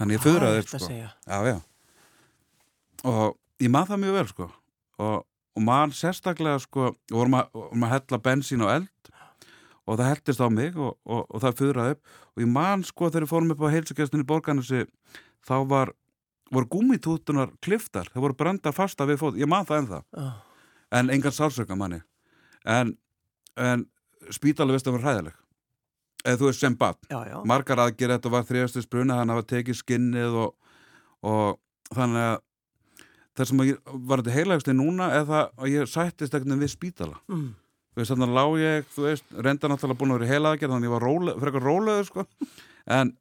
þannig 0.00 0.16
ég 0.16 0.22
Það 0.22 0.30
föðraði 0.30 0.62
eftir 0.62 0.78
að 0.78 0.84
sko. 0.86 0.96
já, 1.30 1.38
já. 1.50 1.58
Og 3.10 3.36
ég 3.60 3.72
maður 3.72 3.92
það 3.92 4.02
mjög 4.04 4.16
vel 4.18 4.26
sko. 4.32 4.48
Og, 5.00 5.16
og 5.56 5.64
maður 5.68 5.96
sérstaklega 6.00 6.64
sko 6.64 6.90
vorum 7.12 7.38
að, 7.40 7.54
vorum 7.60 7.86
að 7.86 7.94
hella 7.94 8.22
bensín 8.26 8.64
og 8.66 8.74
eld 8.74 9.14
og 9.90 9.96
það 9.98 10.10
heldist 10.10 10.42
á 10.44 10.48
mig 10.52 10.76
og, 10.78 10.92
og, 11.04 11.24
og 11.28 11.40
það 11.42 11.58
föðraði 11.62 11.96
upp. 11.96 12.18
Og 12.36 12.44
ég 12.44 12.52
man 12.52 12.84
sko 12.86 13.08
þegar 13.08 13.26
við 13.26 13.32
fórum 13.32 13.54
upp 13.54 13.64
á 13.64 13.72
heilsugjastinni 13.74 14.28
borganessi 14.28 14.84
þá 15.46 15.56
var 15.70 15.94
voru 16.50 16.66
gúmitútunar 16.66 17.52
kliftar, 17.62 18.08
það 18.10 18.24
voru 18.24 18.36
brenda 18.38 18.72
fasta 18.74 19.06
við 19.06 19.20
fót, 19.22 19.36
ég 19.38 19.50
man 19.50 19.66
það 19.68 19.84
ennþá. 19.84 20.00
Já. 20.18 20.30
en 20.90 21.10
engan 21.10 21.32
sálsöka 21.32 21.76
manni 21.78 22.00
en, 22.66 22.96
en 23.56 23.86
spítalega 24.34 24.74
veist 24.74 24.88
að 24.90 24.96
vera 24.98 25.06
hræðileg 25.06 25.36
eða 26.24 26.36
þú 26.40 26.48
veist 26.50 26.60
sem 26.64 26.76
já. 27.30 27.36
margar 27.48 27.80
aðgerð 27.86 28.14
þetta 28.18 28.32
var 28.34 28.46
þrjastis 28.48 28.88
bruna 28.90 29.16
þannig 29.20 29.32
að 29.34 29.40
hafa 29.40 29.50
tekið 29.54 29.78
skinnið 29.80 30.36
og, 30.44 30.54
og 31.22 31.58
þannig 31.96 32.26
að 32.28 32.38
það 33.40 33.48
sem 33.50 33.62
að 33.64 33.70
ég 33.70 33.78
var 34.10 34.20
þetta 34.22 34.36
heilagsti 34.36 34.74
núna 34.76 35.08
það 35.30 35.44
að 35.64 35.70
ég 35.74 35.88
sættist 35.94 36.34
ekkert 36.36 36.50
við 36.64 36.72
spítala 36.74 37.16
Mm. 37.30 37.48
veist 37.96 38.12
þannig 38.12 38.28
að 38.28 38.36
lá 38.36 38.44
ég, 38.60 38.84
veist 38.96 39.24
reynda 39.34 39.68
náttúrulega 39.70 39.98
búin 40.00 40.12
að 40.14 40.20
vera 40.20 40.32
heilaðgerð 40.34 40.72
þannig 40.74 40.86
að 40.86 40.90
ég 40.90 40.94
var 40.96 41.06
róle, 41.08 41.34
frekar 41.40 41.66
rólegur 41.66 42.06
sko 42.10 42.26
en 42.86 43.14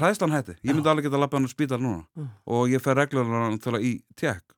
hræðslan 0.00 0.32
hætti, 0.32 0.54
ég 0.64 0.72
myndi 0.74 0.88
alveg 0.88 1.04
geta 1.08 1.16
að 1.18 1.24
lappa 1.26 1.36
hann 1.36 1.48
á 1.48 1.52
spítal 1.52 1.80
núna 1.82 2.04
Mm. 2.16 2.28
og 2.46 2.68
ég 2.72 2.80
fer 2.82 2.96
reglulega 2.96 3.80
í 3.84 3.94
tjekk 4.16 4.54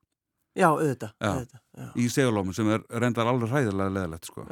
Já, 0.57 0.71
auðvitað. 0.73 1.11
Já. 1.21 1.27
auðvitað. 1.35 1.59
Já. 1.77 1.87
í 2.01 2.05
segulómi 2.09 2.53
sem 2.55 2.69
er 2.73 2.81
reyndar 2.89 3.27
alveg 3.29 3.51
hræðilega 3.51 3.93
leðilegt 3.93 4.25
sko. 4.25 4.45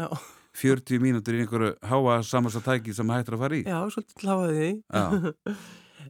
Já. 0.56 0.60
40 0.62 1.02
mínútur 1.04 1.36
í 1.36 1.42
einhverju 1.44 1.74
háa 1.84 2.20
samasta 2.24 2.62
tæki 2.64 2.94
sem 2.96 3.10
hættir 3.12 3.36
að 3.36 3.42
fara 3.44 3.58
í 3.60 3.64
Já, 3.68 3.80
svolítið 3.92 4.22
til 4.22 4.30
að. 4.32 4.54
Já. 4.96 5.06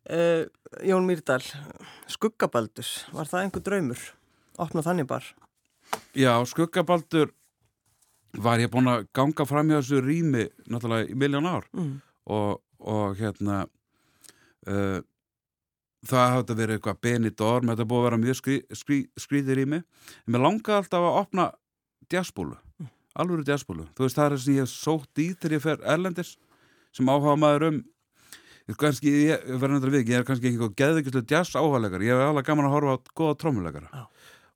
Uh, 0.05 0.43
Jón 0.89 1.07
Mýrdal, 1.07 1.41
skuggabaldur, 2.11 2.85
var 3.15 3.29
það 3.31 3.45
einhver 3.45 3.63
draumur? 3.65 4.03
Opna 4.61 4.83
þannig 4.85 5.07
bar. 5.09 5.25
Já, 6.17 6.33
skuggabaldur 6.47 7.31
var 8.43 8.59
ég 8.59 8.69
búin 8.73 8.89
að 8.91 9.05
ganga 9.15 9.45
fram 9.47 9.69
hjá 9.71 9.79
þessu 9.79 10.01
rými 10.03 10.45
náttúrulega 10.67 11.09
í 11.09 11.15
miljón 11.17 11.47
ár 11.47 11.67
Mm. 11.73 12.01
og, 12.27 12.61
og 12.83 13.15
hérna 13.19 13.61
uh, 14.67 14.99
það 16.05 16.25
hafði 16.33 16.41
þetta 16.41 16.57
verið 16.59 16.75
eitthvað 16.79 16.99
benidorm, 17.05 17.69
þetta 17.71 17.87
búið 17.89 18.01
að 18.01 18.07
vera 18.09 18.19
mjög 18.25 18.39
skrí, 18.41 18.57
skrí, 18.75 18.97
skrítið 19.17 19.59
rými 19.61 19.79
en 19.81 20.33
mér 20.35 20.43
langaði 20.43 20.77
alltaf 20.81 21.05
að 21.07 21.19
opna 21.21 21.45
djassbúlu, 22.11 22.57
alvöru 23.15 23.45
djassbúlu 23.47 23.87
þú 23.95 24.07
veist 24.07 24.19
það 24.19 24.25
er 24.25 24.35
það 24.35 24.43
sem 24.45 24.55
ég 24.55 24.65
hef 24.65 24.73
sótt 24.73 25.21
í 25.21 25.27
þegar 25.33 25.57
ég 25.57 25.65
fer 25.65 25.85
erlendis 25.95 26.35
sem 26.95 27.11
áhuga 27.11 27.37
maður 27.39 27.69
um 27.69 27.79
kannski, 28.81 29.11
ég, 29.29 29.45
við 29.45 29.97
ég 30.01 30.19
er 30.19 30.27
kannski 30.27 30.49
ekki 30.49 30.57
eitthvað 30.57 30.77
geðvikislega 30.81 31.31
jazz 31.35 31.55
áhugalegar 31.55 32.03
ég 32.05 32.15
hef 32.17 32.29
alveg 32.31 32.47
gaman 32.49 32.69
að 32.69 32.77
horfa 32.79 32.95
á 32.97 32.97
góða 33.13 33.39
trómulegara 33.43 33.89
Já. 33.93 34.05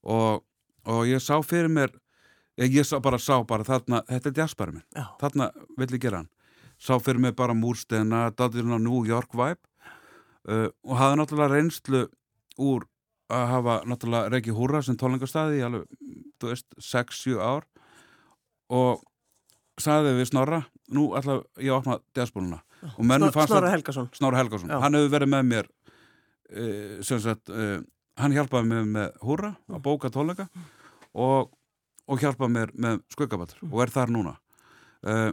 og, 0.04 0.46
og 0.90 1.02
ég 1.10 1.22
sá 1.22 1.36
fyrir 1.46 1.70
mér 1.70 1.94
ég, 2.60 2.76
ég 2.80 2.88
sá 2.88 3.00
bara 3.04 3.20
sá 3.22 3.40
bara 3.48 3.66
þarna, 3.68 4.04
þetta 4.10 4.32
er 4.32 4.38
jazzbæri 4.44 4.76
minn. 4.76 4.86
Já. 4.96 5.06
þarna 5.22 5.50
vill 5.78 5.92
ég 5.96 6.04
gera 6.04 6.22
hann. 6.22 6.30
Sá 6.80 6.96
fyrir 7.04 7.22
mig 7.24 7.36
bara 7.36 7.56
múrsteina, 7.56 8.30
datirinn 8.36 8.76
á 8.76 8.80
New 8.80 9.04
York 9.08 9.36
vibe. 9.36 9.62
Uh, 10.50 10.70
og 10.88 10.96
hafði 10.98 11.20
náttúrulega 11.20 11.56
reynslu 11.56 12.06
úr 12.60 12.86
að 13.30 13.50
hafa 13.52 13.74
náttúrulega 13.86 14.32
Reykji 14.34 14.56
Húra 14.56 14.80
sem 14.82 14.98
tónleikastæði 14.98 15.60
í 15.60 15.66
alveg, 15.68 15.84
þú 16.42 16.54
veist, 16.54 16.70
6-7 16.82 17.36
ár 17.44 17.68
og 18.70 19.04
sagði 19.80 20.16
við 20.18 20.30
Snorra, 20.32 20.64
nú 20.94 21.10
ætla 21.18 21.40
ég 21.62 21.72
að 21.72 21.80
opna 21.80 22.00
fannst 23.36 23.54
Snorra 23.54 23.72
Helgason. 23.74 24.10
Snorra 24.16 24.42
Helgason, 24.42 24.72
Já. 24.72 24.80
hann 24.84 24.98
hefur 24.98 25.14
verið 25.16 25.32
með 25.34 25.48
mér 25.50 25.70
uh, 25.70 27.00
sem 27.06 27.22
sagt 27.24 27.52
uh, 27.54 27.80
hann 28.20 28.36
hjálpaði 28.36 28.70
mér 28.72 28.90
með 28.90 29.18
Húra 29.24 29.54
að 29.70 29.84
bóka 29.88 30.12
tónleika 30.14 30.48
og, 31.14 31.52
og 32.08 32.24
hjálpaði 32.24 32.56
mér 32.56 32.74
með 32.76 33.02
skuggabaldur 33.16 33.64
og 33.70 33.84
er 33.86 33.94
þar 33.94 34.14
núna. 34.16 34.36
Uh, 35.00 35.32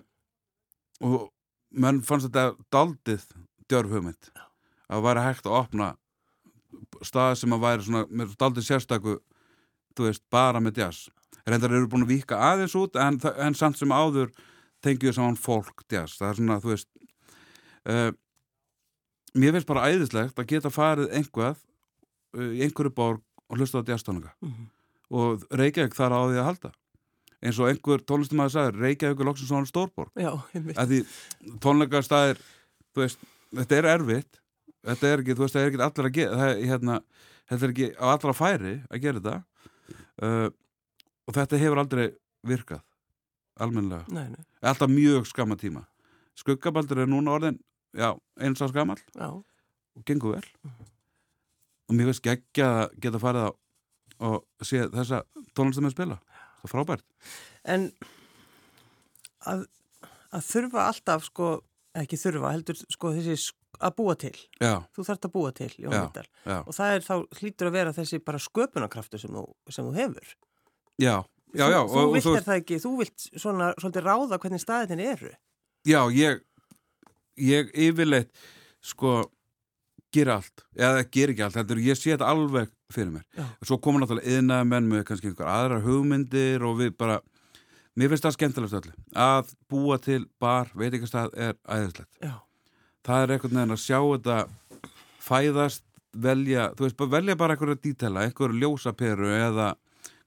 og 1.05 1.29
menn 1.77 2.03
fannst 2.07 2.31
þetta 2.31 2.55
daldið 2.73 3.27
djörf 3.69 3.93
hugmynd 3.93 4.31
að 4.87 5.07
væri 5.07 5.25
hægt 5.27 5.49
að 5.49 5.59
opna 5.61 5.93
staði 7.05 7.41
sem 7.41 7.55
að 7.57 7.65
væri 7.65 7.87
svona 7.87 8.05
með 8.09 8.37
daldið 8.41 8.69
sérstaku 8.69 9.17
þú 9.97 10.07
veist, 10.09 10.23
bara 10.31 10.63
með 10.63 10.83
jazz 10.83 11.07
reyndar 11.47 11.75
eru 11.77 11.89
búin 11.91 12.05
að 12.07 12.13
vika 12.15 12.39
aðeins 12.53 12.75
út 12.79 12.97
en, 13.01 13.19
en 13.39 13.55
samt 13.55 13.79
sem 13.79 13.93
áður 13.95 14.33
tengjum 14.85 15.09
við 15.11 15.17
saman 15.19 15.37
fólk 15.41 15.85
jazz, 15.93 16.17
það 16.19 16.29
er 16.33 16.39
svona, 16.41 16.57
þú 16.63 16.73
veist 16.73 16.89
uh, 17.91 18.11
mér 19.37 19.55
finnst 19.57 19.69
bara 19.71 19.87
æðislegt 19.93 20.39
að 20.43 20.49
geta 20.53 20.73
farið 20.75 21.13
einhvað 21.17 21.55
uh, 22.37 22.51
í 22.57 22.65
einhverju 22.67 22.93
borg 22.97 23.23
og 23.47 23.61
hlusta 23.61 23.83
á 23.83 23.89
jazztónleika 23.89 24.35
Mhm. 24.43 24.67
og 25.15 25.45
Reykjavík 25.55 25.95
þar 25.95 26.13
á 26.19 26.21
því 26.27 26.39
að 26.41 26.47
halda. 26.49 26.71
Eins 27.47 27.59
og 27.63 27.69
einhver 27.71 28.01
tónlistumæður 28.03 28.53
sagði 28.57 28.81
Reykjavík 28.83 29.21
er 29.23 29.29
loksins 29.29 29.51
svona 29.53 29.69
stórborg. 29.71 30.11
Að 30.75 30.89
því 30.91 30.99
tónleikastæðir 31.63 32.41
þú 32.97 33.05
veist, 33.05 33.21
þetta 33.55 33.77
er 33.79 33.89
erfitt. 33.93 34.41
Þetta 34.87 35.07
er 35.13 35.23
ekki, 35.23 35.37
þú 35.37 35.45
veist, 35.45 35.55
það 35.55 35.63
er 35.63 35.71
ekki 35.71 35.83
allir 35.87 36.09
að 36.09 36.17
gera 36.17 36.41
það, 36.41 36.51
er, 36.57 36.65
hérna, 36.73 36.97
þetta 37.53 37.67
er 37.69 37.75
ekki 37.75 37.89
allra 38.11 38.35
færi 38.41 38.73
að 38.91 39.03
gera 39.05 39.21
þetta. 39.23 39.37
Uh, 40.27 40.49
og 41.27 41.35
þetta 41.37 41.59
hefur 41.61 41.81
aldrei 41.83 42.07
virkað 42.47 42.83
almennilega, 43.61 44.05
Nei, 44.13 44.27
nei, 44.31 44.43
alltaf 44.69 44.91
mjög 44.93 45.27
skamma 45.31 45.57
tíma. 45.57 45.87
Skuggabaldur 46.37 46.99
er 47.05 47.09
núna 47.09 47.33
orðin 47.39 47.57
já, 47.97 48.11
eins 48.45 48.61
á 48.61 48.69
skamall 48.69 49.01
já. 49.17 49.31
og 49.33 50.05
gengur 50.05 50.37
vel. 50.37 50.73
Og 51.89 51.95
mér 51.97 52.11
veist 52.11 52.23
geggja 52.25 52.67
að 52.85 52.99
geta 53.01 53.21
farið 53.23 53.49
á 53.49 53.51
og 54.27 54.65
sé 54.65 54.83
þessa 54.93 55.23
tónlistum 55.57 55.89
að 55.89 55.95
spila. 55.97 56.19
Það 56.61 56.69
er 56.69 56.73
frábært. 56.73 57.05
En 57.65 57.89
að, 59.47 59.65
að 60.33 60.47
þurfa 60.51 60.87
alltaf, 60.91 61.27
sko, 61.31 61.49
ekki 61.97 62.19
þurfa, 62.21 62.53
heldur, 62.57 62.81
sko, 62.93 63.13
þessi 63.17 63.53
að 63.77 63.97
búa 63.99 64.15
til. 64.21 64.35
já, 64.61 64.75
Þú 64.97 65.05
þarft 65.09 65.29
að 65.29 65.35
búa 65.35 65.53
til, 65.57 65.71
Já. 65.77 65.91
Já, 66.47 66.59
Og 66.65 66.73
það 66.77 66.95
er 66.95 67.05
þá, 67.05 67.15
hlýtur 67.41 67.69
að 67.71 67.77
vera 67.77 67.93
þessi 67.97 68.21
bara 68.25 68.41
sköpunarkraftu 68.41 69.21
sem 69.21 69.33
þú, 69.37 69.45
sem 69.73 69.85
þú 69.89 69.97
hefur. 70.01 70.35
Já, 71.01 71.15
já, 71.57 71.65
já 71.71 71.81
þú, 71.85 71.95
þú 71.97 72.13
vilt 72.17 72.31
er 72.33 72.47
það 72.49 72.61
ekki, 72.61 72.81
þú 72.83 72.93
vilt 73.01 73.27
svona, 73.37 73.71
svolítið 73.81 74.07
ráða 74.09 74.41
hvernig 74.43 74.63
staðin 74.63 75.03
eru. 75.05 75.33
Já, 75.87 76.01
ég 76.11 76.43
ég 77.37 77.71
yfirleitt 77.77 78.33
sko 78.85 79.27
gera 80.15 80.39
allt, 80.41 80.65
eða 80.77 81.05
gera 81.13 81.35
ekki 81.35 81.45
allt 81.45 81.59
heldur, 81.61 81.81
ég 81.85 81.99
sé 81.99 82.15
þetta 82.15 82.31
alveg 82.33 82.71
fyrir 82.93 83.11
mér 83.17 83.25
Já. 83.37 83.47
svo 83.67 83.79
koma 83.83 84.01
náttúrulega 84.01 84.37
yðnaði 84.39 84.69
menn 84.71 84.91
með 84.91 85.03
kannski 85.09 85.31
einhver 85.31 85.51
aðrar 85.51 85.83
hugmyndir 85.85 86.63
og 86.65 86.79
við 86.81 86.93
bara 86.97 87.19
mér 87.99 88.13
finnst 88.13 88.29
það 88.29 88.37
skemmtilegt 88.37 88.77
öllu 88.79 88.95
að 89.27 89.51
búa 89.69 89.99
til 90.03 90.23
bar, 90.41 90.71
veit 90.75 90.95
ekki 90.95 91.11
stað 91.11 91.35
er 91.35 91.57
æðislegt, 91.67 92.13
Já, 92.23 92.37
það 93.07 93.25
er 93.25 93.35
einhvern 93.35 93.59
veginn 93.59 93.77
að 93.77 93.83
sjá 93.83 93.99
þetta 93.99 94.39
fæðast 95.27 95.85
velja, 96.17 96.71
þú 96.79 96.87
veist, 96.87 97.05
velja 97.17 97.37
bara 97.37 97.57
einhverja 97.57 97.83
dítela, 97.83 98.25
einhverju 98.25 98.63
ljósaperu 98.63 99.35
eða 99.35 99.73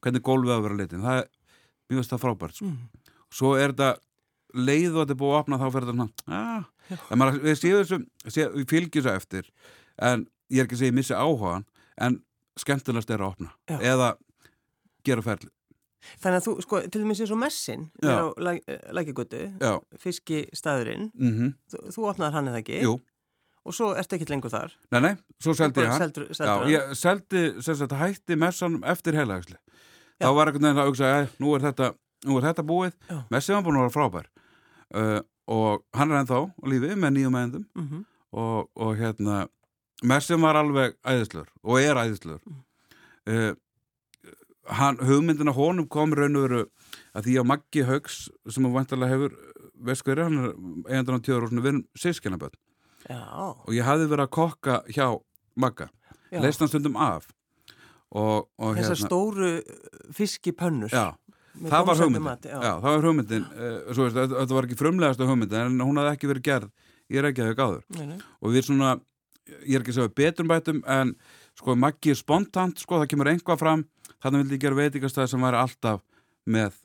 hvernig 0.03 0.23
gólfið 0.25 0.53
á 0.53 0.57
að 0.57 0.65
vera 0.67 0.79
litin 0.79 1.03
það 1.05 1.21
er, 1.23 1.27
mér 1.89 1.99
finnst 1.99 2.13
það 2.13 2.23
frábært 2.25 2.59
sko. 2.59 2.69
mm. 2.69 3.12
svo 3.39 3.53
er 3.59 3.73
þetta 3.73 3.91
leið 4.69 4.95
og 4.95 5.03
þetta 5.03 5.15
er 5.15 5.21
búið 5.21 5.35
að 5.35 5.41
opna 5.43 5.59
þá 5.62 5.67
fyrir 5.75 5.89
þetta 5.89 5.97
svona 5.99 6.39
ah, 6.39 6.63
en 6.99 7.21
maður, 7.21 7.39
við 7.45 7.59
séum 7.59 7.83
þessu 7.83 8.47
við 8.55 8.65
fylgjum 8.71 9.05
þessu 9.05 9.13
eftir 9.15 9.51
en 10.09 10.25
ég 10.49 10.63
er 10.63 10.65
ekki 10.67 10.77
að 10.77 10.81
segja 10.81 10.93
ég 10.93 10.97
missi 10.97 11.15
áhugaðan 11.17 11.67
en 11.99 12.19
skemmtilegast 12.59 13.13
er 13.13 13.23
að 13.23 13.33
opna 13.33 13.53
Já. 13.69 13.77
eða 13.93 14.09
gera 15.07 15.25
ferli 15.25 15.51
Þannig 16.23 16.38
að 16.39 16.45
þú, 16.45 16.51
sko, 16.63 16.79
til 16.88 17.01
dæmis 17.03 17.19
eins 17.19 17.31
og 17.35 17.39
messin 17.41 17.81
Já. 17.99 18.09
er 18.13 18.21
á 18.23 18.27
lækigötu, 18.95 19.41
já, 19.59 19.73
fiskistaðurinn, 19.99 21.09
mhm, 21.12 21.49
þú, 21.73 21.81
þú 21.91 22.05
opnaðar 22.13 22.38
hann 22.38 22.47
eða 22.53 22.62
ekki 22.62 22.77
jú, 22.85 22.93
og 23.67 23.75
svo 23.75 23.89
ertu 23.99 24.15
ekkert 24.15 24.31
lengur 24.31 24.53
þar. 24.53 24.75
nei 24.95 24.99
nei 25.03 25.12
svo 25.43 25.53
seldi 25.59 25.83
ég 25.83 25.91
hann 25.91 26.05
Seldur, 26.05 26.29
já, 26.31 26.38
seldur 26.39 26.63
hann. 26.63 26.71
ég 26.71 26.93
seldi, 27.01 27.43
sem 27.65 27.77
sagt, 27.81 27.97
hætti 27.99 28.39
messan 28.39 28.79
eftir 28.88 29.19
heilagsli 29.19 29.59
Já. 30.19 30.27
þá 30.27 30.36
var 30.36 30.47
einhvern 30.51 30.62
veginn 30.67 30.84
að 30.84 30.89
hugsa, 30.89 31.10
"Æ, 31.15 31.27
nú 31.39 31.55
er 31.55 31.62
þetta 31.67 31.93
nú 32.25 32.38
er 32.38 32.43
þetta 32.49 32.63
búið, 32.67 32.93
Já. 33.10 33.23
messi 33.32 33.53
var 33.53 33.63
búin 33.63 33.77
að 33.79 33.86
vera 33.88 33.95
frábær. 33.97 34.25
Uh, 34.93 35.21
og 35.47 35.84
hann 35.93 36.12
er 36.12 36.23
ennþá 36.23 36.38
á 36.39 36.43
lífi 36.67 36.95
með 36.97 37.13
nýjum 37.15 37.32
meðendum 37.34 37.65
Mhm. 37.75 38.05
og, 38.34 38.69
og 38.75 38.97
hérna 38.97 39.47
Messin 40.03 40.39
var 40.41 40.55
alveg 40.55 40.95
æðislur 41.05 41.47
og 41.63 41.79
er 41.79 41.95
æðislur. 41.95 42.39
Uh, 43.27 43.53
hann, 44.67 44.97
hugmyndina 44.97 45.51
honum 45.51 45.88
kom 45.89 46.13
raun 46.13 46.36
og 46.36 46.45
veru 46.49 46.65
að 47.15 47.23
því 47.25 47.34
að 47.41 47.47
Maggi 47.51 47.84
Haugs 47.88 48.29
sem 48.49 48.65
að 48.65 48.75
vantarlega 48.77 49.10
hefur 49.13 49.36
veist 49.82 50.03
hverju, 50.03 50.23
hann 50.23 50.38
er 50.45 50.53
eigandur 50.93 51.17
á 51.17 51.23
tjóður 51.23 51.43
og 51.43 51.49
svona 51.49 51.62
við 51.65 51.71
erum 51.73 51.84
sískinaböld 51.97 52.55
og 53.65 53.73
ég 53.73 53.84
hafði 53.88 54.08
verið 54.12 54.25
að 54.27 54.34
kokka 54.38 54.84
hjá 54.93 55.08
Magga, 55.60 55.89
leist 56.32 56.60
hann 56.60 56.69
stundum 56.69 56.95
af 56.97 57.27
og, 58.12 58.48
og 58.58 58.76
Þessar 58.78 58.95
hérna 58.95 59.08
stóru 59.08 59.50
fiskipönnur. 60.15 60.89
já, 60.93 61.15
það 61.69 61.86
var 61.89 62.00
hugmyndin 62.00 62.24
mat, 62.26 62.45
já. 62.45 62.56
já, 62.63 62.72
það 62.82 62.95
var 62.95 63.06
hugmyndin 63.08 63.45
uh, 63.50 63.93
svo 63.93 64.08
veist, 64.08 64.17
þetta 64.34 64.56
var 64.58 64.67
ekki 64.69 64.78
frumlegasta 64.80 65.28
hugmyndin 65.30 65.65
en 65.67 65.84
hún 65.84 66.00
hafði 66.02 66.15
ekki 66.15 66.30
verið 66.32 66.45
gerð 66.50 66.69
í 67.10 67.22
Reykjavík 67.26 67.62
áður 67.65 67.84
Nei, 67.98 68.06
nei. 68.13 68.19
og 68.41 68.54
við 68.54 68.65
svona, 68.69 68.93
ég 69.65 69.76
er 69.76 69.82
ekki 69.84 69.93
að 69.95 70.00
segja 70.00 70.13
betrum 70.22 70.50
bætum 70.52 70.82
en 70.86 71.15
sko 71.60 71.76
Maggi 71.76 72.13
er 72.13 72.19
spontant 72.19 72.80
sko, 72.80 73.00
það 73.02 73.10
kemur 73.13 73.32
einhvað 73.34 73.60
fram 73.62 73.86
þannig 74.24 74.43
vildi 74.45 74.58
ég 74.60 74.63
gera 74.65 74.78
veitingastæði 74.80 75.32
sem 75.34 75.43
væri 75.45 75.60
alltaf 75.60 76.02
með, 76.50 76.78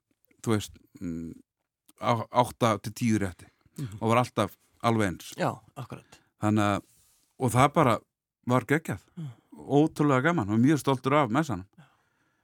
þú 0.44 0.54
veist 0.56 0.76
mm, 1.00 1.32
á- 2.04 2.28
átta 2.44 2.76
til 2.84 2.92
tíu 3.00 3.20
rétti 3.22 3.48
Mhm. 3.74 3.96
og 4.00 4.10
var 4.12 4.20
alltaf 4.22 4.52
alveg 4.86 5.08
eins 5.08 5.32
Já, 5.34 5.48
akkurat. 5.76 6.18
þannig 6.40 6.62
að, 6.76 6.82
og 7.42 7.50
það 7.50 7.72
bara 7.74 7.94
var 8.46 8.64
geggjað, 8.70 9.00
Mm. 9.18 9.30
Ótrúlega 9.58 10.22
gaman 10.30 10.50
og 10.54 10.58
mjög 10.62 10.78
stoltur 10.82 11.14
af 11.20 11.30
messanum. 11.30 11.66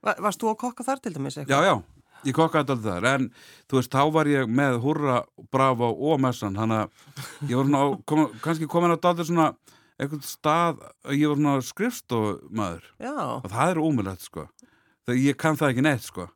Va 0.01 0.15
varst 0.19 0.41
þú 0.41 0.51
að 0.53 0.57
kokka 0.63 0.83
þar 0.87 1.01
til 1.03 1.13
dæmis 1.13 1.35
Já, 1.37 1.43
eitthvað? 1.43 1.65
já, 1.67 1.75
ég 2.25 2.33
kokkaði 2.37 2.61
alltaf 2.73 2.81
þar 2.85 3.05
en 3.11 3.27
þú 3.69 3.77
veist, 3.79 3.91
þá 3.93 4.03
var 4.15 4.25
ég 4.31 4.47
með 4.49 4.79
Hurra, 4.81 5.17
Bravo 5.53 5.91
og 6.11 6.19
Messan 6.23 6.55
þannig 6.57 6.81
að 6.87 7.51
ég 7.51 7.55
var 7.59 7.65
svona, 7.69 7.81
á- 7.85 8.01
kom, 8.09 8.23
kannski 8.41 8.67
komin 8.71 8.95
að 8.95 9.01
daldur 9.05 9.25
svona 9.29 9.51
eitthvað 10.01 10.23
stað, 10.25 10.81
ég 11.13 11.27
var 11.29 11.37
svona 11.37 11.61
skrifstofmaður 11.61 12.87
Já, 12.99 13.13
og 13.43 13.47
það 13.51 13.69
er 13.75 13.81
ómulegt 13.81 14.25
sko. 14.25 14.47
Þegar 15.05 15.21
ég 15.21 15.37
kann 15.37 15.57
það 15.57 15.69
ekki 15.73 15.85
neitt 15.85 16.05
sko. 16.05 16.27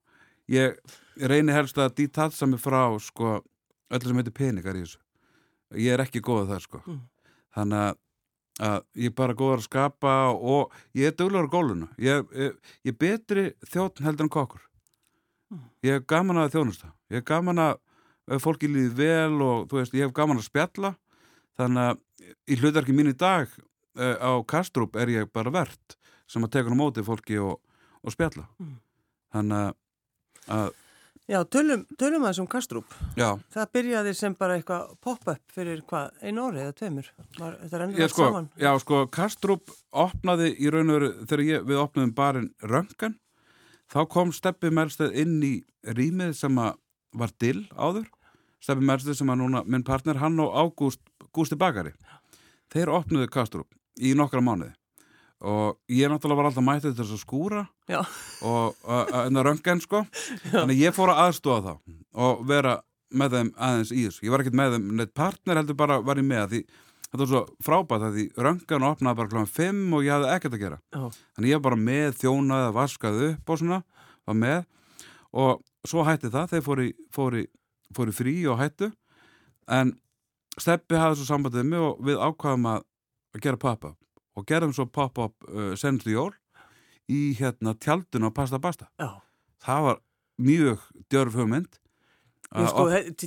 Ég, 0.50 0.78
ég 1.18 1.30
reyni 1.32 1.54
helst 1.56 1.78
að 1.82 1.96
dítatsa 1.98 2.46
mig 2.50 2.62
frá 2.62 2.84
sko, 3.02 3.40
öllu 3.90 4.08
sem 4.12 4.22
heitir 4.22 4.34
peningar 4.38 4.78
í 4.78 4.84
þessu. 4.86 5.00
Ég 5.82 5.94
er 5.98 6.04
ekki 6.06 6.22
góð 6.22 6.44
að 6.46 6.52
það 6.54 6.64
sko. 6.68 6.82
Mm. 6.86 7.02
þannig 7.56 7.82
að, 7.90 7.98
að 8.64 8.86
ég 8.96 9.12
er 9.12 9.16
bara 9.18 9.36
góður 9.36 9.62
að 9.62 9.68
skapa 9.68 10.14
og 10.32 10.74
ég 10.96 11.10
er 11.10 11.16
duglegur 11.18 11.50
á 11.52 11.56
gólunu 11.56 11.88
ég, 12.00 12.30
ég, 12.32 12.54
ég 12.88 12.94
er 12.94 13.00
betri 13.00 13.46
þjóttn 13.68 14.06
heldur 14.08 14.28
en 14.28 14.32
kokkur. 14.32 14.64
Mm. 15.52 15.66
ég 15.86 15.98
hef 15.98 16.06
gaman 16.10 16.42
að 16.42 16.56
þjónusta. 16.56 16.94
Ég 17.12 17.20
hef 17.20 17.28
gaman 17.28 17.62
að 17.62 18.40
fólki 18.42 18.70
líði 18.72 18.94
vel 18.98 19.42
og 19.44 19.68
þú 19.70 19.82
veist, 19.82 19.94
ég 19.94 20.08
hef 20.08 20.16
gaman 20.16 20.42
að 20.42 20.48
spjalla. 20.48 20.96
Þannig 21.60 21.92
að 21.92 22.02
í 22.50 22.58
hlutverki 22.60 22.96
mín 22.96 23.12
í 23.12 23.18
dag 23.18 23.52
uh, 23.52 24.16
á 24.18 24.32
Kastrup 24.48 24.96
er 25.00 25.12
ég 25.14 25.30
bara 25.36 25.54
verðt 25.54 25.98
sem 26.26 26.44
að 26.44 26.56
tekur 26.56 26.74
á 26.74 26.80
móti 26.80 27.04
fólki 27.06 27.38
og, 27.42 27.60
og 28.02 28.16
spjalla. 28.16 28.48
Mm. 28.60 28.80
þannig 29.36 29.76
að 30.56 30.74
já, 31.32 31.40
tölum, 31.50 31.84
tölum 32.00 32.24
að 32.26 32.32
þessum 32.34 32.48
kastrúp. 32.52 32.96
já, 33.18 33.30
Það 33.54 33.70
byrjaði 33.78 34.14
sem 34.18 34.36
bara 34.38 34.58
eitthvað 34.60 34.96
pop-up 35.02 35.42
fyrir 35.56 35.82
hvað, 35.90 36.12
einu 36.22 36.44
orði 36.46 36.64
eða 36.66 36.76
tveimur? 36.80 37.12
Var, 37.40 37.58
þetta 37.64 37.88
ég, 37.90 38.02
allt 38.06 38.14
sko, 38.16 38.28
saman? 38.30 38.50
já, 38.62 38.72
sko 38.84 39.04
Kastrup 39.08 39.74
opnaði 39.92 40.52
í 40.60 40.70
raun 40.74 40.90
og 40.94 41.00
veru 41.00 41.12
þegar 41.26 41.46
ég, 41.50 41.66
við 41.70 41.82
opnaðum 41.82 42.14
barinn 42.18 42.50
Röngan 42.62 43.18
þá 43.92 44.00
kom 44.10 44.34
Steppi 44.34 44.70
Mersteð 44.74 45.16
inn 45.22 45.38
í 45.46 45.54
rýmið 45.86 46.34
sem 46.38 46.56
var 46.56 47.34
dill 47.42 47.66
áður 47.78 48.08
Steppi 48.62 48.86
Mersteð 48.86 49.20
sem 49.20 49.30
að 49.30 49.42
núna 49.44 49.64
minn 49.66 49.84
partner 49.86 50.18
hann 50.22 50.40
og 50.42 50.54
Ágúst 50.58 51.02
Gústi 51.36 51.58
Bakari 51.60 51.94
þeir 52.74 52.90
opnuðu 52.96 53.30
Kastrup 53.30 53.70
í 54.02 54.14
nokkra 54.18 54.42
mánuði 54.42 54.74
og 55.46 55.78
ég 55.94 56.10
náttúrulega 56.10 56.40
var 56.40 56.48
alltaf 56.50 56.66
mættið 56.66 56.96
til 56.96 57.04
þess 57.04 57.16
að 57.16 57.22
skúra 57.22 57.64
Já, 57.92 58.00
og 58.42 58.80
en 58.90 59.38
það 59.38 59.46
röngan 59.50 59.82
sko. 59.84 60.02
Þannig 60.54 60.74
að 60.74 60.82
ég 60.82 60.96
fór 60.98 61.12
að 61.14 61.22
aðstofa 61.28 61.76
þá 61.76 61.96
og 62.26 62.42
vera 62.50 62.76
með 63.16 63.36
þeim 63.38 63.52
aðeins 63.68 63.92
í 63.94 64.02
þessu. 64.08 64.24
Ég 64.26 64.34
var 64.34 64.42
ekkert 64.44 64.58
með 64.58 64.74
þeim, 64.76 64.88
neitt 65.00 65.14
partner 65.16 65.60
heldur 65.62 65.78
bara 65.80 66.00
var 66.04 66.20
ég 66.20 66.26
með 66.28 66.48
því 66.56 66.62
þetta 67.06 67.20
var 67.22 67.30
svo 67.32 67.42
frábært 67.64 68.06
að 68.10 68.16
því 68.18 68.24
röngan 68.48 68.86
opnaði 68.90 69.20
bara 69.22 69.32
kláðan 69.32 69.52
5 69.56 69.84
og 69.96 70.04
ég 70.08 70.16
hafði 70.16 70.32
ekkert 70.36 70.56
að 70.58 70.64
gera. 70.66 70.80
Já, 70.92 71.04
þannig 71.38 71.52
ég 71.54 71.60
var 71.60 71.66
bara 71.70 71.82
með 71.86 72.18
þjónaði 72.24 72.66
að 72.72 72.74
vaskaði 72.80 73.28
upp 73.36 73.54
og 73.54 73.62
svona, 73.62 73.78
var 74.26 74.40
með. 74.42 74.66
Og 75.36 75.62
svo 75.88 76.04
hætti 76.08 76.32
það, 76.34 76.50
þeir 76.56 76.82
í- 76.88 76.96
fóru 77.96 78.10
í 78.12 78.16
frí 78.18 78.34
og 78.52 78.60
hættu. 78.60 78.90
En 79.70 79.94
Steppi 80.60 80.96
hafði 81.00 81.20
svo 81.22 81.30
sambandið 81.30 81.66
mig 81.70 81.80
og 81.84 82.02
við 82.08 82.20
ákvaðum 82.24 82.68
að, 82.74 82.84
að 83.36 83.46
gera 83.46 83.60
pop-up 83.60 83.96
og 84.36 84.46
gerðum 84.50 84.74
svo 84.76 84.86
pop-up 84.92 85.34
uh, 85.50 85.74
senstu 85.80 86.12
jól 86.16 86.32
í 87.12 87.34
hérna 87.40 87.76
tjaldun 87.78 88.28
á 88.28 88.30
Pasta 88.36 88.60
Basta 88.60 88.90
já. 89.00 89.12
það 89.66 89.82
var 89.90 90.00
mjög 90.42 90.86
djörf 91.10 91.36
hugmynd 91.42 91.82
Að 92.56 92.68
sko, 92.70 92.84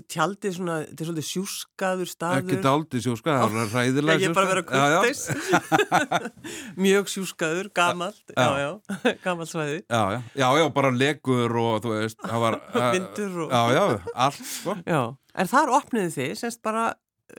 tjaldið 0.08 0.52
svona, 0.56 0.74
þetta 0.86 1.02
er 1.02 1.08
svolítið 1.08 1.26
sjúskaður 1.28 2.08
staður. 2.08 2.38
ekki 2.44 2.58
daldi 2.64 3.00
sjóska, 3.02 3.32
það 3.42 3.56
Já, 3.58 3.64
ræðilega 3.74 4.22
ég 4.22 4.28
er 4.30 4.36
bara 4.38 4.62
að. 4.62 4.70
Já, 4.78 4.84
já. 4.88 5.00
kurteis. 5.02 5.98
Mjög 6.86 7.10
sjúskaður, 7.12 7.68
gamalt, 7.76 8.22
já, 8.30 8.46
Já. 8.46 8.62
já, 8.62 9.12
gamalt 9.26 9.50
svæði. 9.50 9.82
Já, 9.90 10.00
já, 10.14 10.20
já, 10.38 10.46
já, 10.62 10.64
bara 10.78 10.92
legur 10.94 11.56
og 11.60 11.82
þú 11.84 11.92
veist, 11.96 12.18
það 12.24 12.44
var 12.46 12.58
Vindur 12.94 13.36
og- 13.44 13.52
Já, 13.52 13.62
já, 13.74 13.84
allt, 14.14 14.40
sko 14.54 14.76
Já, 14.86 15.00
en 15.42 15.52
þar 15.52 15.74
opniði 15.76 16.14
þið, 16.16 16.32
semst 16.46 16.62
bara 16.64 16.86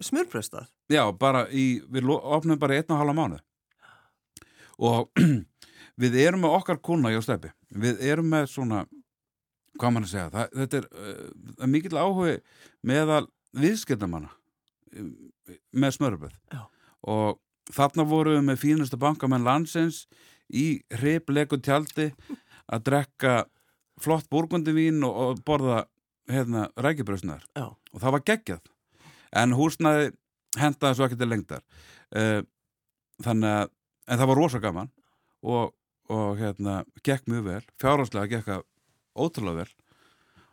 smurbröstað. 0.05 0.69
Já, 0.93 1.03
bara 1.15 1.47
í, 1.49 1.79
við 1.89 2.11
opnum 2.19 2.59
bara 2.61 2.77
einn 2.77 2.91
og 2.93 3.01
halva 3.01 3.15
mánu 3.17 3.39
og 4.79 5.11
við 6.01 6.17
erum 6.23 6.45
með 6.45 6.55
okkar 6.59 6.79
kuna 6.83 7.11
hjá 7.13 7.21
Steppi, 7.25 7.51
við 7.69 8.01
erum 8.07 8.29
með 8.31 8.49
svona, 8.53 8.85
hvað 9.79 9.95
mann 9.95 10.07
að 10.07 10.13
segja 10.13 10.31
það, 10.33 10.55
þetta 10.61 10.81
er 10.81 10.89
uh, 11.03 11.67
mikill 11.67 11.99
áhugi 11.99 12.39
meðal 12.87 13.25
viðskiptamanna 13.59 14.31
um, 14.95 15.13
með 15.71 15.95
smöruböð. 15.97 16.35
Og 17.09 17.39
þarna 17.73 18.05
vorum 18.07 18.39
við 18.39 18.47
með 18.49 18.61
fínustu 18.63 18.99
bankamenn 18.99 19.47
landsins 19.47 20.03
í 20.49 20.81
hriplegu 20.99 21.59
tjaldi 21.63 22.09
að 22.69 22.85
drekka 22.89 23.33
flott 23.99 24.29
burgundivín 24.31 25.03
og, 25.05 25.15
og 25.15 25.41
borða 25.45 25.83
hérna 26.29 26.67
rækjubröðsnar 26.77 27.43
Já, 27.57 27.67
og 27.69 28.01
það 28.01 28.15
var 28.15 28.25
geggjað. 28.31 28.71
En 29.39 29.53
húsnaði 29.57 30.11
hendaði 30.57 30.97
svo 30.97 31.07
ekki 31.07 31.19
til 31.19 31.29
lengdar. 31.29 31.65
Uh, 32.09 32.41
þannig 33.23 33.55
að 33.57 33.75
en 34.09 34.19
það 34.19 34.31
var 34.31 34.41
rosa 34.41 34.61
gaman 34.63 34.89
og, 35.45 35.75
og 36.09 36.39
hérna, 36.39 36.81
gekk 37.05 37.29
mjög 37.29 37.45
vel. 37.45 37.61
Fjárhanslega 37.81 38.31
gekk 38.33 38.49
það 38.49 38.65
ótrúlega 39.19 39.63
vel 39.63 39.71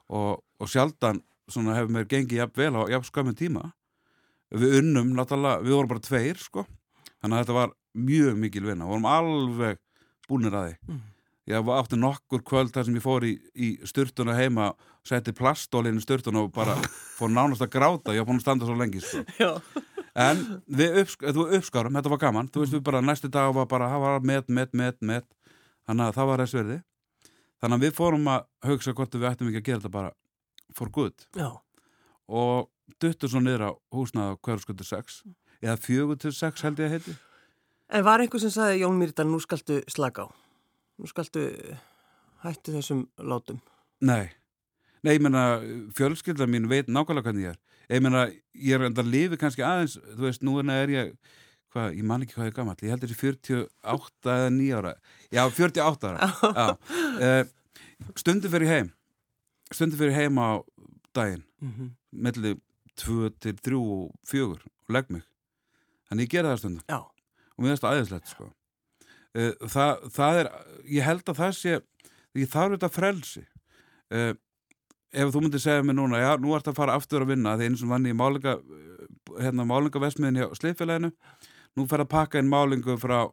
og, 0.06 0.44
og 0.60 0.70
sjaldan 0.70 1.22
svona 1.50 1.76
hefur 1.78 1.94
mér 1.94 2.08
gengið 2.10 2.42
jafn 2.42 2.60
vel 2.60 2.72
á 2.78 2.82
jafn 2.92 3.08
skömmin 3.08 3.38
tíma. 3.38 3.70
Við 4.54 4.80
unnum 4.80 5.12
náttúrulega, 5.16 5.62
við 5.64 5.74
vorum 5.74 5.90
bara 5.90 6.04
tveir 6.06 6.38
sko, 6.38 6.64
þannig 7.18 7.34
að 7.34 7.42
þetta 7.42 7.56
var 7.56 7.74
mjög 7.96 8.38
mikil 8.38 8.64
vinna, 8.66 8.86
vorum 8.86 9.08
alveg 9.10 9.80
búnir 10.28 10.54
að 10.54 10.68
því. 10.68 10.76
Mm. 10.90 11.04
ég 11.46 11.68
átti 11.70 11.96
nokkur 11.98 12.42
kvöld 12.42 12.72
þar 12.74 12.86
sem 12.88 12.96
ég 12.98 13.04
fór 13.04 13.24
í, 13.26 13.36
í 13.54 13.68
styrtuna 13.86 14.34
heima 14.34 14.72
setti 15.06 15.30
plastólinn 15.36 16.00
í 16.00 16.02
styrtuna 16.02 16.42
og 16.42 16.50
bara 16.54 16.74
fór 17.18 17.30
nánast 17.30 17.62
að 17.62 17.74
gráta, 17.76 18.14
ég 18.14 18.24
var 18.24 18.30
búin 18.30 18.40
að 18.42 18.46
standa 18.46 18.66
svo 18.66 18.78
lengi 18.78 19.02
sko. 19.02 19.22
En 20.16 20.42
við 20.66 21.00
uppsk 21.02 21.24
uppskárum, 21.28 21.96
þetta 21.98 22.12
var 22.12 22.22
gaman. 22.24 22.50
Þú 22.52 22.64
veist 22.64 22.76
við 22.76 22.84
bara 22.88 23.04
næstu 23.04 23.30
dag 23.32 23.52
var 23.54 23.68
bara 23.70 23.90
það 23.92 24.04
var 24.06 24.28
met, 24.32 24.48
met, 24.48 24.72
met, 24.72 25.00
met. 25.00 25.26
Þannig 25.86 26.08
að 26.08 26.16
það 26.18 26.30
var 26.30 26.42
þess 26.44 26.58
verði 26.58 26.78
þannig 27.62 27.78
að 27.78 27.84
við 27.86 27.94
fórum 27.96 28.30
að 28.30 28.46
hugsa 28.68 28.94
hvort 28.96 29.14
við 29.16 29.28
ættum 29.30 29.50
ekki 29.50 29.62
að 29.62 29.68
gera 29.68 29.82
þetta 29.82 29.92
bara 29.94 30.12
for 30.76 30.92
good. 30.92 31.26
Já, 31.36 31.48
og 32.28 32.68
duttur 33.02 33.32
svo 33.32 33.42
niður 33.42 33.68
á 33.68 33.70
húsnaða 33.94 34.38
hverjaskuldur 34.44 34.88
6 34.88 35.20
eða 35.62 35.76
4 35.82 36.18
til 36.22 36.34
6 36.36 36.66
held 36.66 36.82
ég 36.82 36.88
að 36.90 36.96
heiti. 36.96 37.16
En 37.96 38.04
var 38.06 38.22
einhver 38.22 38.42
sem 38.42 38.52
sagði, 38.52 38.82
Jón 38.82 38.98
Mýrdal, 38.98 39.28
nú 39.30 39.38
skaltu 39.42 39.78
slaka 39.90 40.26
á? 40.26 40.28
Nú 40.98 41.08
skaltu 41.10 41.44
hættu 42.42 42.74
þessum 42.74 43.06
látum? 43.22 43.60
Nei, 44.02 44.34
nei, 45.06 45.14
ég 45.16 45.22
meina 45.22 45.62
fjölskylda 45.96 46.48
mín 46.50 46.68
veit 46.70 46.90
nákvæmlega 46.90 47.30
hvernig 47.30 47.46
ég 47.46 47.54
er 47.54 47.62
ég 47.92 48.02
meina, 48.02 48.26
ég 48.54 48.74
er 48.76 48.86
enda 48.88 49.02
að 49.04 49.12
lifi 49.12 49.38
kannski 49.40 49.62
aðeins 49.66 49.98
þú 50.02 50.22
veist, 50.26 50.42
nú 50.46 50.56
er 50.60 50.92
ég 50.92 51.12
hvað, 51.74 51.96
ég 51.98 52.06
man 52.08 52.24
ekki 52.24 52.36
hvað 52.38 52.50
ég 52.50 52.56
gammal, 52.56 52.76
ég 52.82 52.92
held 52.94 53.04
þessi 53.04 53.18
48 53.20 54.32
eða 54.32 54.50
9 54.54 54.76
ára, 54.80 54.92
já, 55.30 55.42
48 55.50 56.10
ára. 56.10 56.30
Já, 56.56 56.66
uh, 57.20 57.42
stundu 58.16 58.50
fyrir 58.52 58.72
heim 58.72 58.92
stundu 59.74 59.98
fyrir 60.00 60.14
heim 60.16 60.38
á 60.38 60.62
daginn, 61.16 61.44
Mm 61.60 61.72
-hmm. 61.72 61.90
melli 62.12 62.54
2 62.96 63.30
til 63.40 63.56
3 63.56 63.76
og 63.76 64.12
4 64.28 64.44
og 64.44 64.58
legg 64.88 65.10
mig. 65.10 65.22
Þannig 66.08 66.26
ég 66.26 66.30
gera 66.30 66.52
það 66.52 66.58
stundum. 66.58 66.82
Já, 66.88 66.98
og 67.56 67.58
mér 67.64 67.68
finnst 67.68 67.82
það 67.82 67.92
aðeinslegt 67.92 68.28
sko. 68.28 68.44
uh, 69.34 69.52
það, 69.68 70.10
það 70.12 70.34
er 70.40 70.50
ég 70.84 71.02
held 71.04 71.28
að 71.28 71.36
það 71.36 71.52
sé 71.52 71.80
ég 72.34 72.48
þarf 72.48 72.72
þetta 72.76 72.88
frelsi. 72.92 73.46
Uh, 74.12 74.34
ef 75.16 75.32
þú 75.32 75.42
myndir 75.42 75.62
segja 75.62 75.84
mér 75.86 75.96
núna 75.96 76.20
já, 76.20 76.30
nú 76.40 76.52
ert 76.56 76.68
að 76.68 76.78
fara 76.78 76.96
aftur 76.98 77.24
að 77.24 77.32
vinna 77.32 77.56
því 77.56 77.70
eins 77.70 77.84
og 77.84 77.92
vann 77.92 78.08
í 78.08 78.14
málinga 78.16 78.58
hérna 79.40 79.66
málingavesmiðin 79.68 80.42
hjá 80.42 80.48
sleifélaginu 80.58 81.12
nú 81.76 81.86
fer 81.88 82.04
að 82.04 82.12
pakka 82.12 82.40
inn 82.40 82.52
málingu 82.52 82.98
frá 83.00 83.26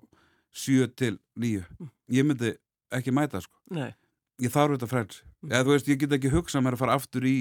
7 0.54 0.88
til 1.00 1.18
9 1.40 1.66
ég 2.14 2.28
myndi 2.28 2.54
ekki 2.94 3.14
mæta 3.16 3.42
sko. 3.42 3.56
Nei, 3.74 3.92
ég 4.44 4.54
þarf 4.54 4.78
þetta 4.78 4.90
frelsi. 4.92 5.24
Eða 5.50 5.66
þú 5.66 5.76
veist, 5.76 5.90
ég 5.92 6.02
get 6.04 6.16
ekki 6.18 6.32
hugsað 6.34 6.66
mér 6.66 6.78
að 6.78 6.84
fara 6.84 6.98
aftur 7.00 7.26
í 7.28 7.38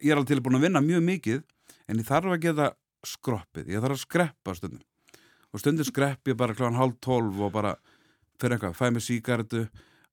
ég 0.00 0.10
er 0.10 0.18
alveg 0.18 0.32
til 0.32 0.42
búin 0.44 0.58
að 0.58 0.66
vinna 0.68 0.82
mjög 0.84 1.06
mikið 1.08 1.40
en 1.88 2.00
ég 2.00 2.08
þarf 2.08 2.34
að 2.34 2.42
geta 2.44 2.68
skroppið. 3.04 3.72
Ég 3.72 3.84
þarf 3.84 3.96
að 3.96 4.04
skreppa 4.04 4.54
stundum. 4.56 4.84
Og 5.52 5.62
stundum 5.62 5.88
skrepp 5.88 6.30
ég 6.30 6.38
bara 6.38 6.56
kláðan 6.56 6.78
hálf 6.78 7.00
tólf 7.04 7.40
og 7.40 7.52
bara 7.54 7.74
fyrir 8.40 8.56
eitthvað, 8.56 8.78
fæ 8.78 8.86
mér 8.90 9.04
síkartu 9.04 9.64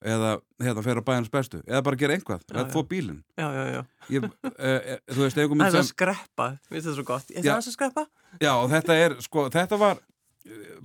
eða 0.01 0.31
hérna 0.61 0.83
fer 0.85 1.01
á 1.01 1.03
bæjarnas 1.05 1.31
bestu 1.33 1.59
eða 1.65 1.81
bara 1.85 1.99
gera 2.01 2.15
einhvað, 2.17 2.45
Já, 2.47 2.53
eða 2.55 2.63
já. 2.65 2.71
þó 2.73 2.81
bílinn. 2.89 3.19
Já, 3.37 3.47
já, 3.57 3.81
ég, 4.15 4.29
e, 4.51 4.95
þú 5.11 5.19
veist, 5.25 5.37
einhver 5.37 5.51
Það 5.51 5.57
mynd 5.57 5.67
er 5.67 5.67
að 5.67 5.77
sem 5.77 5.89
skreppa, 5.91 6.47
finnst 6.69 6.87
þetta 6.87 6.95
svo 6.97 7.05
gott. 7.11 7.35
Já. 7.35 7.41
það 7.51 7.59
að 7.59 7.75
skreppa? 7.75 8.05
já, 8.41 8.51
og 8.55 8.71
þetta 8.71 8.97
er, 9.03 9.17
sko, 9.21 9.45
þetta 9.53 9.79
var 9.81 10.01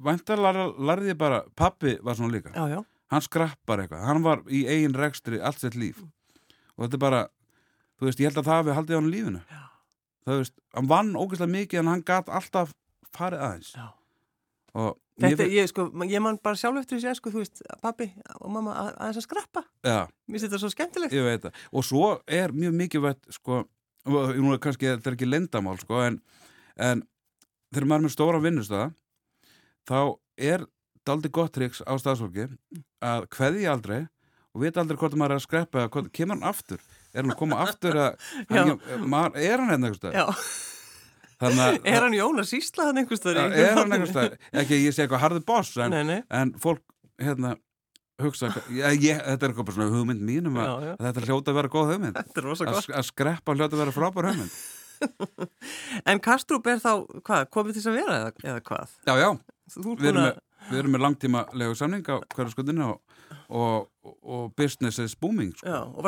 væntalega 0.04 0.66
lærði 0.90 1.14
ég 1.14 1.18
bara 1.20 1.40
pappi 1.56 1.96
var 2.04 2.18
svona 2.18 2.34
líka, 2.34 2.52
hann 3.12 3.24
skrappar 3.24 3.84
eitthvað 3.84 4.04
hann 4.04 4.20
var 4.24 4.42
í 4.52 4.66
eigin 4.68 4.96
rekstri 4.98 5.40
allt 5.40 5.62
sitt 5.62 5.78
líf. 5.78 6.02
Og 6.76 6.84
þetta 6.84 6.98
er 6.98 7.04
bara 7.06 7.22
þú 7.96 8.08
veist, 8.10 8.20
ég 8.20 8.28
held 8.28 8.42
að 8.42 8.48
það 8.50 8.60
hafi 8.60 8.76
haldið 8.76 8.96
á 8.96 9.00
hann 9.00 9.12
lífinu. 9.12 9.42
Það 10.26 10.40
veist, 10.42 10.56
hann 10.74 10.90
vann 10.90 11.14
ógeðslega 11.16 11.52
mikið 11.54 11.80
en 11.80 11.90
hann 11.92 12.04
gat 12.06 12.28
alltaf 12.28 12.74
farið 13.16 13.44
aðeins. 13.46 13.72
Og 14.76 14.96
Þetta, 15.16 15.46
ég, 15.48 15.68
sko, 15.70 15.86
ég 16.04 16.20
man 16.20 16.36
bara 16.44 16.58
sjálf 16.60 16.82
eftir 16.82 16.98
þessi, 17.00 17.16
sko, 17.16 17.30
þú 17.32 17.40
veist, 17.40 17.62
pappi 17.80 18.10
og 18.36 18.50
mamma 18.52 18.74
að, 18.82 18.90
aðeins 19.00 19.20
að 19.22 19.24
skreppa. 19.24 19.62
já, 19.86 19.98
Mér 20.28 20.36
finnst 20.36 20.46
þetta 20.46 20.60
svo 20.60 20.70
skemmtilegt. 20.74 21.14
veit 21.24 21.46
og 21.72 21.86
svo 21.88 22.10
er 22.28 22.52
mjög 22.52 22.76
mikilvægt 22.82 23.30
sko, 23.32 23.62
og 24.04 24.36
nú 24.36 24.52
er 24.52 24.60
kannski, 24.60 24.90
þetta 24.92 25.10
er 25.12 25.16
ekki 25.16 25.30
lendamál 25.30 25.78
sko, 25.80 26.02
en, 26.04 26.20
en 26.76 27.02
þegar 27.72 27.88
maður 27.88 28.02
er 28.02 28.06
með 28.08 28.14
stóra 28.16 28.42
vinnustöða 28.44 28.90
þá 29.88 29.98
er 30.36 30.66
daldi 31.06 31.32
gott 31.32 31.54
triks 31.54 31.80
á 31.86 31.92
staðsfólki 31.96 32.50
að 33.00 33.26
kveðja 33.32 33.72
aldrei 33.72 33.98
og 34.56 34.62
vita 34.64 34.82
aldrei 34.82 34.98
hvort 35.00 35.16
maður 35.16 35.36
er 35.36 35.42
að 35.42 35.90
hvort, 35.92 36.12
kemur 36.12 36.36
hann 36.36 36.48
aftur? 36.48 36.80
Er 37.14 37.22
hann 37.22 37.32
að 37.32 37.40
koma 37.40 37.58
aftur 37.64 37.96
að, 37.96 38.24
hann, 38.50 38.72
maður, 39.08 39.36
er 39.40 39.60
hann 39.62 39.70
hérna 39.72 39.88
einhvers 39.88 40.00
staðar? 40.00 40.16
Já, 40.16 40.26
þannig 40.26 40.36
að 40.36 41.25
er 41.42 42.00
hann 42.06 42.14
Jónas 42.16 42.52
Ísla 42.56 42.88
hann 42.90 42.98
einhvers 43.02 43.20
staðar? 43.20 43.52
í 43.52 43.60
er 43.60 43.68
hann 43.74 43.78
horninu? 43.82 43.94
einhvers 43.98 44.14
staðar? 44.14 44.38
ekki 44.62 44.78
ég 44.86 44.94
sé 44.96 45.04
eitthvað 45.04 45.24
harði 45.26 45.42
boss 45.46 45.76
en, 45.76 45.90
Nei, 45.92 46.04
nei. 46.08 46.20
en 46.30 46.54
fólk 46.62 46.80
hérna 47.20 47.56
hugsa, 48.22 48.48
já, 48.72 48.86
ég, 48.96 49.18
þetta 49.20 49.44
er 49.44 49.52
eitthvað 49.52 49.74
svona 49.76 49.90
hugmynd 49.92 50.22
mínum 50.24 50.56
Já, 50.56 50.70
já. 50.86 50.92
að 50.96 51.04
þetta 51.10 51.26
hljóta 51.26 51.52
að 51.52 51.58
vera 51.60 51.72
góð 51.74 51.90
hugmynd 51.92 52.16
Þetta 52.16 52.40
er 52.40 52.46
rosa 52.48 52.64
að, 52.64 52.72
gott. 52.78 52.90
að 52.96 53.06
skreppa 53.10 53.56
hljóta 53.58 53.76
að 53.76 53.82
vera 53.84 53.94
frábær 53.98 54.28
hugmynd 54.30 54.56
En 56.10 56.20
Kastrup 56.24 56.66
er 56.72 56.80
þá, 56.80 56.92
hvað, 57.26 57.44
komið 57.52 57.76
til 57.76 57.84
að 57.90 57.98
vera 58.00 58.16
eða, 58.22 58.30
eða 58.48 58.62
hvað? 58.70 58.94
já, 59.04 59.14
já, 59.20 59.28
við 59.76 60.08
erum 60.08 60.22
með, 60.22 60.38
við 60.70 60.78
erum 60.80 60.94
með 60.96 61.04
langtíma 61.04 61.42
legu 61.60 61.76
samning 61.76 62.08
á 62.08 62.16
hverju 62.32 62.54
skutinu 62.54 62.86
og, 62.94 63.18
og, 63.52 63.90
og 64.24 64.46
business 64.56 64.96
is 65.04 65.12
booming 65.20 65.52
sko. 65.58 65.68
já, 65.68 65.78
og 65.84 66.00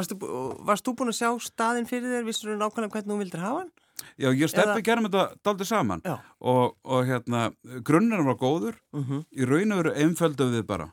varst 0.71 0.89
þú 0.89 0.95
búin 1.03 1.13
að 1.13 1.19
sjá 1.21 1.31
staðinn 1.51 1.89
fyrir 1.91 2.17
þér, 2.17 2.25
vissur 2.31 2.55
þú 2.55 2.57
nákvæmlega 2.63 2.95
hvernig 2.97 3.13
þú 3.13 3.21
vildir 3.21 3.45
hafa 3.45 3.61
hann? 3.67 3.71
Já, 4.19 4.29
ég 4.33 4.51
steppi 4.51 4.79
Eða- 4.79 4.85
gerum 4.85 5.09
þetta 5.09 5.25
daldið 5.45 5.71
saman. 5.71 6.03
Og, 6.41 6.77
og 6.85 7.07
hérna, 7.07 7.49
grunnurinn 7.85 8.27
var 8.29 8.39
góður. 8.41 8.79
Mm 8.93 9.25
í 9.33 9.45
raun 9.49 9.73
og 9.73 9.83
veru 9.85 9.95
einföldum 9.95 10.53
við 10.55 10.67
bara. 10.67 10.93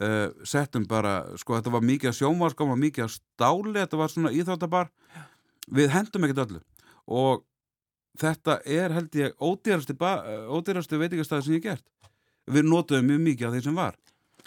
Uh, 0.00 0.30
settum 0.44 0.86
bara, 0.88 1.36
sko 1.36 1.58
þetta 1.58 1.70
var 1.70 1.82
mikið 1.84 2.08
að 2.08 2.18
sjónvarskam 2.20 2.70
og 2.72 2.78
mikið 2.78 3.04
að 3.04 3.14
stáli 3.18 3.74
þetta 3.76 3.96
var 4.00 4.08
svona 4.08 4.30
íþróttabar. 4.32 4.90
Við 5.70 5.90
hendum 5.92 6.24
ekkert 6.24 6.46
öllu. 6.46 6.60
Og 7.06 7.44
þetta 8.18 8.60
er 8.64 8.92
held 8.92 9.10
ég 9.14 9.34
ódýrasti, 9.36 9.94
ódýrasti 10.48 10.98
veitingastæði 10.98 11.42
sem 11.44 11.54
ég 11.58 11.62
gert. 11.62 11.84
Við 12.50 12.64
notuðum 12.66 13.06
mjög 13.10 13.20
mikið 13.26 13.46
af 13.46 13.52
því 13.54 13.62
sem 13.62 13.76
var. 13.76 13.94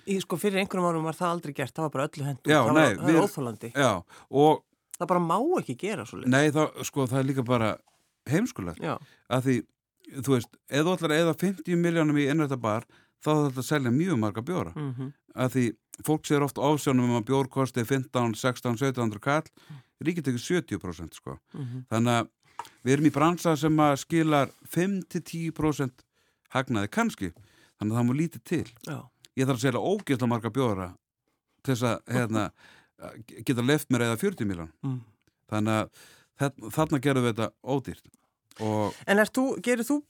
Í, 0.03 0.19
sko, 0.19 0.35
fyrir 0.35 0.59
einhverjum 0.59 0.89
árum 0.89 1.05
var 1.07 1.15
það 1.15 1.29
aldrei 1.37 1.53
gert, 1.55 1.71
það 1.75 1.85
var 1.85 1.93
bara 1.93 2.07
öllu 2.09 2.25
hendur. 2.27 2.51
Já, 2.51 2.59
það 2.67 2.73
nei, 2.75 3.13
var, 3.13 3.23
óþólandi. 3.23 3.69
Það 4.97 5.09
bara 5.09 5.21
má 5.23 5.37
ekki 5.59 5.75
gera 5.79 6.05
svo 6.05 6.19
leið. 6.19 6.29
nei, 6.33 6.51
það, 6.53 6.83
sko, 6.89 7.05
það 7.09 7.19
er 7.21 7.29
líka 7.29 7.45
bara 7.47 7.69
heimskulegt. 8.29 8.83
Já, 8.83 8.97
að 9.29 9.47
því, 9.47 9.55
þú 10.19 10.35
veist, 10.35 10.59
ætlar 10.69 11.11
að 11.11 11.19
eða 11.23 11.39
50 11.41 11.79
miljónum 11.79 12.19
í 12.19 12.29
innrætta 12.31 12.59
bar 12.59 12.87
þá 13.23 13.31
er 13.33 13.43
þetta 13.47 13.63
að 13.63 13.69
selja 13.69 13.93
mjög 13.95 14.19
marga 14.19 14.45
bjóra. 14.45 14.73
Mm 14.75 15.11
að 15.33 15.55
því 15.55 15.65
fólk 16.05 16.27
sér 16.27 16.45
oft 16.45 16.59
ásjónum 16.61 17.09
um 17.09 17.17
að 17.19 17.27
bjór 17.29 17.49
kosti 17.51 17.83
15, 17.85 18.35
16, 18.37 18.77
1700 18.77 19.21
kall. 19.23 19.47
Ríkið 20.03 20.27
tekið 20.27 20.45
70% 20.79 21.19
sko. 21.19 21.39
Mhm. 21.53 21.85
þannig 21.89 22.13
að 22.19 22.29
við 22.83 22.93
erum 22.93 23.05
í 23.05 23.13
bransa 23.13 23.55
sem 23.57 23.77
að 23.77 23.95
skilar 23.97 24.49
5-10% 24.67 26.03
hagnaði 26.53 26.89
kannski. 26.89 27.33
Þannig 27.79 27.93
að 27.93 27.97
það 27.97 28.07
má 28.07 28.13
lítið 28.13 28.43
til. 28.43 28.67
Já, 28.85 28.99
ég 29.35 29.47
þarf 29.47 29.57
að 29.57 29.65
selja 29.65 29.79
ógeðslega 29.79 30.29
marga 30.29 30.49
bjóra 30.49 30.97
til 31.63 31.73
þess 31.73 31.83
að 31.83 31.97
hérna, 32.13 32.51
geta 33.45 33.65
left 33.65 33.89
mér 33.89 34.07
eða 34.07 34.19
40 34.19 34.45
miljón 34.45 34.71
mm. 34.83 34.99
þannig 35.49 35.79
að 35.79 35.89
þarna, 36.39 36.99
gerum 37.03 37.25
við 37.27 37.33
þetta 37.33 37.49
ódýrt 37.63 38.11
og 38.61 38.99
En 39.09 39.21
þú, 39.33 39.45
gerir 39.65 39.87
þú 39.87 40.01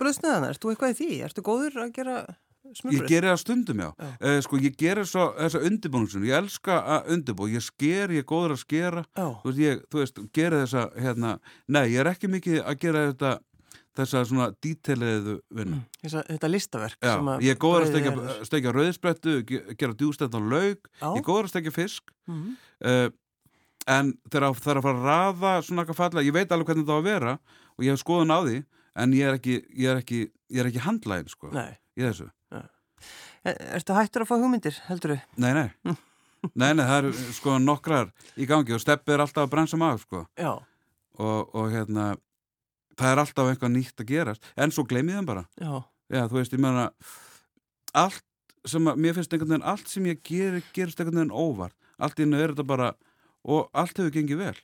bröðsneðana? 0.00 0.50
Ert 0.50 0.62
þú 0.62 0.72
eitthvað 0.72 0.94
í 0.94 0.98
því? 0.98 1.10
Ertu 1.28 1.44
góður 1.46 1.84
að 1.84 1.94
gera 1.94 2.16
ég 2.64 2.80
smurbröð? 2.80 3.08
gerir 3.08 3.30
það 3.30 3.40
stundum 3.42 3.82
já, 3.82 3.88
Já. 3.94 4.10
Uh, 4.18 4.38
sko 4.44 4.60
ég 4.62 4.76
gerir 4.80 5.08
svo 5.08 5.24
þessa 5.38 5.62
undirbúningsun, 5.68 6.26
ég 6.28 6.38
elska 6.38 6.78
að 6.96 7.10
undirbú 7.14 7.48
ég 7.52 7.64
sker, 7.64 8.14
ég 8.14 8.24
er 8.24 8.28
góður 8.28 8.56
að 8.56 8.62
skera 8.64 9.04
þú 9.14 9.50
veist, 9.50 9.62
ég, 9.62 9.82
þú 9.92 10.02
veist, 10.02 10.22
gera 10.34 10.62
þessa 10.64 10.86
hérna, 11.06 11.34
nei, 11.68 11.84
ég 11.92 12.00
er 12.02 12.12
ekki 12.14 12.30
mikið 12.32 12.62
að 12.64 12.78
gera 12.82 13.08
þetta 13.10 13.34
þessa 13.94 14.24
svona 14.26 14.48
dítelliðu 14.64 15.36
vinnu 15.54 15.78
mm. 15.78 16.06
Þetta 16.10 16.50
listaverk 16.50 16.96
Já, 16.98 17.12
sem 17.12 17.28
að 17.30 17.44
ég 17.46 17.54
er 17.54 17.60
góður 17.62 17.84
að 17.84 17.92
stekja, 17.92 18.38
stekja 18.48 18.72
rauðsprettu, 18.74 19.34
ge- 19.48 19.76
gera 19.78 19.98
djústætt 20.00 20.34
á 20.34 20.40
laug, 20.40 20.88
Já, 20.98 21.06
ég 21.06 21.20
er 21.20 21.26
góður 21.28 21.46
að 21.46 21.52
stekja 21.54 21.74
fisk 21.74 22.10
mhm. 22.26 22.56
uh, 22.82 23.06
en 23.90 24.14
þegar 24.30 24.54
það 24.56 24.70
er 24.72 24.80
að 24.80 24.86
fara 24.86 24.94
að 24.94 25.08
raða 25.08 25.52
svona 25.66 25.84
eitthvað 25.84 26.00
falla, 26.00 26.24
ég 26.24 26.36
veit 26.36 26.52
alveg 26.54 26.70
hvernig 26.70 26.88
það 26.88 26.96
á 26.96 27.00
að 27.00 27.08
vera 27.08 27.34
og 27.74 27.84
ég 27.84 27.94
hef 27.94 28.02
skoðun 28.02 28.34
á 28.34 28.38
því 28.40 28.56
en 29.04 29.14
ég 29.18 29.28
er 29.28 29.38
ekki, 29.38 29.56
ég 29.74 29.92
er 29.92 30.00
ekki, 30.00 30.20
ég 30.54 30.62
er 30.62 30.70
ekki 30.70 30.84
handlægin 30.84 31.32
sko, 31.32 31.52
nei. 31.54 31.76
í 31.98 32.06
þessu. 32.06 32.28
Er, 33.44 33.56
ertu 33.76 33.96
hættur 33.96 34.24
að 34.24 34.30
fá 34.30 34.36
hugmyndir, 34.38 34.76
heldur 34.88 35.14
þú? 35.14 35.18
Nei, 35.44 35.50
nei, 35.52 35.96
nei, 36.60 36.70
nei, 36.70 36.84
það 36.84 36.98
eru 37.00 37.32
sko 37.36 37.58
nokkrar 37.60 38.12
í 38.40 38.46
gangi 38.48 38.76
og 38.76 38.80
steppi 38.80 39.12
er 39.12 39.24
alltaf 39.26 39.44
að 39.44 39.56
brensa 39.56 39.80
maður 39.80 40.06
sko. 40.06 40.22
Og, 41.14 41.52
og 41.54 41.66
hérna 41.70 42.14
það 42.96 43.10
er 43.10 43.20
alltaf 43.22 43.50
eitthvað 43.50 43.74
nýtt 43.74 44.00
að 44.00 44.08
gerast. 44.08 44.48
En 44.56 44.72
svo 44.74 44.86
gleymið 44.88 45.20
þeim 45.20 45.28
bara. 45.28 45.44
Já, 45.60 45.82
Já, 46.12 46.26
þú 46.28 46.38
veist, 46.38 46.52
ég 46.52 46.60
meina 46.60 46.88
allt 47.96 48.24
sem 48.68 48.88
að, 48.88 49.00
mér 49.00 49.16
finnst 49.16 49.32
einhvern 49.32 49.54
veginn 49.54 49.66
allt 49.72 49.90
sem 49.90 50.06
ég 50.08 50.20
ger, 50.24 50.58
gerist 50.76 51.00
einhvern 51.00 51.22
veginn 51.22 51.34
óvart. 51.34 51.76
Allt 51.98 52.20
í 52.20 52.24
hennu 52.24 52.40
er 52.40 52.52
þetta 52.52 52.66
bara 52.68 52.90
og 53.44 53.70
allt 53.72 53.98
hefur 53.98 54.14
gengið 54.14 54.40
vel. 54.40 54.56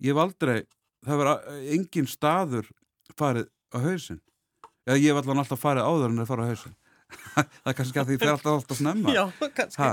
Ég 0.00 0.12
hef 0.12 0.22
aldrei, 0.24 0.58
það 1.04 1.14
hefur 1.14 1.32
engin 1.76 2.08
staður 2.10 2.70
farið 3.18 3.50
á 3.72 3.78
hausinn. 3.84 4.22
Eða 4.88 5.00
ég 5.00 5.12
hef 5.12 5.22
allan 5.22 5.42
alltaf 5.44 5.60
farið 5.60 5.88
áður 5.88 6.08
en 6.10 6.22
það 6.22 6.30
farið 6.32 6.48
á 6.48 6.50
hausinn 6.54 6.79
það 7.34 7.70
er 7.72 7.76
kannski 7.80 8.02
að 8.02 8.10
því 8.12 8.18
fer 8.22 8.32
alltaf 8.34 8.52
alltaf 8.56 8.80
snemma 8.80 9.14
já, 9.14 9.22
kannski. 9.56 9.88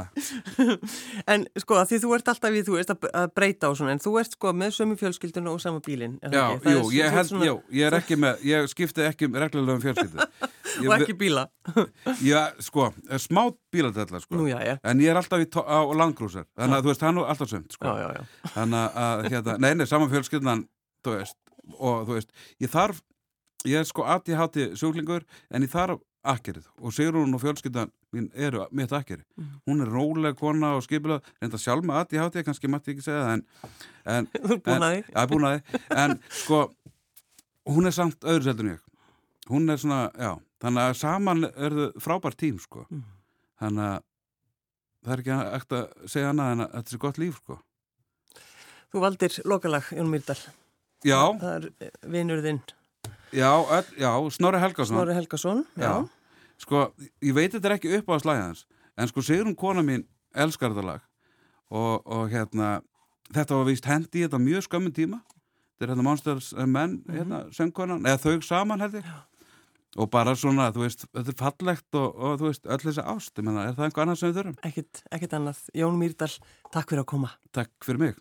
En 1.33 1.45
sko, 1.59 1.77
að 1.81 1.91
því 1.93 1.99
þú 2.03 2.13
ert 2.17 2.31
alltaf 2.33 2.57
í, 2.57 2.63
þú 2.67 2.77
veist, 2.77 2.93
að, 2.93 3.07
breyta 3.37 3.69
á 3.69 3.71
svona, 3.77 3.95
en 3.95 4.01
þú 4.03 4.13
ert 4.21 4.37
sko 4.37 4.53
með 4.57 4.75
sömu 4.77 4.97
fjölskylduna 4.99 5.53
og 5.53 5.61
sama 5.63 5.81
það 5.83 6.37
já, 6.37 6.45
jú, 6.47 6.59
er 6.61 6.97
ég 6.97 7.09
svo- 7.09 7.15
held, 7.17 7.31
svona- 7.31 7.49
jú, 7.49 7.57
ég 7.79 7.87
er 7.89 7.97
ekki 7.99 8.19
með 8.19 8.45
ég 8.47 8.69
skipti 8.71 9.05
ekki 9.07 9.31
reglulega 9.33 9.77
um 9.79 9.83
fjölskyldu 9.83 10.27
Og 10.77 10.91
ekki 10.93 11.13
bíla. 11.17 11.47
Já, 12.21 12.51
sko, 12.61 12.91
smá 13.23 13.47
bíladella 13.73 14.19
sko 14.21 14.37
Nú, 14.37 14.45
já, 14.49 14.59
já, 14.61 14.75
En 14.85 14.99
ég 15.01 15.09
er 15.09 15.17
alltaf 15.17 15.41
í, 15.41 15.47
á 15.57 15.79
landgrúsar 15.97 16.45
Þannig 16.53 16.77
að 16.77 16.83
þú 16.85 16.91
veist, 16.91 17.05
hann 17.07 17.17
er 17.21 17.31
alltaf 17.33 17.49
sumt 17.49 17.73
sko. 17.73 17.87
já, 17.87 18.03
já, 18.03 18.09
já. 18.19 18.51
Þannig 18.53 18.99
að, 19.05 19.23
hérna, 19.31 19.55
nei, 19.63 19.71
nei, 19.79 19.85
saman 19.89 20.11
fjölskyldan 20.11 20.65
Þú 21.05 21.15
veist, 21.15 21.37
og 21.79 22.03
þú 22.09 22.17
veist 22.19 22.35
Ég 22.61 22.73
þarf, 22.75 23.01
ég 23.65 23.79
er 23.81 23.89
sko 23.89 24.05
ADHD 24.05 24.59
sjúklingur 24.77 25.25
En 25.49 25.65
ég 25.65 25.73
þarf 25.73 25.97
akkerið 26.33 26.65
Og 26.81 26.93
Sigrún 26.95 27.33
og 27.35 27.41
fjölskyldan 27.43 27.91
mín 28.15 28.27
eru 28.35 28.65
mitt 28.71 28.91
akkeri 28.93 29.23
Mhm. 29.37 29.61
Hún 29.67 29.81
er 29.85 29.91
róleg 29.93 30.35
kona 30.39 30.73
og 30.77 30.83
skipula 30.83 31.19
Reynda 31.41 31.57
sjálf 31.57 31.83
með 31.85 31.99
ADHD, 32.01 32.43
kannski 32.47 32.67
mætti 32.71 32.91
ég 32.91 32.97
ekki 32.97 33.05
segja 33.07 33.23
það 33.23 33.33
En, 33.33 33.45
en 34.05 34.27
Þú 34.33 34.53
ert 34.57 34.63
búin 34.67 34.85
að 34.87 34.95
því. 34.95 35.03
Já, 35.13 35.27
búin 35.31 35.47
að 35.47 35.55
því 35.57 35.81
En 36.03 36.17
sko, 36.29 36.59
hún 37.67 37.85
er 37.91 37.95
samt 37.97 38.19
öðru 38.27 38.43
seldur 38.49 38.65
en 38.67 38.73
ég 38.75 38.83
Hún 39.51 39.69
er 39.71 39.77
svona, 39.81 40.01
já 40.17 40.33
Þannig 40.63 40.81
að 40.89 40.95
saman 40.97 41.43
er 41.53 41.75
þau 41.77 42.01
frábært 42.07 42.37
tím 42.41 42.59
sko 42.59 42.85
Mhm. 42.89 43.03
Þannig 43.61 43.87
að 43.91 44.03
það 45.07 45.13
er 45.13 45.21
ekki 45.23 45.35
ekkert 45.57 45.75
að 45.77 46.09
segja 46.11 46.29
annað 46.33 46.51
en 46.51 46.61
að 46.65 46.71
þetta 46.77 46.93
er 46.97 47.03
gott 47.07 47.17
líf 47.21 47.35
sko 47.43 47.59
Þú 48.93 49.01
valdir 49.03 49.33
lokalag, 49.43 49.83
Jón 49.91 50.07
Myrdal. 50.09 50.37
Já, 51.05 51.19
Það 51.39 51.55
er 51.57 51.91
vinur 52.09 52.39
þinn, 52.41 52.61
já, 53.35 53.49
já, 53.99 54.11
Snorri 54.31 54.59
Helgason 54.63 54.95
Snorri 54.95 55.13
Helgason. 55.13 55.59
Já. 55.77 55.91
Sko, 56.61 56.87
ég 57.21 57.35
veit 57.37 57.53
þetta 57.53 57.69
er 57.69 57.77
ekki 57.77 57.93
upp 57.99 58.11
á 58.11 58.13
að 58.17 58.23
slæða 58.25 58.45
hans 58.47 58.65
En 58.97 59.09
sko, 59.11 59.21
Sigrun 59.21 59.57
kona 59.57 59.83
mín 59.85 60.07
elskar 60.33 60.73
þetta 60.73 60.87
lag 60.87 61.03
og, 61.69 62.03
og 62.05 62.29
hérna 62.33 62.77
Þetta 63.27 63.57
var 63.59 63.67
víst 63.67 63.87
hendi 63.89 64.21
í 64.21 64.25
þetta 64.25 64.39
mjög 64.41 64.67
skömmin 64.67 64.95
tíma 64.95 65.21
Þetta 65.27 65.85
er 65.85 65.93
hérna 65.93 66.05
Monsters 66.07 66.53
and 66.57 66.73
Men 66.73 67.01
hérna, 67.11 67.45
söngkonan, 67.53 68.05
eða 68.07 68.23
þau 68.23 68.45
saman 68.47 68.85
held 68.85 69.01
ég 69.01 69.09
Og 69.97 70.09
bara 70.13 70.35
svona, 70.37 70.67
þú 70.75 70.83
veist, 70.83 71.07
þetta 71.09 71.31
er 71.31 71.37
fallegt 71.39 71.97
og, 71.97 72.07
og 72.13 72.35
þú 72.37 72.49
veist, 72.51 72.67
öll 72.69 72.83
þessi 72.83 73.05
ást, 73.15 73.33
ég 73.39 73.47
menna, 73.47 73.63
er 73.65 73.77
það 73.77 73.87
einhver 73.87 74.03
annað 74.03 74.19
sem 74.19 74.29
við 74.29 74.37
þurfum? 74.37 74.57
Ekkit, 74.67 75.01
ekkit 75.17 75.35
annað. 75.39 75.61
Jón 75.79 75.97
Myrdal, 75.97 76.29
takk 76.75 76.91
fyrir 76.91 77.01
að 77.01 77.07
koma. 77.15 77.31
Takk 77.55 77.87
fyrir 77.87 78.03
mig. 78.03 78.19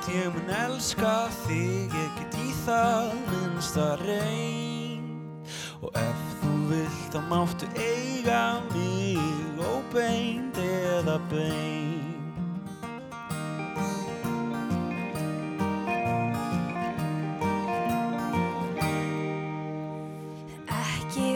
Hvort 0.00 0.14
ég 0.14 0.32
mun 0.32 0.50
elska 0.50 1.28
þig 1.44 1.92
Ég 1.92 2.10
get 2.18 2.36
í 2.40 2.52
það 2.64 3.12
minnsta 3.28 3.96
reyn 4.00 5.04
Og 5.82 5.90
ef 5.96 6.22
þú 6.40 6.52
vilt 6.70 7.12
þá 7.12 7.20
máttu 7.28 7.68
eiga 7.76 8.60
mig 8.72 9.18
Óbeint 9.60 10.56
eða 10.56 11.18
bein 11.30 11.98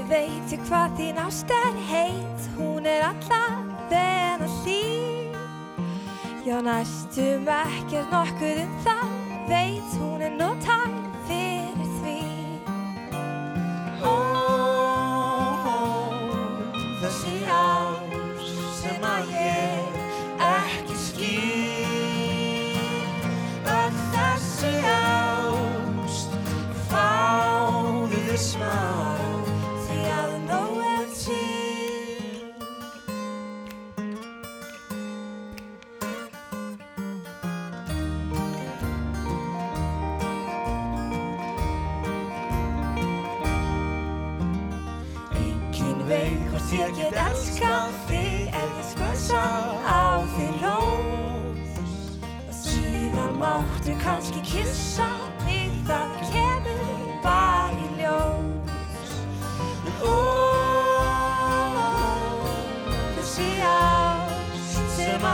veit 0.04 0.52
ég 0.52 0.60
hvað 0.68 0.98
þín 0.98 1.18
ást 1.18 1.48
er 1.50 1.76
heit 1.88 2.48
Hún 2.58 2.84
er 2.86 3.02
allavega 3.08 4.46
hlý. 4.62 4.82
Já 6.44 6.60
næstum 7.14 7.48
ekkert 7.48 8.10
nokkuð 8.10 8.62
um 8.64 8.72
það. 8.84 9.06
Veit 9.48 9.90
hún 10.00 10.20
er 10.22 10.32
nótæg 10.40 10.83
fyrir 10.83 10.83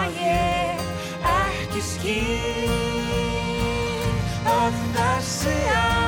að 0.00 0.20
ég 0.24 0.84
ekki 1.36 1.82
skil 1.92 2.76
Öll 4.50 4.78
þessi 4.96 5.58
ást 5.76 5.99